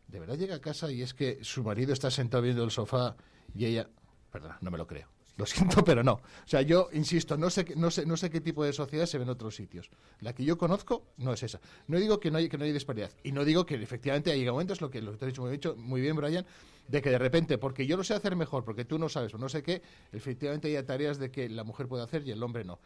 de 0.06 0.20
verdad 0.20 0.36
llega 0.36 0.56
a 0.56 0.60
casa 0.60 0.90
y 0.90 1.02
es 1.02 1.14
que 1.14 1.38
su 1.42 1.62
marido 1.62 1.92
está 1.92 2.10
sentado 2.10 2.42
viendo 2.42 2.64
el 2.64 2.70
sofá 2.70 3.16
y 3.54 3.66
ella, 3.66 3.88
perdón, 4.30 4.52
no 4.60 4.70
me 4.70 4.78
lo 4.78 4.86
creo. 4.86 5.08
Lo 5.38 5.46
siento, 5.46 5.84
pero 5.84 6.02
no. 6.02 6.14
O 6.14 6.22
sea, 6.46 6.62
yo 6.62 6.88
insisto, 6.92 7.38
no 7.38 7.48
sé, 7.48 7.64
no 7.76 7.90
sé, 7.90 8.04
no 8.04 8.16
sé 8.16 8.28
qué 8.28 8.40
tipo 8.40 8.64
de 8.64 8.72
sociedad 8.72 9.06
se 9.06 9.18
ve 9.18 9.24
en 9.24 9.30
otros 9.30 9.54
sitios. 9.54 9.88
La 10.20 10.32
que 10.32 10.44
yo 10.44 10.58
conozco 10.58 11.04
no 11.16 11.32
es 11.32 11.42
esa. 11.44 11.60
No 11.86 11.98
digo 11.98 12.18
que 12.18 12.30
no 12.30 12.38
hay, 12.38 12.48
que 12.48 12.58
no 12.58 12.64
hay 12.64 12.72
disparidad. 12.72 13.10
Y 13.22 13.32
no 13.32 13.44
digo 13.44 13.64
que 13.64 13.76
efectivamente 13.76 14.32
hay 14.32 14.44
momentos, 14.44 14.80
lo 14.80 14.90
que, 14.90 15.00
lo 15.00 15.16
que 15.16 15.30
te 15.30 15.40
muy, 15.40 15.52
dicho 15.52 15.76
muy 15.76 16.00
bien, 16.00 16.16
Brian, 16.16 16.44
de 16.88 17.02
que 17.02 17.10
de 17.10 17.18
repente, 17.18 17.58
porque 17.58 17.86
yo 17.86 17.96
lo 17.96 18.02
sé 18.02 18.14
hacer 18.14 18.34
mejor, 18.34 18.64
porque 18.64 18.84
tú 18.84 18.98
no 18.98 19.08
sabes 19.08 19.32
o 19.34 19.38
no 19.38 19.48
sé 19.48 19.62
qué, 19.62 19.82
efectivamente 20.10 20.76
hay 20.76 20.82
tareas 20.82 21.18
de 21.18 21.30
que 21.30 21.48
la 21.48 21.62
mujer 21.62 21.86
puede 21.86 22.02
hacer 22.02 22.26
y 22.26 22.32
el 22.32 22.42
hombre 22.42 22.64
no. 22.64 22.80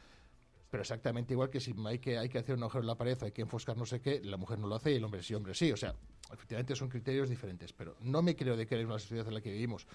Pero 0.70 0.82
exactamente 0.82 1.34
igual 1.34 1.50
que 1.50 1.60
si 1.60 1.74
hay 1.86 1.98
que, 1.98 2.18
hay 2.18 2.28
que 2.28 2.38
hacer 2.38 2.56
un 2.56 2.62
agujero 2.62 2.82
en 2.82 2.88
la 2.88 2.96
pared, 2.96 3.16
hay 3.22 3.32
que 3.32 3.42
enfoscar 3.42 3.76
no 3.76 3.86
sé 3.86 4.00
qué, 4.00 4.20
la 4.24 4.36
mujer 4.36 4.58
no 4.58 4.66
lo 4.66 4.74
hace 4.74 4.92
y 4.92 4.96
el 4.96 5.04
hombre 5.04 5.22
sí, 5.22 5.34
hombre 5.34 5.54
sí. 5.54 5.70
O 5.70 5.76
sea, 5.76 5.94
efectivamente 6.32 6.74
son 6.74 6.88
criterios 6.88 7.28
diferentes. 7.28 7.72
Pero 7.72 7.96
no 8.00 8.22
me 8.22 8.34
creo 8.34 8.56
de 8.56 8.66
que 8.66 8.80
en 8.80 8.86
una 8.86 8.98
sociedad 8.98 9.26
en 9.28 9.34
la 9.34 9.40
que 9.40 9.52
vivimos. 9.52 9.86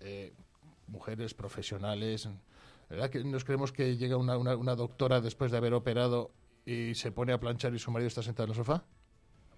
Eh, 0.00 0.32
mujeres 0.86 1.34
profesionales. 1.34 2.28
¿Verdad 2.88 3.10
que 3.10 3.24
nos 3.24 3.44
creemos 3.44 3.72
que 3.72 3.96
llega 3.96 4.16
una, 4.16 4.36
una, 4.36 4.76
doctora 4.76 5.20
después 5.20 5.50
de 5.50 5.56
haber 5.56 5.74
operado 5.74 6.30
y 6.66 6.94
se 6.94 7.10
pone 7.10 7.32
a 7.32 7.40
planchar 7.40 7.74
y 7.74 7.78
su 7.78 7.90
marido 7.90 8.08
está 8.08 8.22
sentado 8.22 8.44
en 8.44 8.50
el 8.50 8.56
sofá? 8.56 8.84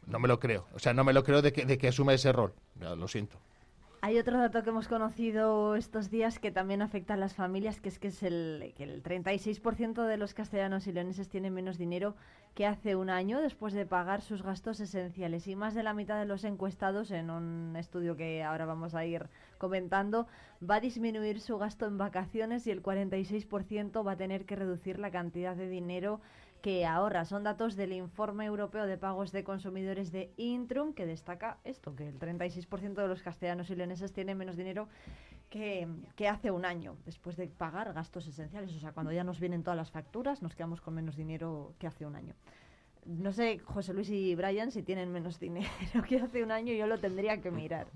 No 0.06 0.18
me 0.18 0.28
lo 0.28 0.38
creo. 0.38 0.66
O 0.72 0.78
sea, 0.78 0.94
no 0.94 1.02
me 1.04 1.12
lo 1.12 1.24
creo 1.24 1.42
de 1.42 1.52
que, 1.52 1.66
de 1.66 1.76
que 1.76 1.88
asuma 1.88 2.14
ese 2.14 2.32
rol. 2.32 2.54
lo 2.78 3.08
siento. 3.08 3.38
Hay 4.06 4.18
otro 4.18 4.38
dato 4.38 4.62
que 4.62 4.68
hemos 4.68 4.86
conocido 4.86 5.76
estos 5.76 6.10
días 6.10 6.38
que 6.38 6.50
también 6.50 6.82
afecta 6.82 7.14
a 7.14 7.16
las 7.16 7.32
familias, 7.32 7.80
que 7.80 7.88
es 7.88 7.98
que 7.98 8.08
es 8.08 8.22
el, 8.22 8.74
que 8.76 8.82
el 8.82 9.02
36% 9.02 10.06
de 10.06 10.18
los 10.18 10.34
castellanos 10.34 10.86
y 10.86 10.92
leoneses 10.92 11.30
tienen 11.30 11.54
menos 11.54 11.78
dinero 11.78 12.14
que 12.54 12.66
hace 12.66 12.96
un 12.96 13.08
año 13.08 13.40
después 13.40 13.72
de 13.72 13.86
pagar 13.86 14.20
sus 14.20 14.42
gastos 14.42 14.78
esenciales. 14.80 15.46
Y 15.46 15.56
más 15.56 15.72
de 15.72 15.82
la 15.82 15.94
mitad 15.94 16.18
de 16.18 16.26
los 16.26 16.44
encuestados, 16.44 17.12
en 17.12 17.30
un 17.30 17.76
estudio 17.76 18.14
que 18.14 18.42
ahora 18.42 18.66
vamos 18.66 18.94
a 18.94 19.06
ir 19.06 19.30
comentando, 19.56 20.26
va 20.60 20.74
a 20.74 20.80
disminuir 20.80 21.40
su 21.40 21.56
gasto 21.56 21.86
en 21.86 21.96
vacaciones 21.96 22.66
y 22.66 22.72
el 22.72 22.82
46% 22.82 24.06
va 24.06 24.12
a 24.12 24.16
tener 24.18 24.44
que 24.44 24.54
reducir 24.54 24.98
la 24.98 25.10
cantidad 25.12 25.56
de 25.56 25.70
dinero 25.70 26.20
que 26.64 26.86
ahorra. 26.86 27.26
Son 27.26 27.44
datos 27.44 27.76
del 27.76 27.92
informe 27.92 28.46
europeo 28.46 28.86
de 28.86 28.96
pagos 28.96 29.32
de 29.32 29.44
consumidores 29.44 30.12
de 30.12 30.32
Intrum 30.38 30.94
que 30.94 31.04
destaca 31.04 31.58
esto, 31.62 31.94
que 31.94 32.08
el 32.08 32.18
36% 32.18 32.94
de 32.94 33.06
los 33.06 33.20
castellanos 33.20 33.68
y 33.68 33.76
leoneses 33.76 34.14
tienen 34.14 34.38
menos 34.38 34.56
dinero 34.56 34.88
que, 35.50 35.86
que, 36.16 36.26
hace 36.26 36.50
un 36.50 36.64
año, 36.64 36.96
después 37.04 37.36
de 37.36 37.48
pagar 37.48 37.92
gastos 37.92 38.26
esenciales. 38.26 38.74
O 38.74 38.80
sea, 38.80 38.92
cuando 38.92 39.12
ya 39.12 39.24
nos 39.24 39.40
vienen 39.40 39.62
todas 39.62 39.76
las 39.76 39.90
facturas, 39.90 40.40
nos 40.40 40.54
quedamos 40.54 40.80
con 40.80 40.94
menos 40.94 41.16
dinero 41.16 41.74
que 41.78 41.86
hace 41.86 42.06
un 42.06 42.16
año. 42.16 42.34
No 43.04 43.34
sé, 43.34 43.58
José 43.58 43.92
Luis 43.92 44.08
y 44.08 44.34
Brian, 44.34 44.70
si 44.70 44.82
tienen 44.82 45.12
menos 45.12 45.38
dinero 45.46 45.68
que 46.08 46.18
hace 46.18 46.42
un 46.42 46.50
año, 46.50 46.72
yo 46.72 46.86
lo 46.86 46.96
tendría 46.96 47.42
que 47.42 47.50
mirar. 47.50 47.88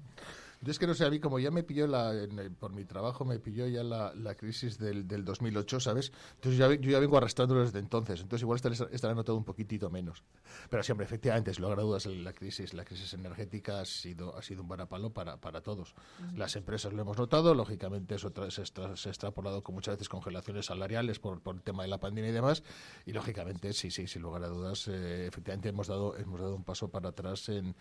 Yo 0.60 0.72
es 0.72 0.78
que 0.78 0.86
no 0.86 0.94
sé, 0.94 1.04
a 1.04 1.10
mí 1.10 1.20
como 1.20 1.38
ya 1.38 1.50
me 1.50 1.62
pilló, 1.62 1.86
la, 1.86 2.12
por 2.58 2.72
mi 2.72 2.84
trabajo, 2.84 3.24
me 3.24 3.38
pilló 3.38 3.66
ya 3.66 3.84
la, 3.84 4.12
la 4.14 4.34
crisis 4.34 4.78
del, 4.78 5.06
del, 5.06 5.24
2008, 5.24 5.80
¿sabes? 5.80 6.12
Entonces 6.34 6.58
yo 6.80 6.90
ya 6.90 6.98
vengo 6.98 7.16
arrastrándolo 7.16 7.60
desde 7.60 7.78
entonces, 7.78 8.20
entonces 8.20 8.42
igual 8.42 8.60
estará, 8.90 9.14
notado 9.14 9.38
un 9.38 9.44
poquitito 9.44 9.88
menos. 9.90 10.24
Pero 10.68 10.82
siempre, 10.82 11.06
efectivamente, 11.06 11.54
si 11.54 11.60
lo 11.60 11.74
dudas, 11.76 12.06
la 12.06 12.32
crisis, 12.32 12.74
la 12.74 12.84
crisis 12.84 13.12
energética 13.14 13.80
ha 13.80 13.84
sido, 13.84 14.36
ha 14.36 14.42
sido 14.42 14.62
un 14.62 14.68
varapalo 14.68 15.10
para, 15.10 15.36
para 15.36 15.60
todos. 15.60 15.94
Las 16.34 16.56
empresas 16.56 16.92
lo 16.92 17.02
hemos 17.02 17.16
notado, 17.16 17.54
lógicamente 17.54 18.16
eso 18.16 18.32
se, 18.50 18.64
se 18.66 19.08
ha 19.08 19.12
extrapolado 19.12 19.62
con 19.62 19.74
muchas 19.74 19.94
veces 19.94 20.08
congelaciones 20.08 20.66
salariales 20.66 21.18
por, 21.20 21.40
por 21.40 21.54
el 21.54 21.62
tema 21.62 21.82
de 21.84 21.88
la 21.88 21.98
pandemia 21.98 22.30
y 22.30 22.34
demás, 22.34 22.62
y 23.06 23.12
lógicamente, 23.12 23.72
sí, 23.72 23.90
sí, 23.90 24.06
sin 24.06 24.22
lugar 24.22 24.42
a 24.44 24.48
dudas, 24.48 24.88
eh, 24.88 25.26
efectivamente 25.26 25.68
hemos 25.68 25.86
dado, 25.86 26.16
hemos 26.16 26.40
dado 26.40 26.56
un 26.56 26.64
paso 26.64 26.88
para 26.88 27.10
atrás 27.10 27.48
en 27.48 27.74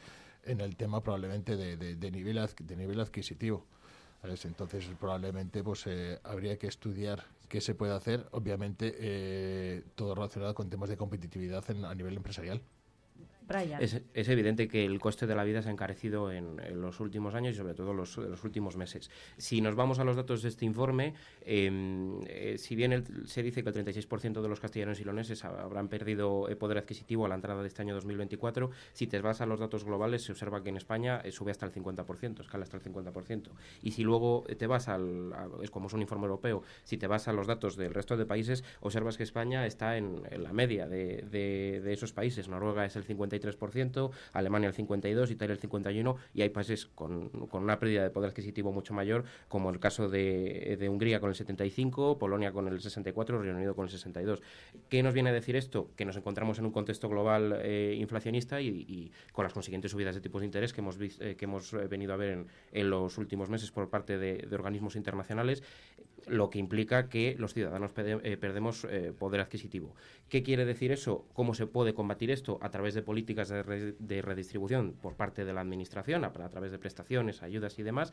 en 0.47 0.61
el 0.61 0.75
tema 0.75 1.01
probablemente 1.01 1.55
de, 1.55 1.77
de, 1.77 2.11
nivel, 2.11 2.39
de 2.63 2.75
nivel 2.75 2.99
adquisitivo. 2.99 3.65
Entonces 4.23 4.85
probablemente 4.99 5.63
pues 5.63 5.87
eh, 5.87 6.19
habría 6.23 6.57
que 6.57 6.67
estudiar 6.67 7.23
qué 7.47 7.61
se 7.61 7.75
puede 7.75 7.93
hacer, 7.93 8.27
obviamente 8.31 8.95
eh, 8.99 9.83
todo 9.95 10.15
relacionado 10.15 10.53
con 10.53 10.69
temas 10.69 10.89
de 10.89 10.97
competitividad 10.97 11.63
a 11.69 11.95
nivel 11.95 12.17
empresarial. 12.17 12.61
Es, 13.79 14.27
evidente 14.27 14.67
que 14.67 14.85
el 14.85 14.99
coste 14.99 15.25
de 15.25 15.35
la 15.35 15.43
vida 15.45 15.61
se 15.61 15.69
ha 15.69 15.71
encarecido 15.71 16.31
en, 16.31 16.57
los 16.81 16.99
últimos 16.99 17.33
años 17.33 17.55
y 17.55 17.57
sobre 17.57 17.73
todo 17.73 17.93
los, 17.93 18.17
los 18.17 18.43
últimos 18.43 18.75
meses. 18.75 19.09
Si 19.37 19.61
nos 19.61 19.75
vamos 19.75 19.99
a 19.99 20.03
los 20.03 20.15
datos 20.15 20.41
de 20.41 20.49
este 20.49 20.65
informe, 20.65 21.13
em, 21.45 22.19
eh, 22.27 22.57
si 22.57 22.75
bien 22.75 23.05
se 23.25 23.43
dice 23.43 23.63
que 23.63 23.69
el 23.69 23.75
36% 23.75 24.41
de 24.41 24.49
los 24.49 24.59
castellanos 24.59 24.99
y 24.99 25.05
leoneses 25.05 25.45
habrán 25.45 25.87
perdido 25.87 26.49
eh, 26.49 26.55
poder 26.55 26.77
adquisitivo 26.77 27.25
a 27.25 27.29
la 27.29 27.35
entrada 27.35 27.61
de 27.61 27.67
este 27.69 27.81
año 27.81 27.93
2024, 27.95 28.69
si 28.91 29.07
te 29.07 29.21
vas 29.21 29.39
a 29.39 29.45
los 29.45 29.59
datos 29.59 29.85
globales 29.85 30.23
se 30.23 30.33
observa 30.33 30.61
que 30.61 30.69
en 30.69 30.77
España 30.77 31.21
eh, 31.23 31.31
sube 31.31 31.51
hasta 31.51 31.65
el 31.65 31.71
50%, 31.71 32.41
escala 32.41 32.63
hasta 32.63 32.77
el 32.77 32.83
50%. 32.83 33.49
Y 33.81 33.91
si 33.91 34.03
luego 34.03 34.43
te 34.57 34.67
vas 34.67 34.89
al, 34.89 35.33
es 35.61 35.71
como 35.71 35.87
es 35.87 35.93
un 35.93 36.01
informe 36.01 36.25
europeo, 36.25 36.63
si 36.83 36.97
te 36.97 37.07
vas 37.07 37.27
a 37.29 37.33
los 37.33 37.47
datos 37.47 37.77
del 37.77 37.93
resto 37.93 38.17
de 38.17 38.25
países, 38.25 38.63
observas 38.81 39.15
que 39.15 39.23
España 39.23 39.65
está 39.65 39.97
en, 39.97 40.21
la 40.37 40.51
media 40.51 40.87
de, 40.87 41.23
de, 41.29 41.81
de 41.81 41.93
esos 41.93 42.11
países. 42.11 42.49
Noruega 42.49 42.85
es 42.85 42.95
el 42.95 43.03
50 43.03 43.36
53%, 43.39 44.11
Alemania 44.33 44.69
el 44.69 44.75
52%, 44.75 45.31
Italia 45.31 45.53
el 45.53 45.61
51% 45.61 46.15
y 46.33 46.41
hay 46.41 46.49
países 46.49 46.85
con, 46.85 47.29
con 47.29 47.63
una 47.63 47.79
pérdida 47.79 48.03
de 48.03 48.09
poder 48.09 48.29
adquisitivo 48.29 48.71
mucho 48.71 48.93
mayor, 48.93 49.23
como 49.47 49.69
el 49.69 49.79
caso 49.79 50.09
de, 50.09 50.87
Hungría 50.89 51.19
con 51.19 51.29
el 51.29 51.35
75%, 51.35 52.17
Polonia 52.17 52.51
con 52.51 52.67
el 52.67 52.79
64%, 52.79 53.39
Reino 53.39 53.57
Unido 53.57 53.75
con 53.75 53.87
el 53.87 53.91
62%. 53.91 54.39
¿Qué 54.89 55.03
nos 55.03 55.13
viene 55.13 55.29
a 55.29 55.33
decir 55.33 55.55
esto? 55.55 55.89
Que 55.95 56.05
nos 56.05 56.15
encontramos 56.17 56.59
en 56.59 56.65
un 56.65 56.71
contexto 56.71 57.09
global 57.09 57.59
eh, 57.61 57.95
inflacionista 57.99 58.61
y, 58.61 59.11
con 59.31 59.43
las 59.43 59.53
consiguientes 59.53 59.91
subidas 59.91 60.15
de 60.15 60.21
tipos 60.21 60.41
de 60.41 60.45
interés 60.45 60.73
que 60.73 60.81
hemos, 60.81 60.97
eh, 60.99 61.35
que 61.37 61.45
hemos 61.45 61.73
eh, 61.73 61.87
venido 61.87 62.13
a 62.13 62.17
ver 62.17 62.45
en, 62.71 62.89
los 62.89 63.17
últimos 63.17 63.49
meses 63.49 63.71
por 63.71 63.89
parte 63.89 64.17
de 64.17 64.47
organismos 64.53 64.95
internacionales, 64.95 65.63
lo 66.27 66.49
que 66.49 66.59
implica 66.59 67.09
que 67.09 67.35
los 67.37 67.53
ciudadanos 67.53 67.91
eh, 67.97 68.37
perdemos 68.37 68.85
eh, 68.89 69.13
poder 69.17 69.41
adquisitivo. 69.41 69.95
¿Qué 70.29 70.43
quiere 70.43 70.65
decir 70.65 70.91
eso? 70.91 71.25
¿Cómo 71.33 71.53
se 71.53 71.67
puede 71.67 71.93
combatir 71.93 72.31
esto? 72.31 72.59
A 72.61 72.69
través 72.69 72.93
de 72.93 73.01
políticas 73.01 73.49
de, 73.49 73.63
re 73.63 73.95
de 73.97 74.21
redistribución 74.21 74.93
por 74.93 75.15
parte 75.15 75.45
de 75.45 75.53
la 75.53 75.61
Administración, 75.61 76.25
a, 76.25 76.31
través 76.31 76.71
de 76.71 76.79
prestaciones, 76.79 77.43
ayudas 77.43 77.79
y 77.79 77.83
demás, 77.83 78.11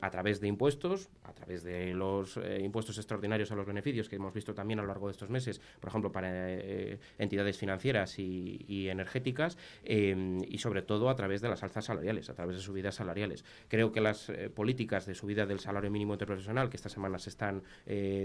a 0.00 0.10
través 0.10 0.40
de 0.40 0.48
impuestos, 0.48 1.08
a 1.24 1.32
través 1.32 1.64
de 1.64 1.94
los 1.94 2.36
eh, 2.36 2.60
impuestos 2.62 2.98
extraordinarios 2.98 3.50
a 3.50 3.56
los 3.56 3.66
beneficios 3.66 4.08
que 4.08 4.16
hemos 4.16 4.32
visto 4.32 4.54
también 4.54 4.78
a 4.78 4.82
lo 4.82 4.88
largo 4.88 5.06
de 5.08 5.12
estos 5.12 5.30
meses, 5.30 5.60
por 5.80 5.88
ejemplo, 5.88 6.12
para 6.12 6.48
entidades 7.18 7.58
financieras 7.58 8.18
y, 8.18 8.64
y 8.68 8.88
energéticas, 8.88 9.58
y 9.84 10.58
sobre 10.58 10.82
todo 10.82 11.08
a 11.08 11.16
través 11.16 11.40
de 11.40 11.48
las 11.48 11.62
alzas 11.62 11.86
salariales, 11.86 12.30
a 12.30 12.34
través 12.34 12.56
de 12.56 12.62
subidas 12.62 12.94
salariales. 12.94 13.44
Creo 13.68 13.90
que 13.90 14.00
las 14.00 14.30
políticas 14.54 15.06
de 15.06 15.14
subida 15.14 15.46
del 15.46 15.60
salario 15.60 15.90
mínimo 15.90 16.14
interprofesional 16.14 16.68
que 16.70 16.76
esta 16.76 16.88
semana 16.88 17.07
se 17.18 17.30
están 17.30 17.62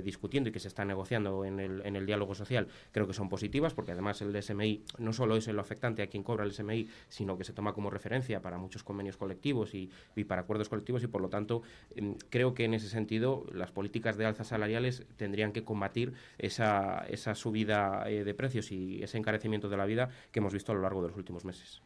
discutiendo 0.03 0.49
y 0.49 0.51
que 0.51 0.59
se 0.59 0.67
están 0.67 0.87
negociando 0.87 1.45
en 1.45 1.59
el, 1.59 1.81
el 1.85 2.05
diálogo 2.05 2.35
social 2.35 2.67
creo 2.91 3.07
que 3.07 3.13
son 3.13 3.29
positivas 3.29 3.73
porque 3.73 3.91
además 3.91 4.21
el 4.21 4.41
SMI 4.41 4.83
no 4.99 5.13
solo 5.13 5.35
es 5.35 5.47
lo 5.47 5.61
afectante 5.61 6.01
a 6.01 6.07
quien 6.07 6.23
cobra 6.23 6.43
el 6.43 6.53
SMI, 6.53 6.87
sino 7.09 7.37
que 7.37 7.43
se 7.43 7.53
toma 7.53 7.73
como 7.73 7.89
referencia 7.89 8.41
para 8.41 8.57
muchos 8.57 8.83
convenios 8.83 9.17
colectivos 9.17 9.73
y, 9.73 9.89
para 10.27 10.41
acuerdos 10.41 10.69
colectivos 10.69 11.03
y 11.03 11.07
por 11.07 11.21
lo 11.21 11.29
tanto 11.29 11.61
eh, 11.95 12.15
creo 12.29 12.53
que 12.53 12.65
en 12.65 12.73
ese 12.73 12.89
sentido 12.89 13.45
las 13.51 13.71
políticas 13.71 14.17
de 14.17 14.25
alzas 14.25 14.47
salariales 14.47 15.05
tendrían 15.17 15.51
que 15.51 15.63
combatir 15.63 16.13
esa, 16.37 17.05
esa 17.09 17.35
subida 17.35 18.09
eh, 18.09 18.23
de 18.23 18.33
precios 18.33 18.71
y 18.71 19.03
ese 19.03 19.17
encarecimiento 19.17 19.69
de 19.69 19.77
la 19.77 19.85
vida 19.85 20.09
que 20.31 20.39
hemos 20.39 20.53
visto 20.53 20.71
a 20.71 20.75
lo 20.75 20.81
largo 20.81 21.01
de 21.01 21.09
los 21.09 21.17
últimos 21.17 21.45
meses. 21.45 21.81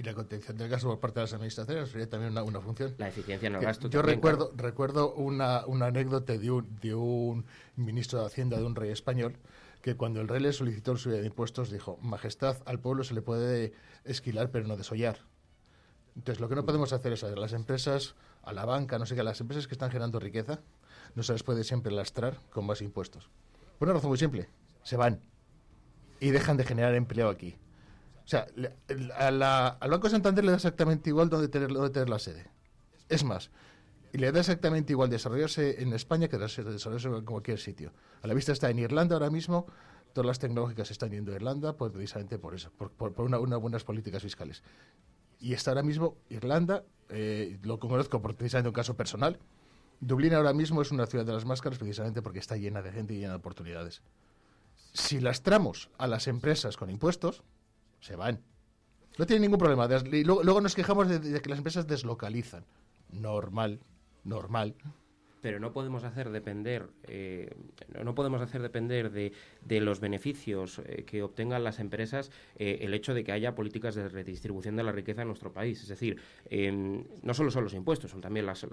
Y 0.00 0.02
la 0.02 0.14
contención 0.14 0.56
del 0.56 0.70
gasto 0.70 0.88
por 0.88 0.98
parte 0.98 1.20
de 1.20 1.24
las 1.24 1.34
administraciones 1.34 1.90
sería 1.90 2.08
también 2.08 2.32
una, 2.32 2.42
una 2.42 2.62
función. 2.62 2.94
La 2.96 3.08
eficiencia 3.08 3.48
en 3.48 3.56
el 3.56 3.60
gasto. 3.60 3.86
Yo 3.90 4.00
también, 4.00 4.16
recuerdo, 4.16 4.48
claro. 4.48 4.66
recuerdo 4.66 5.12
una, 5.12 5.66
una 5.66 5.88
anécdota 5.88 6.38
de 6.38 6.50
un, 6.50 6.80
de 6.80 6.94
un 6.94 7.44
ministro 7.76 8.18
de 8.18 8.24
Hacienda 8.24 8.56
de 8.56 8.64
un 8.64 8.74
rey 8.74 8.90
español 8.92 9.36
que 9.82 9.96
cuando 9.96 10.22
el 10.22 10.28
rey 10.28 10.40
le 10.40 10.54
solicitó 10.54 10.92
el 10.92 10.98
subida 10.98 11.18
de 11.18 11.26
impuestos 11.26 11.70
dijo, 11.70 11.98
Majestad, 12.00 12.56
al 12.64 12.80
pueblo 12.80 13.04
se 13.04 13.12
le 13.12 13.20
puede 13.20 13.74
esquilar 14.04 14.50
pero 14.50 14.66
no 14.66 14.78
desollar. 14.78 15.18
Entonces 16.16 16.40
lo 16.40 16.48
que 16.48 16.54
no 16.54 16.64
podemos 16.64 16.94
hacer 16.94 17.12
es 17.12 17.22
a 17.22 17.28
las 17.28 17.52
empresas, 17.52 18.14
a 18.42 18.54
la 18.54 18.64
banca, 18.64 18.98
no 18.98 19.04
sé 19.04 19.14
qué, 19.14 19.20
a 19.20 19.24
las 19.24 19.42
empresas 19.42 19.66
que 19.66 19.74
están 19.74 19.90
generando 19.90 20.18
riqueza, 20.18 20.60
no 21.14 21.22
se 21.22 21.34
les 21.34 21.42
puede 21.42 21.62
siempre 21.62 21.92
lastrar 21.92 22.40
con 22.48 22.64
más 22.64 22.80
impuestos. 22.80 23.28
Por 23.78 23.86
una 23.86 23.96
razón 23.96 24.08
muy 24.08 24.18
simple, 24.18 24.48
se 24.82 24.96
van 24.96 25.20
y 26.20 26.30
dejan 26.30 26.56
de 26.56 26.64
generar 26.64 26.94
empleo 26.94 27.28
aquí. 27.28 27.58
O 28.30 28.32
sea, 28.32 28.46
a 29.18 29.32
la, 29.32 29.66
al 29.66 29.90
Banco 29.90 30.08
Santander 30.08 30.44
le 30.44 30.52
da 30.52 30.56
exactamente 30.56 31.10
igual 31.10 31.28
dónde 31.28 31.48
tener, 31.48 31.72
dónde 31.72 31.90
tener 31.90 32.08
la 32.08 32.20
sede. 32.20 32.46
Es 33.08 33.24
más, 33.24 33.50
y 34.12 34.18
le 34.18 34.30
da 34.30 34.38
exactamente 34.38 34.92
igual 34.92 35.10
desarrollarse 35.10 35.82
en 35.82 35.92
España 35.94 36.28
que 36.28 36.38
desarrollarse 36.38 37.08
en 37.08 37.24
cualquier 37.24 37.58
sitio. 37.58 37.92
A 38.22 38.28
la 38.28 38.34
vista 38.34 38.52
está 38.52 38.70
en 38.70 38.78
Irlanda 38.78 39.16
ahora 39.16 39.30
mismo, 39.30 39.66
todas 40.12 40.28
las 40.28 40.38
tecnológicas 40.38 40.92
están 40.92 41.10
yendo 41.10 41.32
a 41.32 41.34
Irlanda 41.34 41.76
pues 41.76 41.90
precisamente 41.90 42.38
por 42.38 42.54
eso, 42.54 42.70
por, 42.78 42.92
por, 42.92 43.20
unas 43.20 43.40
una 43.40 43.56
buenas 43.56 43.82
políticas 43.82 44.22
fiscales. 44.22 44.62
Y 45.40 45.52
está 45.52 45.72
ahora 45.72 45.82
mismo 45.82 46.16
Irlanda, 46.28 46.84
eh, 47.08 47.58
lo 47.64 47.80
conozco 47.80 48.22
por 48.22 48.36
precisamente 48.36 48.68
un 48.68 48.74
caso 48.74 48.96
personal. 48.96 49.40
Dublín 49.98 50.34
ahora 50.34 50.52
mismo 50.52 50.82
es 50.82 50.92
una 50.92 51.06
ciudad 51.06 51.26
de 51.26 51.32
las 51.32 51.46
máscaras 51.46 51.80
precisamente 51.80 52.22
porque 52.22 52.38
está 52.38 52.56
llena 52.56 52.80
de 52.80 52.92
gente 52.92 53.12
y 53.12 53.18
llena 53.18 53.30
de 53.30 53.38
oportunidades. 53.38 54.02
Si 54.92 55.18
lastramos 55.18 55.90
a 55.98 56.06
las 56.06 56.28
empresas 56.28 56.76
con 56.76 56.90
impuestos, 56.90 57.42
se 58.00 58.16
van. 58.16 58.42
No 59.18 59.26
tienen 59.26 59.42
ningún 59.42 59.58
problema. 59.58 59.86
Luego, 59.86 60.60
nos 60.60 60.74
quejamos 60.74 61.08
de, 61.08 61.40
que 61.40 61.48
las 61.48 61.58
empresas 61.58 61.86
deslocalizan. 61.86 62.64
Normal, 63.12 63.80
normal. 64.24 64.74
Pero 65.40 65.58
no 65.58 65.72
podemos 65.72 66.04
hacer 66.04 66.30
depender, 66.30 66.88
eh, 67.04 67.54
no 68.02 68.14
podemos 68.14 68.42
hacer 68.42 68.60
depender 68.62 69.10
de, 69.10 69.32
de 69.64 69.80
los 69.80 70.00
beneficios 70.00 70.80
eh, 70.84 71.04
que 71.04 71.22
obtengan 71.22 71.64
las 71.64 71.80
empresas 71.80 72.30
eh, 72.56 72.78
el 72.82 72.94
hecho 72.94 73.14
de 73.14 73.24
que 73.24 73.32
haya 73.32 73.54
políticas 73.54 73.94
de 73.94 74.08
redistribución 74.08 74.76
de 74.76 74.82
la 74.82 74.92
riqueza 74.92 75.22
en 75.22 75.28
nuestro 75.28 75.52
país. 75.52 75.82
Es 75.82 75.88
decir, 75.88 76.20
no 77.22 77.34
solo 77.34 77.50
son 77.50 77.64
los 77.64 77.74
impuestos, 77.74 78.10
son 78.10 78.20
también 78.20 78.46
las, 78.46 78.66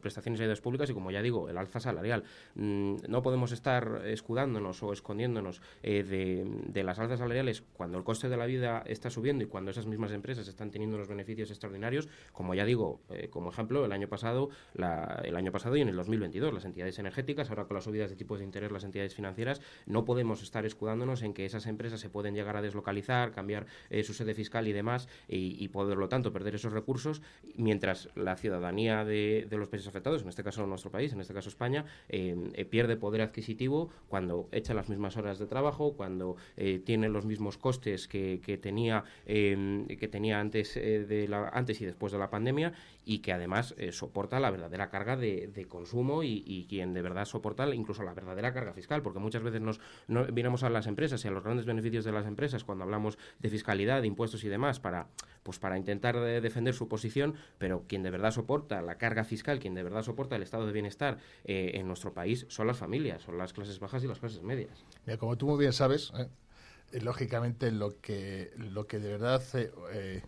prestaciones 0.00 0.38
de 0.38 0.44
ayudas 0.44 0.60
públicas 0.60 0.88
y, 0.90 0.94
como 0.94 1.10
ya 1.10 1.22
digo, 1.22 1.48
el 1.48 1.58
alza 1.58 1.80
salarial. 1.80 2.24
Mm, 2.54 2.96
no 3.08 3.22
podemos 3.22 3.52
estar 3.52 4.02
escudándonos 4.04 4.82
o 4.82 4.92
escondiéndonos 4.92 5.60
de, 5.82 6.46
de 6.66 6.84
las 6.84 6.98
alzas 6.98 7.18
salariales 7.18 7.62
cuando 7.72 7.98
el 7.98 8.04
coste 8.04 8.28
de 8.28 8.36
la 8.36 8.46
vida 8.46 8.82
está 8.86 9.10
subiendo 9.10 9.44
y 9.44 9.46
cuando 9.46 9.70
esas 9.70 9.86
mismas 9.86 10.12
empresas 10.12 10.46
están 10.46 10.70
teniendo 10.70 10.96
unos 10.96 11.08
beneficios 11.08 11.50
extraordinarios, 11.50 12.08
como 12.32 12.54
ya 12.54 12.64
digo, 12.64 13.00
como 13.30 13.50
ejemplo, 13.50 13.84
el 13.84 13.92
año 13.92 14.08
pasado, 14.08 14.50
la, 14.74 15.22
el 15.24 15.36
año 15.36 15.52
pasado 15.52 15.76
y 15.76 15.80
en 15.80 15.88
el 15.88 15.98
2022, 16.12 16.52
las 16.52 16.64
entidades 16.64 16.98
energéticas, 16.98 17.50
ahora 17.50 17.64
con 17.64 17.74
las 17.74 17.84
subidas 17.84 18.10
de 18.10 18.16
tipos 18.16 18.38
de 18.38 18.44
interés, 18.44 18.70
las 18.70 18.84
entidades 18.84 19.14
financieras, 19.14 19.60
no 19.86 20.04
podemos 20.04 20.42
estar 20.42 20.66
escudándonos 20.66 21.22
en 21.22 21.32
que 21.32 21.46
esas 21.46 21.66
empresas 21.66 22.00
se 22.00 22.10
pueden 22.10 22.34
llegar 22.34 22.56
a 22.56 22.62
deslocalizar, 22.62 23.32
cambiar 23.32 23.66
eh, 23.90 24.02
su 24.02 24.14
sede 24.14 24.34
fiscal 24.34 24.68
y 24.68 24.72
demás, 24.72 25.08
y, 25.28 25.62
y, 25.62 25.68
por 25.68 25.86
lo 25.96 26.08
tanto 26.08 26.32
perder 26.32 26.54
esos 26.54 26.72
recursos, 26.72 27.22
mientras 27.56 28.10
la 28.14 28.36
ciudadanía 28.36 29.04
de, 29.04 29.46
los 29.50 29.68
países 29.68 29.88
afectados, 29.88 30.22
en 30.22 30.28
este 30.28 30.44
caso 30.44 30.66
nuestro 30.66 30.90
país, 30.90 31.12
en 31.12 31.20
este 31.20 31.34
caso 31.34 31.48
España, 31.48 31.84
eh, 32.08 32.36
eh, 32.54 32.64
pierde 32.64 32.96
poder 32.96 33.22
adquisitivo 33.22 33.90
cuando 34.08 34.48
echa 34.52 34.74
las 34.74 34.88
mismas 34.88 35.16
horas 35.16 35.38
de 35.38 35.46
trabajo, 35.46 35.94
cuando 35.94 36.36
tiene 36.84 37.08
los 37.08 37.24
mismos 37.24 37.58
costes 37.58 38.08
que, 38.08 38.40
que 38.44 38.58
tenía, 38.58 39.04
que 39.24 40.08
tenía 40.10 40.40
antes, 40.40 40.74
de 40.74 41.26
la, 41.28 41.48
antes 41.48 41.80
y 41.80 41.84
después 41.84 42.12
de 42.12 42.18
la 42.18 42.30
pandemia, 42.30 42.72
y 43.04 43.18
que 43.18 43.32
además 43.32 43.74
soporta 43.90 44.40
la 44.40 44.50
verdadera 44.50 44.90
carga 44.90 45.16
de, 45.16 45.48
de 45.48 45.64
consumo 45.66 46.01
y, 46.22 46.66
quien 46.68 46.94
de 46.94 47.02
verdad 47.02 47.24
soporta 47.24 47.72
incluso 47.74 48.02
la 48.02 48.14
verdadera 48.14 48.52
carga 48.52 48.72
fiscal, 48.72 49.02
porque 49.02 49.18
muchas 49.18 49.42
veces 49.42 49.60
nos 49.60 49.80
no, 50.08 50.24
miramos 50.26 50.62
a 50.62 50.70
las 50.70 50.86
empresas 50.86 51.24
y 51.24 51.28
a 51.28 51.30
los 51.30 51.42
grandes 51.42 51.66
beneficios 51.66 52.04
de 52.04 52.12
las 52.12 52.26
empresas 52.26 52.64
cuando 52.64 52.84
hablamos 52.84 53.18
de 53.38 53.48
fiscalidad, 53.48 54.00
de 54.00 54.08
impuestos 54.08 54.44
y 54.44 54.48
demás 54.48 54.80
para, 54.80 55.08
pues 55.42 55.58
para 55.58 55.76
intentar 55.76 56.18
de 56.18 56.40
defender 56.40 56.74
su 56.74 56.88
posición, 56.88 57.34
pero 57.58 57.84
quien 57.86 58.02
de 58.02 58.10
verdad 58.10 58.30
soporta 58.30 58.82
la 58.82 58.98
carga 58.98 59.24
fiscal, 59.24 59.58
quien 59.58 59.74
de 59.74 59.82
verdad 59.82 60.02
soporta 60.02 60.36
el 60.36 60.42
estado 60.42 60.66
de 60.66 60.72
bienestar 60.72 61.18
eh, 61.44 61.72
en 61.74 61.86
nuestro 61.86 62.12
país 62.12 62.46
son 62.48 62.66
las 62.66 62.78
familias, 62.78 63.22
son 63.22 63.38
las 63.38 63.52
clases 63.52 63.78
bajas 63.78 64.02
y 64.04 64.08
las 64.08 64.18
clases 64.18 64.42
medias. 64.42 64.84
Mira, 65.06 65.18
como 65.18 65.36
tú 65.36 65.46
muy 65.46 65.58
bien 65.58 65.72
sabes, 65.72 66.12
eh, 66.18 67.00
lógicamente 67.00 67.70
lo 67.70 68.00
que, 68.00 68.52
lo 68.56 68.86
que 68.86 68.98
de 68.98 69.12
verdad 69.12 69.36
hace, 69.36 69.72
eh, 69.92 70.22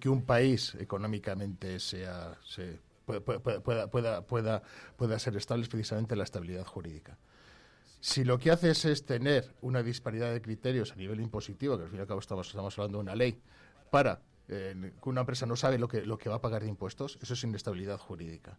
que 0.00 0.08
un 0.08 0.24
país 0.24 0.74
económicamente 0.76 1.78
sea... 1.80 2.38
Se, 2.44 2.85
pueda, 3.06 3.20
pueda, 3.20 3.88
pueda, 3.88 4.26
pueda, 4.26 4.62
pueda 4.96 5.18
ser 5.18 5.36
estable 5.36 5.62
es 5.62 5.68
precisamente 5.68 6.16
la 6.16 6.24
estabilidad 6.24 6.66
jurídica. 6.66 7.16
Si 8.00 8.24
lo 8.24 8.38
que 8.38 8.50
haces 8.50 8.84
es 8.84 9.06
tener 9.06 9.54
una 9.62 9.82
disparidad 9.82 10.32
de 10.32 10.42
criterios 10.42 10.92
a 10.92 10.96
nivel 10.96 11.20
impositivo, 11.20 11.76
que 11.76 11.84
al 11.84 11.88
fin 11.88 11.98
y 11.98 12.02
al 12.02 12.06
cabo 12.06 12.20
estamos, 12.20 12.48
estamos 12.48 12.78
hablando 12.78 12.98
de 12.98 13.02
una 13.02 13.14
ley, 13.14 13.40
para 13.90 14.20
eh, 14.48 14.92
que 15.02 15.08
una 15.08 15.22
empresa 15.22 15.46
no 15.46 15.56
sabe 15.56 15.78
lo 15.78 15.88
que, 15.88 16.04
lo 16.04 16.18
que 16.18 16.28
va 16.28 16.36
a 16.36 16.40
pagar 16.40 16.62
de 16.62 16.68
impuestos, 16.68 17.18
eso 17.22 17.34
es 17.34 17.44
inestabilidad 17.44 17.98
jurídica. 17.98 18.58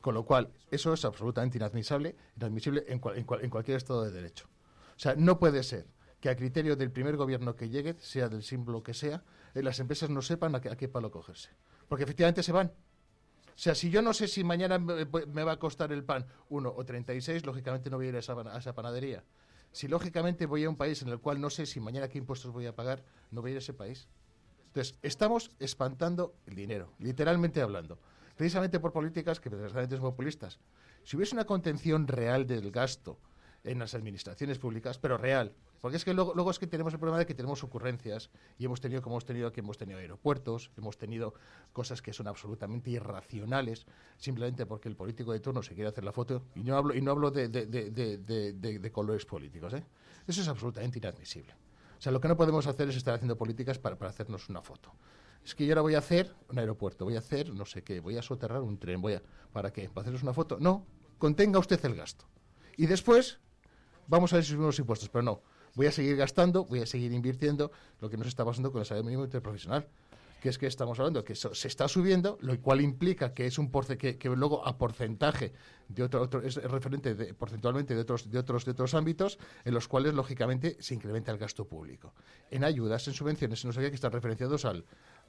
Con 0.00 0.14
lo 0.14 0.24
cual, 0.24 0.52
eso 0.70 0.92
es 0.92 1.04
absolutamente 1.04 1.58
inadmisible, 1.58 2.16
inadmisible 2.36 2.84
en, 2.88 2.98
cual, 2.98 3.16
en, 3.16 3.24
cual, 3.24 3.44
en 3.44 3.50
cualquier 3.50 3.76
Estado 3.76 4.02
de 4.04 4.10
Derecho. 4.10 4.48
O 4.96 4.98
sea, 4.98 5.14
no 5.16 5.38
puede 5.38 5.62
ser 5.62 5.86
que 6.20 6.28
a 6.28 6.36
criterio 6.36 6.76
del 6.76 6.90
primer 6.90 7.16
gobierno 7.16 7.56
que 7.56 7.68
llegue, 7.68 7.94
sea 7.98 8.28
del 8.28 8.42
símbolo 8.42 8.82
que 8.82 8.94
sea, 8.94 9.24
eh, 9.54 9.62
las 9.62 9.80
empresas 9.80 10.10
no 10.10 10.22
sepan 10.22 10.54
a 10.54 10.60
qué, 10.60 10.70
a 10.70 10.76
qué 10.76 10.88
palo 10.88 11.10
cogerse. 11.10 11.50
Porque 11.88 12.04
efectivamente 12.04 12.42
se 12.42 12.52
van. 12.52 12.72
O 13.54 13.58
sea, 13.58 13.74
si 13.74 13.90
yo 13.90 14.02
no 14.02 14.12
sé 14.14 14.28
si 14.28 14.44
mañana 14.44 14.78
me, 14.78 15.04
me 15.04 15.44
va 15.44 15.52
a 15.52 15.58
costar 15.58 15.92
el 15.92 16.04
pan 16.04 16.26
1 16.48 16.72
o 16.74 16.84
36, 16.84 17.44
lógicamente 17.44 17.90
no 17.90 17.96
voy 17.96 18.06
a 18.06 18.08
ir 18.10 18.16
a 18.16 18.18
esa, 18.18 18.32
a 18.32 18.58
esa, 18.58 18.74
panadería. 18.74 19.24
Si 19.72 19.88
lógicamente 19.88 20.46
voy 20.46 20.64
a 20.64 20.70
un 20.70 20.76
país 20.76 21.02
en 21.02 21.08
el 21.08 21.18
cual 21.18 21.40
no 21.40 21.50
sé 21.50 21.66
si 21.66 21.80
mañana 21.80 22.08
qué 22.08 22.18
impuestos 22.18 22.52
voy 22.52 22.66
a 22.66 22.74
pagar, 22.74 23.04
no 23.30 23.40
voy 23.40 23.50
a 23.50 23.52
ir 23.52 23.56
a 23.56 23.60
ese 23.60 23.74
país. 23.74 24.08
Entonces, 24.66 24.98
estamos 25.02 25.50
espantando 25.58 26.34
el 26.46 26.54
dinero, 26.54 26.92
literalmente 26.98 27.60
hablando, 27.60 27.98
precisamente 28.36 28.80
por 28.80 28.92
políticas 28.92 29.38
que 29.38 29.50
desgraciadamente 29.50 29.96
son 29.96 30.04
populistas. 30.04 30.58
Si 31.04 31.16
hubiese 31.16 31.34
una 31.34 31.44
contención 31.44 32.08
real 32.08 32.46
del 32.46 32.70
gasto 32.70 33.18
en 33.64 33.78
las 33.78 33.94
administraciones 33.94 34.58
públicas, 34.58 34.98
pero 34.98 35.18
real, 35.18 35.54
porque 35.82 35.96
es 35.96 36.04
que 36.04 36.14
luego, 36.14 36.48
es 36.48 36.60
que 36.60 36.68
tenemos 36.68 36.92
el 36.92 37.00
problema 37.00 37.18
de 37.18 37.26
que 37.26 37.34
tenemos 37.34 37.64
ocurrencias 37.64 38.30
y 38.56 38.66
hemos 38.66 38.80
tenido, 38.80 39.02
como 39.02 39.16
hemos 39.16 39.24
tenido 39.24 39.48
aquí, 39.48 39.58
hemos 39.58 39.76
tenido 39.76 39.98
aeropuertos, 39.98 40.70
hemos 40.76 40.96
tenido 40.96 41.34
cosas 41.72 42.00
que 42.00 42.12
son 42.12 42.28
absolutamente 42.28 42.90
irracionales, 42.90 43.84
simplemente 44.16 44.64
porque 44.64 44.88
el 44.88 44.94
político 44.94 45.32
de 45.32 45.40
turno 45.40 45.60
se 45.60 45.74
quiere 45.74 45.88
hacer 45.90 46.04
la 46.04 46.12
foto. 46.12 46.44
Y 46.54 46.62
no 46.62 46.76
hablo, 46.76 46.94
y 46.94 47.02
no 47.02 47.10
hablo 47.10 47.32
de, 47.32 48.90
colores 48.92 49.26
políticos. 49.26 49.74
¿eh? 49.74 49.84
Eso 50.24 50.40
es 50.40 50.46
absolutamente 50.46 50.98
inadmisible. 51.00 51.52
O 51.98 52.00
sea, 52.00 52.12
lo 52.12 52.20
que 52.20 52.28
no 52.28 52.36
podemos 52.36 52.64
hacer 52.68 52.88
es 52.88 52.94
estar 52.94 53.14
haciendo 53.14 53.36
políticas 53.36 53.80
para, 53.80 53.98
para 53.98 54.10
hacernos 54.10 54.48
una 54.48 54.62
foto. 54.62 54.94
Es 55.44 55.56
que 55.56 55.66
yo 55.66 55.72
ahora 55.72 55.82
voy 55.82 55.96
a 55.96 55.98
hacer 55.98 56.32
un 56.48 56.60
aeropuerto, 56.60 57.04
voy 57.04 57.16
a 57.16 57.18
hacer 57.18 57.52
no 57.52 57.66
sé 57.66 57.82
qué, 57.82 57.98
voy 57.98 58.16
a 58.16 58.22
soterrar 58.22 58.62
un 58.62 58.78
tren, 58.78 59.02
voy 59.02 59.14
a... 59.14 59.22
¿Para 59.52 59.72
qué? 59.72 59.88
¿Para 59.88 60.02
hacernos 60.02 60.22
una 60.22 60.32
foto? 60.32 60.58
No, 60.60 60.86
contenga 61.18 61.58
usted 61.58 61.84
el 61.84 61.96
gasto. 61.96 62.24
Y 62.76 62.86
después 62.86 63.40
vamos 64.06 64.32
a 64.32 64.36
ver 64.36 64.44
si 64.44 64.50
subimos 64.50 64.68
los 64.68 64.78
impuestos, 64.78 65.08
pero 65.08 65.22
no. 65.22 65.42
Voy 65.74 65.86
a 65.86 65.92
seguir 65.92 66.16
gastando, 66.16 66.64
voy 66.64 66.80
a 66.80 66.86
seguir 66.86 67.12
invirtiendo 67.12 67.72
lo 68.00 68.10
que 68.10 68.16
nos 68.16 68.26
está 68.26 68.44
pasando 68.44 68.70
con 68.72 68.80
el 68.80 68.86
salario 68.86 69.04
mínimo 69.04 69.24
interprofesional 69.24 69.86
que 70.42 70.48
es 70.48 70.58
que 70.58 70.66
estamos 70.66 70.98
hablando 70.98 71.24
que 71.24 71.34
eso 71.34 71.54
se 71.54 71.68
está 71.68 71.86
subiendo, 71.86 72.36
lo 72.40 72.60
cual 72.60 72.80
implica 72.80 73.32
que 73.32 73.46
es 73.46 73.58
un 73.58 73.70
porce 73.70 73.96
que, 73.96 74.18
que 74.18 74.28
luego 74.28 74.66
a 74.66 74.76
porcentaje 74.76 75.52
de 75.86 76.02
otro, 76.02 76.20
otro 76.20 76.42
es 76.42 76.56
referente 76.56 77.14
de, 77.14 77.32
porcentualmente 77.32 77.94
de 77.94 78.00
otros 78.00 78.28
de 78.28 78.38
otros 78.40 78.64
de 78.64 78.72
otros 78.72 78.94
ámbitos 78.94 79.38
en 79.64 79.72
los 79.72 79.86
cuales 79.86 80.14
lógicamente 80.14 80.76
se 80.80 80.94
incrementa 80.94 81.30
el 81.30 81.38
gasto 81.38 81.64
público 81.68 82.12
en 82.50 82.64
ayudas, 82.64 83.06
en 83.06 83.14
subvenciones, 83.14 83.62
en 83.62 83.68
no 83.68 83.72
sé 83.72 83.82
qué 83.82 83.90
que 83.90 83.94
están 83.94 84.10
referenciados 84.10 84.64
al 84.64 84.84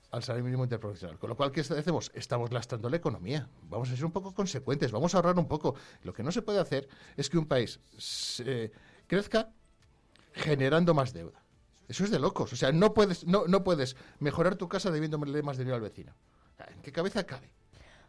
al 0.10 0.22
salario 0.22 0.46
mínimo 0.46 0.64
interprofesional. 0.64 1.18
Con 1.18 1.32
lo 1.32 1.36
cual, 1.36 1.52
¿qué 1.52 1.62
hacemos? 1.62 2.12
Estamos 2.14 2.52
lastrando 2.52 2.88
la 2.88 2.98
economía. 2.98 3.50
Vamos 3.64 3.90
a 3.90 3.96
ser 3.96 4.06
un 4.06 4.12
poco 4.12 4.32
consecuentes, 4.32 4.92
vamos 4.92 5.16
a 5.16 5.18
ahorrar 5.18 5.40
un 5.40 5.48
poco. 5.48 5.74
Lo 6.04 6.14
que 6.14 6.22
no 6.22 6.32
se 6.32 6.44
puede 6.44 6.60
hacer 6.60 6.88
es 7.18 7.32
que 7.32 7.40
un 7.40 7.48
país 7.48 7.80
se, 7.98 8.72
crezca 9.08 9.50
generando 10.34 10.94
más 10.94 11.14
deuda. 11.14 11.44
Eso 11.88 12.04
es 12.04 12.12
de 12.12 12.20
locos. 12.20 12.54
O 12.54 12.56
sea, 12.56 12.72
no 12.72 12.94
puedes, 12.94 13.26
no, 13.26 13.48
no 13.48 13.64
puedes 13.64 13.96
mejorar 14.20 14.56
tu 14.56 14.68
casa 14.68 14.92
debiéndole 14.92 15.44
más 15.44 15.58
dinero 15.58 15.76
al 15.76 15.82
vecino. 15.82 16.14
¿En 16.68 16.82
qué 16.82 16.92
cabeza 16.92 17.26
cabe? 17.26 17.52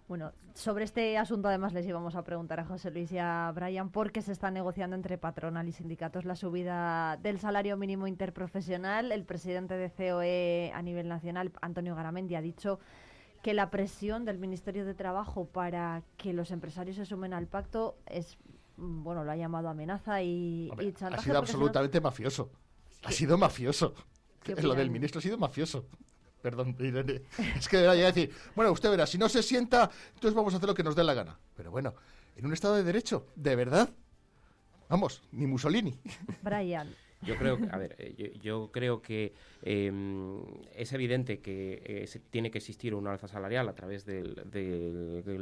Bueno, 0.07 0.33
sobre 0.53 0.85
este 0.85 1.17
asunto 1.17 1.49
además 1.49 1.73
les 1.73 1.87
íbamos 1.87 2.15
a 2.15 2.25
preguntar 2.25 2.61
a 2.61 2.67
José 2.67 2.91
Luis 2.91 3.11
y 3.11 3.19
a 3.19 3.51
Brian 3.55 3.89
por 3.91 4.13
qué 4.13 4.21
se 4.21 4.33
está 4.33 4.51
negociando 4.51 4.95
entre 4.97 5.17
patronal 5.17 5.67
y 5.67 5.73
sindicatos 5.73 6.27
la 6.27 6.37
subida 6.37 7.17
del 7.23 7.39
salario 7.39 7.79
mínimo 7.79 8.07
interprofesional. 8.07 9.13
El 9.13 9.25
presidente 9.25 9.75
de 9.75 9.91
COE 9.91 10.73
a 10.75 10.83
nivel 10.83 11.09
nacional, 11.09 11.53
Antonio 11.63 11.95
Garamendi, 11.95 12.35
ha 12.35 12.43
dicho 12.43 12.81
que 13.43 13.55
la 13.55 13.71
presión 13.71 14.27
del 14.27 14.39
Ministerio 14.39 14.85
de 14.85 14.95
Trabajo 14.95 15.47
para 15.47 16.03
que 16.19 16.35
los 16.35 16.51
empresarios 16.51 16.97
se 16.97 17.07
sumen 17.07 17.33
al 17.33 17.47
pacto 17.47 17.97
es, 18.07 18.37
bueno, 18.77 19.25
lo 19.25 19.31
ha 19.31 19.37
llamado 19.37 19.69
amenaza 19.69 20.23
y, 20.23 20.71
Ha 21.01 21.21
sido 21.21 21.39
absolutamente 21.39 22.01
mafioso. 22.01 22.51
Ha 23.05 23.13
sido 23.13 23.39
mafioso. 23.39 23.95
Lo 24.63 24.75
del 24.75 24.91
ministro 24.91 25.19
ha 25.19 25.23
sido 25.23 25.39
mafioso. 25.39 25.87
Perdón, 26.43 26.77
Irene. 26.79 27.23
Es 27.57 27.69
que 27.69 27.79
debería 27.79 28.07
decir, 28.07 28.31
bueno, 28.55 28.71
usted 28.73 28.91
verá, 28.91 29.07
si 29.07 29.17
no 29.17 29.29
se 29.29 29.43
sienta, 29.43 29.91
entonces 30.15 30.35
vamos 30.35 30.53
a 30.53 30.59
hacer 30.59 30.69
lo 30.69 30.75
que 30.75 30.83
nos 30.83 30.95
dé 30.95 31.03
la 31.03 31.15
gana. 31.15 31.39
Pero 31.57 31.71
bueno, 31.71 31.95
en 32.37 32.45
un 32.45 32.53
Estado 32.53 32.75
de 32.75 32.83
Derecho, 32.83 33.29
¿de 33.35 33.57
verdad? 33.57 33.89
Vamos, 34.89 35.23
ni 35.33 35.47
Mussolini. 35.47 35.99
Brian. 36.43 36.95
Yo 37.25 37.37
creo, 37.37 37.59
a 37.71 37.79
ver, 37.79 37.97
eh, 37.99 38.39
yo, 38.43 38.71
creo 38.71 39.03
que 39.03 39.33
em, 39.63 40.41
es 40.75 40.93
evidente 40.93 41.41
que 41.41 41.83
eh, 41.85 42.21
tiene 42.31 42.51
que 42.51 42.59
existir 42.59 42.95
una 42.95 43.13
alza 43.13 43.29
salarial 43.29 43.69
a 43.69 43.75
través 43.75 44.05
del, 44.05 44.35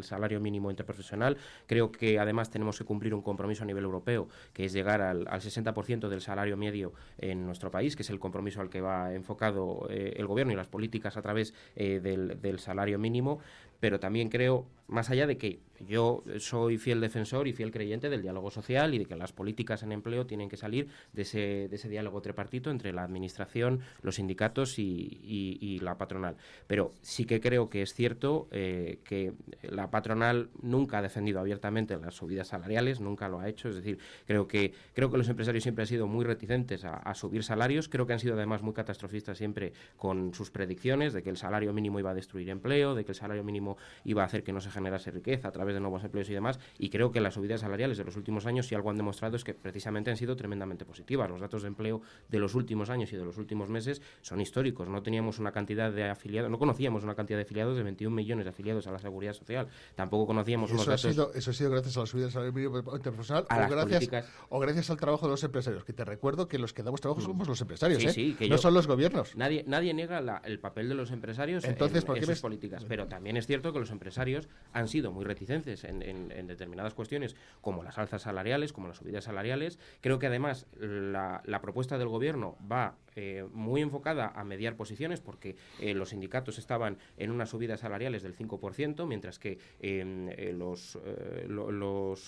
salario 0.03 0.41
mínimo 0.41 0.71
interprofesional. 0.71 1.37
Creo 1.67 1.93
que 1.93 2.19
además 2.19 2.51
tenemos 2.51 2.79
que 2.79 2.85
cumplir 2.85 3.15
un 3.15 3.23
compromiso 3.23 3.63
a 3.65 3.67
nivel 3.67 3.85
europeo, 3.85 4.29
que 4.53 4.65
es 4.65 4.73
llegar 4.73 5.01
al, 5.03 5.27
60% 5.27 6.09
del 6.09 6.21
salario 6.21 6.57
medio 6.57 6.93
en 7.19 7.45
nuestro 7.45 7.71
país, 7.71 7.97
que 7.97 8.03
es 8.03 8.11
el 8.11 8.21
compromiso 8.21 8.61
al 8.61 8.71
que 8.71 8.81
va 8.81 9.15
enfocado 9.15 9.87
eh, 9.91 10.15
el 10.17 10.27
gobierno 10.27 10.53
y 10.53 10.57
las 10.57 10.69
políticas 10.69 11.17
a 11.17 11.23
través 11.23 11.55
del 11.75 12.59
salario 12.59 12.99
mínimo. 12.99 13.41
Pero 13.83 13.99
también 13.99 14.29
creo, 14.29 14.69
más 14.87 15.11
allá 15.11 15.27
de 15.27 15.37
que 15.37 15.59
yo 15.89 16.23
soy 16.39 16.79
fiel 16.79 17.01
defensor 17.01 17.49
y 17.49 17.53
fiel 17.53 17.73
creyente 17.73 18.09
del 18.09 18.23
diálogo 18.23 18.49
social 18.53 18.95
y 18.95 18.99
de 18.99 19.07
que 19.07 19.17
las 19.17 19.33
políticas 19.33 19.83
en 19.83 19.91
empleo 19.91 20.25
tienen 20.25 20.49
que 20.49 20.57
salir 20.57 20.87
de 21.13 21.23
ese, 21.23 21.67
de 21.69 21.75
ese 21.75 21.89
diálogo 21.89 22.23
tripartito 22.23 22.71
entre 22.71 22.93
la 22.93 23.03
administración, 23.03 23.81
los 24.03 24.15
sindicatos 24.15 24.79
y, 24.79 25.81
la 25.83 25.99
patronal. 25.99 26.37
Pero 26.69 26.93
sí 27.01 27.25
que 27.25 27.41
creo 27.41 27.69
que 27.69 27.83
es 27.83 27.93
cierto 27.93 28.47
eh, 28.53 29.01
que 29.03 29.33
la 29.63 29.91
patronal 29.91 30.51
nunca 30.61 30.99
ha 30.99 31.03
defendido 31.03 31.41
abiertamente 31.41 31.97
las 31.97 32.15
subidas 32.15 32.47
salariales, 32.47 33.01
nunca 33.01 33.29
lo 33.29 33.41
ha 33.41 33.49
hecho. 33.49 33.69
Es 33.69 33.75
decir, 33.75 33.99
creo 34.29 34.47
que, 34.47 34.73
creo 34.95 35.11
que 35.11 35.19
los 35.19 35.29
empresarios 35.29 35.65
siempre 35.65 35.83
han 35.83 35.89
sido 35.89 36.07
muy 36.07 36.25
reticentes 36.25 36.85
a 36.85 37.13
subir 37.15 37.43
salarios. 37.43 37.89
Creo 37.89 38.07
que 38.07 38.13
han 38.13 38.21
sido 38.21 38.35
además 38.35 38.63
muy 38.63 38.75
catastrofistas 38.75 39.39
siempre 39.39 39.73
con 39.97 40.35
sus 40.35 40.53
predicciones 40.53 41.13
de 41.13 41.25
que 41.25 41.31
el 41.31 41.37
salario 41.37 41.73
mínimo 41.73 41.99
iba 41.99 42.11
a 42.11 42.15
destruir 42.15 42.49
empleo, 42.49 42.95
de 42.95 43.05
que 43.05 43.11
el 43.11 43.17
salario 43.17 43.43
mínimo 43.43 43.72
iba 44.05 44.23
a 44.23 44.27
hacer 44.27 44.43
que 44.43 44.53
no 44.53 44.61
se 44.61 44.71
generase 44.71 45.11
riqueza 45.11 45.49
a 45.49 45.53
través 45.53 45.75
de 45.75 45.81
nuevos 45.81 46.05
empleos 46.05 46.29
y 46.31 46.35
demás. 46.35 46.59
Y 46.79 46.91
creo 46.91 47.13
que 47.13 47.21
las 47.21 47.35
subidas 47.35 47.61
salariales 47.61 47.99
de 47.99 48.05
los 48.05 48.17
últimos 48.17 48.47
años, 48.47 48.67
si 48.67 48.75
algo 48.75 48.91
han 48.91 48.97
demostrado, 48.97 49.37
es 49.37 49.45
que 49.45 49.55
precisamente 49.55 50.11
han 50.11 50.17
sido 50.17 50.37
tremendamente 50.37 50.85
positivas. 50.85 51.31
Los 51.31 51.41
datos 51.41 51.63
de 51.63 51.69
empleo 51.69 52.03
de 52.29 52.39
los 52.39 52.55
últimos 52.55 52.91
años 52.91 53.13
y 53.13 53.17
de 53.17 53.25
los 53.25 53.39
últimos 53.39 53.69
meses 53.69 54.03
son 54.21 54.41
históricos. 54.41 54.89
No 54.89 55.03
teníamos 55.03 55.39
una 55.39 55.53
cantidad 55.53 55.93
de 55.93 56.09
afiliados, 56.09 56.51
no 56.51 56.59
conocíamos 56.59 57.05
una 57.05 57.15
cantidad 57.15 57.39
de 57.39 57.43
afiliados 57.43 57.77
de 57.77 57.83
21 57.83 58.15
millones 58.15 58.45
de 58.45 58.51
afiliados 58.51 58.87
a 58.87 58.93
la 58.93 58.99
seguridad 58.99 59.33
social. 59.33 59.69
Tampoco 59.95 60.27
conocíamos 60.27 60.71
unos 60.71 60.87
datos. 60.87 61.05
Ha 61.05 61.11
sido, 61.11 61.35
eso 61.35 61.51
ha 61.51 61.55
sido 61.55 61.71
gracias 61.71 61.97
a 61.97 62.01
la 62.01 62.07
subida 62.07 62.25
del 62.25 62.33
salario 62.33 62.53
mínimo 62.53 62.79
interprofesional 62.79 63.47
o 63.51 63.69
gracias, 63.69 64.09
o 64.49 64.61
gracias 64.61 64.91
al 64.91 64.97
trabajo 64.97 65.27
de 65.27 65.31
los 65.31 65.45
empresarios. 65.45 65.85
Que 65.85 65.93
te 65.93 66.05
recuerdo 66.05 66.49
que 66.49 66.59
los 66.59 66.73
que 66.73 66.83
damos 66.83 67.01
trabajo 67.01 67.21
somos 67.21 67.49
los 67.49 67.61
empresarios, 67.61 68.05
¿eh? 68.05 68.37
no 68.49 68.59
son 68.59 68.75
los 68.75 68.87
gobiernos. 68.87 69.37
Nadie, 69.37 69.65
nadie 69.67 69.95
niega 69.95 70.43
el 70.45 70.59
papel 70.61 70.89
de 70.89 70.95
los 70.95 71.11
empresarios 71.11 71.65
Entonces, 71.65 72.05
en, 72.09 72.17
esas 72.17 72.41
políticas. 72.41 72.85
Pero 72.87 73.07
también 73.07 73.37
es 73.37 73.47
cierto 73.47 73.62
que 73.71 73.79
los 73.79 73.91
empresarios 73.91 74.49
han 74.73 74.89
sido 74.89 75.13
muy 75.13 75.25
reticentes 75.25 75.85
en, 75.85 76.29
determinadas 76.47 76.95
cuestiones, 76.95 77.37
como 77.61 77.83
las 77.83 77.99
alzas 77.99 78.23
salariales, 78.23 78.73
como 78.73 78.89
las 78.89 78.97
subidas 78.97 79.25
salariales. 79.25 79.79
Creo 80.01 80.19
que 80.19 80.27
además 80.27 80.67
la, 80.81 81.43
propuesta 81.63 81.99
del 81.99 82.09
gobierno 82.09 82.57
va 82.71 82.97
eh, 83.15 83.47
muy 83.53 83.83
enfocada 83.83 84.33
a 84.35 84.43
mediar 84.43 84.75
posiciones 84.77 85.21
porque 85.21 85.55
eh, 85.81 85.95
los 85.95 86.09
sindicatos 86.09 86.59
estaban 86.59 86.99
en 87.19 87.31
unas 87.31 87.51
subidas 87.51 87.81
salariales 87.81 88.23
del 88.23 88.35
5%, 88.35 89.07
mientras 89.07 89.39
que 89.39 89.59
em, 89.81 90.29
eh, 90.31 90.55
los, 90.57 90.99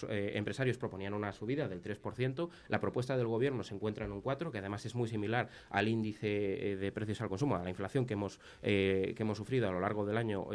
empresarios 0.09 0.78
proponían 0.78 1.14
una 1.14 1.32
subida 1.32 1.68
del 1.68 1.82
3%. 1.82 2.51
La 2.68 2.80
propuesta 2.80 3.16
del 3.16 3.26
gobierno 3.26 3.64
se 3.64 3.74
encuentra 3.74 4.05
en 4.05 4.12
un 4.12 4.22
4%, 4.22 4.51
que 4.51 4.59
además 4.59 4.85
es 4.85 4.95
muy 4.95 5.09
similar 5.09 5.49
al 5.70 5.89
índice 5.89 6.76
de 6.76 6.93
precios 6.93 7.20
al 7.22 7.28
consumo, 7.28 7.57
a 7.57 7.62
la 7.62 7.70
inflación 7.70 8.07
que 8.07 8.14
hemos, 8.14 8.39
que 8.62 9.16
hemos 9.18 9.39
sufrido 9.39 9.68
a 9.68 9.72
lo 9.72 9.80
largo 9.80 10.05
del 10.05 10.16
año 10.16 10.47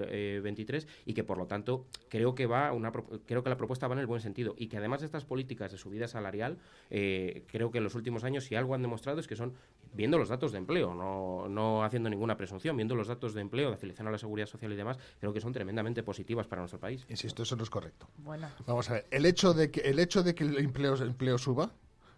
2023 0.00 0.86
y 1.06 1.14
que 1.14 1.24
por 1.24 1.38
lo 1.38 1.46
tanto 1.46 1.86
creo 2.08 2.34
que 2.34 2.46
va 2.46 2.72
una 2.72 2.92
creo 2.92 3.42
que 3.42 3.50
la 3.50 3.56
propuesta 3.56 3.88
va 3.88 3.94
en 3.94 4.00
el 4.00 4.06
buen 4.06 4.20
sentido 4.20 4.54
y 4.56 4.68
que 4.68 4.78
además 4.78 5.00
de 5.00 5.06
estas 5.06 5.24
políticas 5.24 5.72
de 5.72 5.78
subida 5.78 6.08
salarial 6.08 6.58
creo 6.88 7.70
que 7.70 7.78
en 7.78 7.84
los 7.84 7.94
últimos 7.94 8.24
años 8.24 8.44
si 8.44 8.54
algo 8.54 8.74
han 8.74 8.82
demostrado 8.82 9.20
es 9.20 9.26
que 9.26 9.36
son 9.36 9.54
viendo 9.92 10.18
los 10.18 10.28
datos 10.28 10.52
de 10.52 10.58
empleo, 10.58 10.94
no, 10.94 11.48
no 11.48 11.84
haciendo 11.84 12.10
ninguna 12.10 12.36
presunción, 12.36 12.76
viendo 12.76 12.94
los 12.94 13.08
datos 13.08 13.34
de 13.34 13.40
empleo, 13.40 13.68
de 13.68 13.74
afiliación 13.76 14.08
a 14.08 14.10
la 14.10 14.18
seguridad 14.18 14.46
social 14.46 14.72
y 14.72 14.76
demás, 14.76 14.98
creo 15.18 15.32
que 15.32 15.40
son 15.40 15.52
tremendamente 15.52 16.02
positivas 16.02 16.46
para 16.46 16.62
nuestro 16.62 16.80
país. 16.80 17.04
Insisto, 17.08 17.42
eso 17.42 17.56
no 17.56 17.62
es 17.62 17.70
correcto. 17.70 18.08
Vamos 18.66 18.90
a 18.90 18.94
ver, 18.94 19.06
el 19.10 19.26
hecho 19.26 19.54
de 19.54 19.70
que 19.70 19.80
el, 19.80 19.98
hecho 19.98 20.22
de 20.22 20.34
que 20.34 20.44
el 20.44 20.58
empleo, 20.58 20.96
empleo 20.96 21.38
suba 21.38 21.72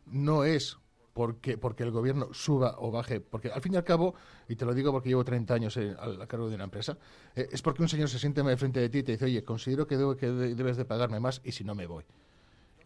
no 0.06 0.44
es 0.44 0.78
porque, 1.20 1.58
porque 1.58 1.82
el 1.82 1.90
gobierno 1.90 2.32
suba 2.32 2.76
o 2.78 2.90
baje, 2.90 3.20
porque 3.20 3.50
al 3.50 3.60
fin 3.60 3.74
y 3.74 3.76
al 3.76 3.84
cabo, 3.84 4.14
y 4.48 4.56
te 4.56 4.64
lo 4.64 4.72
digo 4.72 4.90
porque 4.90 5.10
llevo 5.10 5.22
30 5.22 5.52
años 5.52 5.76
a, 5.76 6.26
cargo 6.26 6.48
de 6.48 6.54
una 6.54 6.64
empresa, 6.64 6.96
eh, 7.36 7.46
es 7.52 7.60
porque 7.60 7.82
un 7.82 7.90
señor 7.90 8.08
se 8.08 8.18
siente 8.18 8.42
frente 8.56 8.80
de 8.80 8.88
ti 8.88 9.00
y 9.00 9.02
te 9.02 9.12
dice, 9.12 9.26
oye, 9.26 9.44
considero 9.44 9.86
que, 9.86 9.98
debo, 9.98 10.16
que 10.16 10.30
debes 10.30 10.78
de 10.78 10.86
pagarme 10.86 11.20
más 11.20 11.42
y 11.44 11.52
si 11.52 11.62
no 11.62 11.74
me 11.74 11.86
voy. 11.86 12.04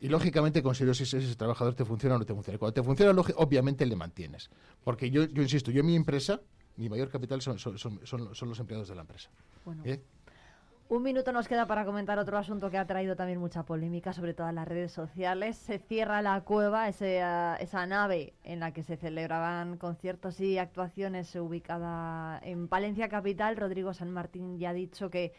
Y 0.00 0.08
lógicamente 0.08 0.64
considero 0.64 0.94
si 0.94 1.04
ese, 1.04 1.36
trabajador 1.36 1.76
te 1.76 1.84
funciona 1.84 2.16
o 2.16 2.18
no 2.18 2.26
te 2.26 2.34
funciona. 2.34 2.58
Cuando 2.58 2.74
te 2.74 2.82
funciona, 2.82 3.22
obviamente 3.36 3.86
le 3.86 3.94
mantienes. 3.94 4.50
Porque 4.82 5.12
yo, 5.12 5.26
yo 5.26 5.40
insisto, 5.40 5.70
yo 5.70 5.78
en 5.78 5.86
mi 5.86 5.94
empresa, 5.94 6.40
mi 6.74 6.88
mayor 6.88 7.10
capital 7.10 7.40
son, 7.40 7.60
son, 7.60 7.78
son, 7.78 8.48
los 8.48 8.58
empleados 8.58 8.88
de 8.88 8.96
la 8.96 9.02
empresa. 9.02 9.30
Un 10.94 11.02
minuto 11.02 11.32
nos 11.32 11.48
queda 11.48 11.66
para 11.66 11.84
comentar 11.84 12.20
otro 12.20 12.38
asunto 12.38 12.70
que 12.70 12.78
ha 12.78 12.86
traído 12.86 13.16
también 13.16 13.40
mucha 13.40 13.64
polémica, 13.64 14.12
sobre 14.12 14.32
todo 14.32 14.48
en 14.48 14.54
las 14.54 14.68
redes 14.68 14.92
sociales. 14.92 15.56
Se 15.56 15.80
cierra 15.80 16.22
la 16.22 16.40
cueva, 16.42 16.88
ese, 16.88 17.16
esa 17.58 17.84
nave 17.84 18.34
en 18.44 18.60
la 18.60 18.72
que 18.72 18.84
se 18.84 18.96
celebraban 18.96 19.76
conciertos 19.76 20.38
y 20.38 20.56
actuaciones 20.56 21.34
ubicada 21.34 22.38
en 22.44 22.68
Palencia 22.68 23.08
Capital. 23.08 23.56
Rodrigo 23.56 23.92
San 23.92 24.12
Martín 24.12 24.60
ya 24.60 24.70
ha 24.70 24.72
dicho 24.72 25.10
que 25.10 25.32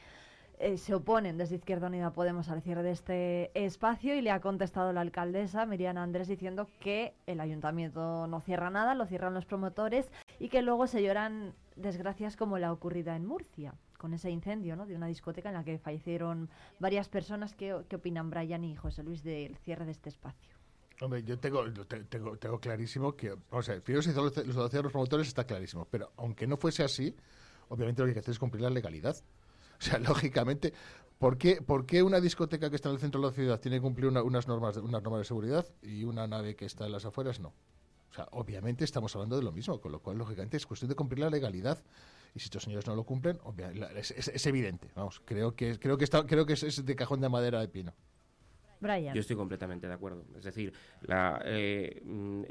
eh, 0.59 0.77
se 0.77 0.93
oponen 0.93 1.37
desde 1.37 1.55
Izquierda 1.55 1.87
Unida 1.87 2.11
Podemos 2.11 2.49
al 2.49 2.61
cierre 2.61 2.83
de 2.83 2.91
este 2.91 3.51
espacio 3.53 4.13
y 4.13 4.19
le 4.19 4.31
ha 4.31 4.41
contestado 4.41 4.91
la 4.91 4.99
alcaldesa 4.99 5.65
Miriana 5.65 6.03
Andrés 6.03 6.27
diciendo 6.27 6.67
que 6.81 7.15
el 7.27 7.39
ayuntamiento 7.39 8.27
no 8.27 8.41
cierra 8.41 8.69
nada, 8.71 8.93
lo 8.93 9.05
cierran 9.05 9.33
los 9.33 9.45
promotores 9.45 10.11
y 10.37 10.49
que 10.49 10.61
luego 10.61 10.85
se 10.85 11.01
lloran 11.01 11.53
desgracias 11.77 12.35
como 12.35 12.57
la 12.57 12.73
ocurrida 12.73 13.15
en 13.15 13.25
Murcia 13.25 13.73
con 13.97 14.13
ese 14.13 14.29
incendio 14.29 14.75
¿no? 14.75 14.85
de 14.85 14.95
una 14.95 15.07
discoteca 15.07 15.49
en 15.49 15.55
la 15.55 15.63
que 15.63 15.77
fallecieron 15.77 16.49
varias 16.79 17.09
personas. 17.09 17.53
¿Qué, 17.53 17.73
opinan 17.73 18.29
Brian 18.29 18.63
y 18.63 18.75
José 18.75 19.03
Luis 19.03 19.23
del 19.23 19.57
cierre 19.57 19.85
de 19.85 19.91
este 19.91 20.09
espacio? 20.09 20.55
Hombre, 21.01 21.23
yo 21.23 21.37
tengo, 21.37 21.63
tengo, 22.09 22.37
tengo 22.37 22.59
clarísimo 22.59 23.15
que, 23.15 23.35
o 23.49 23.61
sea, 23.61 23.79
primero 23.81 24.01
si 24.01 24.13
los, 24.13 24.35
los 24.45 24.91
promotores 24.91 25.27
está 25.27 25.43
clarísimo, 25.43 25.85
pero 25.91 26.13
aunque 26.15 26.47
no 26.47 26.55
fuese 26.55 26.83
así, 26.83 27.13
obviamente 27.67 28.01
lo 28.01 28.05
que 28.05 28.11
hay 28.11 28.13
que 28.13 28.19
hacer 28.21 28.31
es 28.31 28.39
cumplir 28.39 28.63
la 28.63 28.69
legalidad. 28.69 29.15
O 29.77 29.81
sea, 29.81 29.99
lógicamente, 29.99 30.73
¿por 31.17 31.37
qué, 31.37 31.61
¿por 31.61 31.85
qué, 31.85 32.03
una 32.03 32.19
discoteca 32.19 32.69
que 32.69 32.75
está 32.75 32.89
en 32.89 32.95
el 32.95 33.01
centro 33.01 33.21
de 33.21 33.27
la 33.27 33.33
ciudad 33.33 33.59
tiene 33.59 33.77
que 33.77 33.81
cumplir 33.81 34.07
unas, 34.07 34.47
normas 34.47 34.77
unas 34.77 35.03
normas 35.03 35.19
de 35.19 35.25
seguridad 35.25 35.65
y 35.81 36.03
una 36.03 36.27
nave 36.27 36.55
que 36.55 36.65
está 36.65 36.85
en 36.85 36.91
las 36.91 37.05
afueras 37.05 37.39
no? 37.39 37.53
Sea, 38.15 38.27
obviamente 38.31 38.85
estamos 38.85 39.13
hablando 39.15 39.35
de 39.35 39.43
lo 39.43 39.51
mismo, 39.51 39.79
con 39.81 39.91
lo 39.91 39.99
cual, 39.99 40.17
lógicamente, 40.17 40.57
es 40.57 40.65
cuestión 40.65 40.89
de 40.89 40.95
cumplir 40.95 41.19
la 41.19 41.29
legalidad. 41.29 41.83
Y 42.33 42.39
si 42.39 42.45
estos 42.45 42.63
señores 42.63 42.87
no 42.87 42.95
lo 42.95 43.03
cumplen, 43.03 43.39
es, 43.95 44.11
es, 44.11 44.45
evidente. 44.45 44.89
Vamos, 44.95 45.21
creo 45.25 45.55
que, 45.55 45.79
creo 45.79 45.97
que, 45.97 46.03
está, 46.03 46.25
creo 46.25 46.45
que 46.45 46.53
es 46.53 46.85
de 46.85 46.95
cajón 46.95 47.21
de 47.21 47.29
madera 47.29 47.59
de 47.59 47.67
pino. 47.67 47.93
Yo 49.13 49.21
estoy 49.21 49.35
completamente 49.35 49.87
de 49.87 49.93
acuerdo. 49.93 50.23
Es 50.37 50.43
decir, 50.43 50.73
la, 51.01 51.41
eh, 51.45 52.01
mm, 52.03 52.43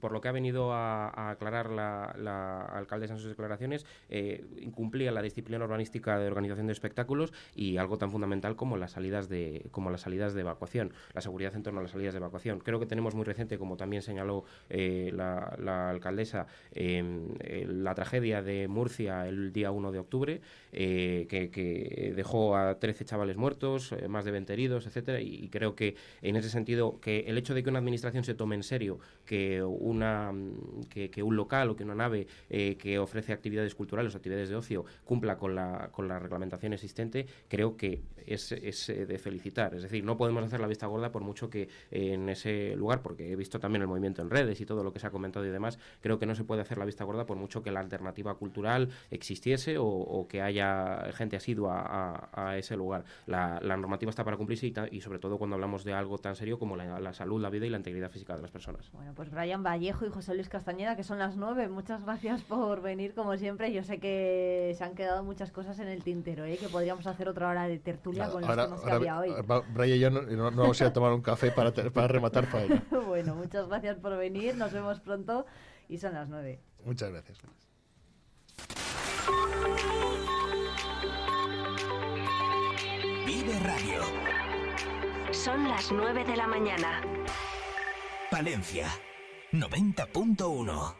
por, 0.00 0.12
lo 0.12 0.20
que 0.20 0.28
ha 0.28 0.32
venido 0.32 0.72
a, 0.72 1.30
aclarar 1.30 1.70
la, 1.70 2.64
alcaldesa 2.64 3.14
en 3.14 3.20
sus 3.20 3.30
declaraciones, 3.30 3.86
eh, 4.08 4.44
incumplía 4.60 5.12
la 5.12 5.22
disciplina 5.22 5.64
urbanística 5.64 6.18
de 6.18 6.26
organización 6.26 6.66
de 6.66 6.72
espectáculos 6.72 7.32
y 7.54 7.76
algo 7.76 7.98
tan 7.98 8.10
fundamental 8.10 8.56
como 8.56 8.76
las 8.76 8.92
salidas 8.92 9.28
de 9.28 9.66
como 9.70 9.90
las 9.90 10.02
salidas 10.02 10.34
de 10.34 10.40
evacuación, 10.42 10.92
la 11.14 11.20
seguridad 11.20 11.54
en 11.54 11.62
torno 11.62 11.80
a 11.80 11.82
las 11.82 11.92
salidas 11.92 12.14
de 12.14 12.18
evacuación. 12.18 12.60
Creo 12.60 12.78
que 12.78 12.86
tenemos 12.86 13.14
muy 13.14 13.24
reciente, 13.24 13.58
como 13.58 13.76
también 13.76 14.02
señaló 14.02 14.44
eh, 14.68 15.10
la, 15.14 15.90
alcaldesa, 15.90 16.46
em, 16.72 17.34
la 17.66 17.94
tragedia 17.94 18.42
de 18.42 18.68
Murcia 18.68 19.26
el 19.26 19.52
día 19.52 19.70
1 19.70 19.92
de 19.92 19.98
octubre, 19.98 20.40
que, 20.70 22.12
dejó 22.14 22.56
a 22.56 22.78
13 22.78 23.04
chavales 23.04 23.36
muertos, 23.36 23.94
más 24.08 24.24
de 24.24 24.30
20 24.30 24.52
heridos, 24.52 24.86
etcétera, 24.86 25.20
y 25.20 25.48
creo 25.48 25.74
que 25.74 25.79
en 26.22 26.36
ese 26.36 26.50
sentido 26.50 27.00
que 27.00 27.20
el 27.26 27.38
hecho 27.38 27.54
de 27.54 27.62
que 27.62 27.70
una 27.70 27.78
administración 27.78 28.24
se 28.24 28.34
tome 28.34 28.56
en 28.56 28.62
serio 28.62 28.98
que 29.24 29.62
una 29.62 30.32
que, 30.88 31.22
un 31.22 31.36
local 31.36 31.70
o 31.70 31.76
que 31.76 31.84
una 31.84 31.94
nave 31.94 32.26
eh, 32.48 32.76
que 32.76 32.98
ofrece 32.98 33.32
actividades 33.32 33.74
culturales 33.74 34.14
o 34.14 34.16
actividades 34.16 34.48
de 34.48 34.56
ocio 34.56 34.84
cumpla 35.04 35.36
con 35.36 35.54
la, 35.54 35.90
con 35.92 36.08
la 36.08 36.18
reglamentación 36.18 36.72
existente, 36.72 37.26
creo 37.48 37.76
que 37.76 38.02
es, 38.26 38.52
eh, 38.52 39.06
de 39.06 39.18
felicitar. 39.18 39.74
Es 39.74 39.82
decir, 39.82 40.04
no 40.04 40.16
podemos 40.16 40.44
hacer 40.44 40.60
la 40.60 40.66
vista 40.66 40.86
gorda 40.86 41.12
por 41.12 41.22
mucho 41.22 41.50
que 41.50 41.68
en 41.90 42.28
ese 42.28 42.74
lugar, 42.76 43.02
porque 43.02 43.32
he 43.32 43.36
visto 43.36 43.58
también 43.60 43.82
el 43.82 43.88
movimiento 43.88 44.22
en 44.22 44.30
redes 44.30 44.60
y 44.60 44.66
todo 44.66 44.82
lo 44.84 44.92
que 44.92 44.98
se 44.98 45.06
ha 45.06 45.10
comentado 45.10 45.46
y 45.46 45.50
demás, 45.50 45.78
creo 46.00 46.18
que 46.18 46.26
no 46.26 46.34
se 46.34 46.44
puede 46.44 46.62
hacer 46.62 46.78
la 46.78 46.84
vista 46.84 47.04
gorda 47.04 47.26
por 47.26 47.36
mucho 47.36 47.62
que 47.62 47.70
la 47.70 47.80
alternativa 47.80 48.34
cultural 48.34 48.90
existiese 49.10 49.76
o, 49.78 50.26
que 50.28 50.42
haya 50.42 51.10
gente 51.12 51.36
asidua 51.36 51.80
a, 51.80 52.50
a 52.50 52.58
ese 52.58 52.76
lugar. 52.76 53.04
La, 53.26 53.58
normativa 53.60 54.10
está 54.10 54.24
para 54.24 54.36
cumplirse 54.36 54.66
y, 54.66 54.74
y 54.90 55.00
sobre 55.00 55.18
todo 55.18 55.38
cuando 55.38 55.54
hablamos 55.54 55.84
de 55.84 55.94
algo 55.94 56.18
tan 56.18 56.36
serio 56.36 56.58
como 56.58 56.76
la, 56.76 57.12
salud, 57.12 57.40
la 57.40 57.50
vida 57.50 57.66
y 57.66 57.70
la 57.70 57.78
integridad 57.78 58.10
física 58.10 58.36
de 58.36 58.42
las 58.42 58.50
personas. 58.50 58.90
Bueno, 58.92 59.12
pues 59.14 59.30
Brian 59.30 59.62
Vallejo 59.62 60.06
y 60.06 60.10
José 60.10 60.34
Luis 60.34 60.48
Castañeda, 60.48 60.96
que 60.96 61.04
son 61.04 61.18
las 61.18 61.36
nueve, 61.36 61.68
muchas 61.68 62.04
gracias 62.04 62.42
por 62.42 62.82
venir 62.82 63.14
como 63.14 63.36
siempre. 63.36 63.72
Yo 63.72 63.82
sé 63.82 63.98
que 63.98 64.74
se 64.76 64.84
han 64.84 64.94
quedado 64.94 65.22
muchas 65.24 65.50
cosas 65.50 65.78
en 65.78 65.88
el 65.88 66.02
tintero, 66.02 66.44
¿eh? 66.44 66.56
que 66.56 66.68
podríamos 66.68 67.06
hacer 67.06 67.28
otra 67.28 67.48
hora 67.48 67.68
de 67.68 67.78
tertulia 67.78 68.19
con 68.28 68.42
los 68.42 68.56
temas 68.56 68.80
que 68.82 68.90
había 68.90 69.18
hoy. 69.18 69.34
Brian 69.72 69.96
y 69.96 70.00
yo 70.00 70.10
no, 70.10 70.50
vamos 70.50 70.80
a 70.80 70.84
ir 70.84 70.90
a 70.90 70.92
tomar 70.92 71.12
un 71.12 71.22
café 71.22 71.50
para, 71.50 71.72
para 71.72 72.08
rematar 72.08 72.46
faena. 72.50 72.82
bueno, 73.06 73.34
muchas 73.34 73.68
gracias 73.68 73.96
por 73.98 74.16
venir, 74.16 74.56
nos 74.56 74.72
vemos 74.72 75.00
pronto 75.00 75.46
y 75.88 75.98
son 75.98 76.14
las 76.14 76.28
nueve. 76.28 76.60
Muchas 76.84 77.10
gracias. 77.10 77.38
Vive 83.26 83.58
Radio. 83.60 84.02
Son 85.32 85.68
las 85.68 85.92
9 85.92 86.24
de 86.24 86.36
la 86.36 86.46
mañana. 86.46 87.02
Palencia, 88.30 88.88
90.1. 89.52 90.99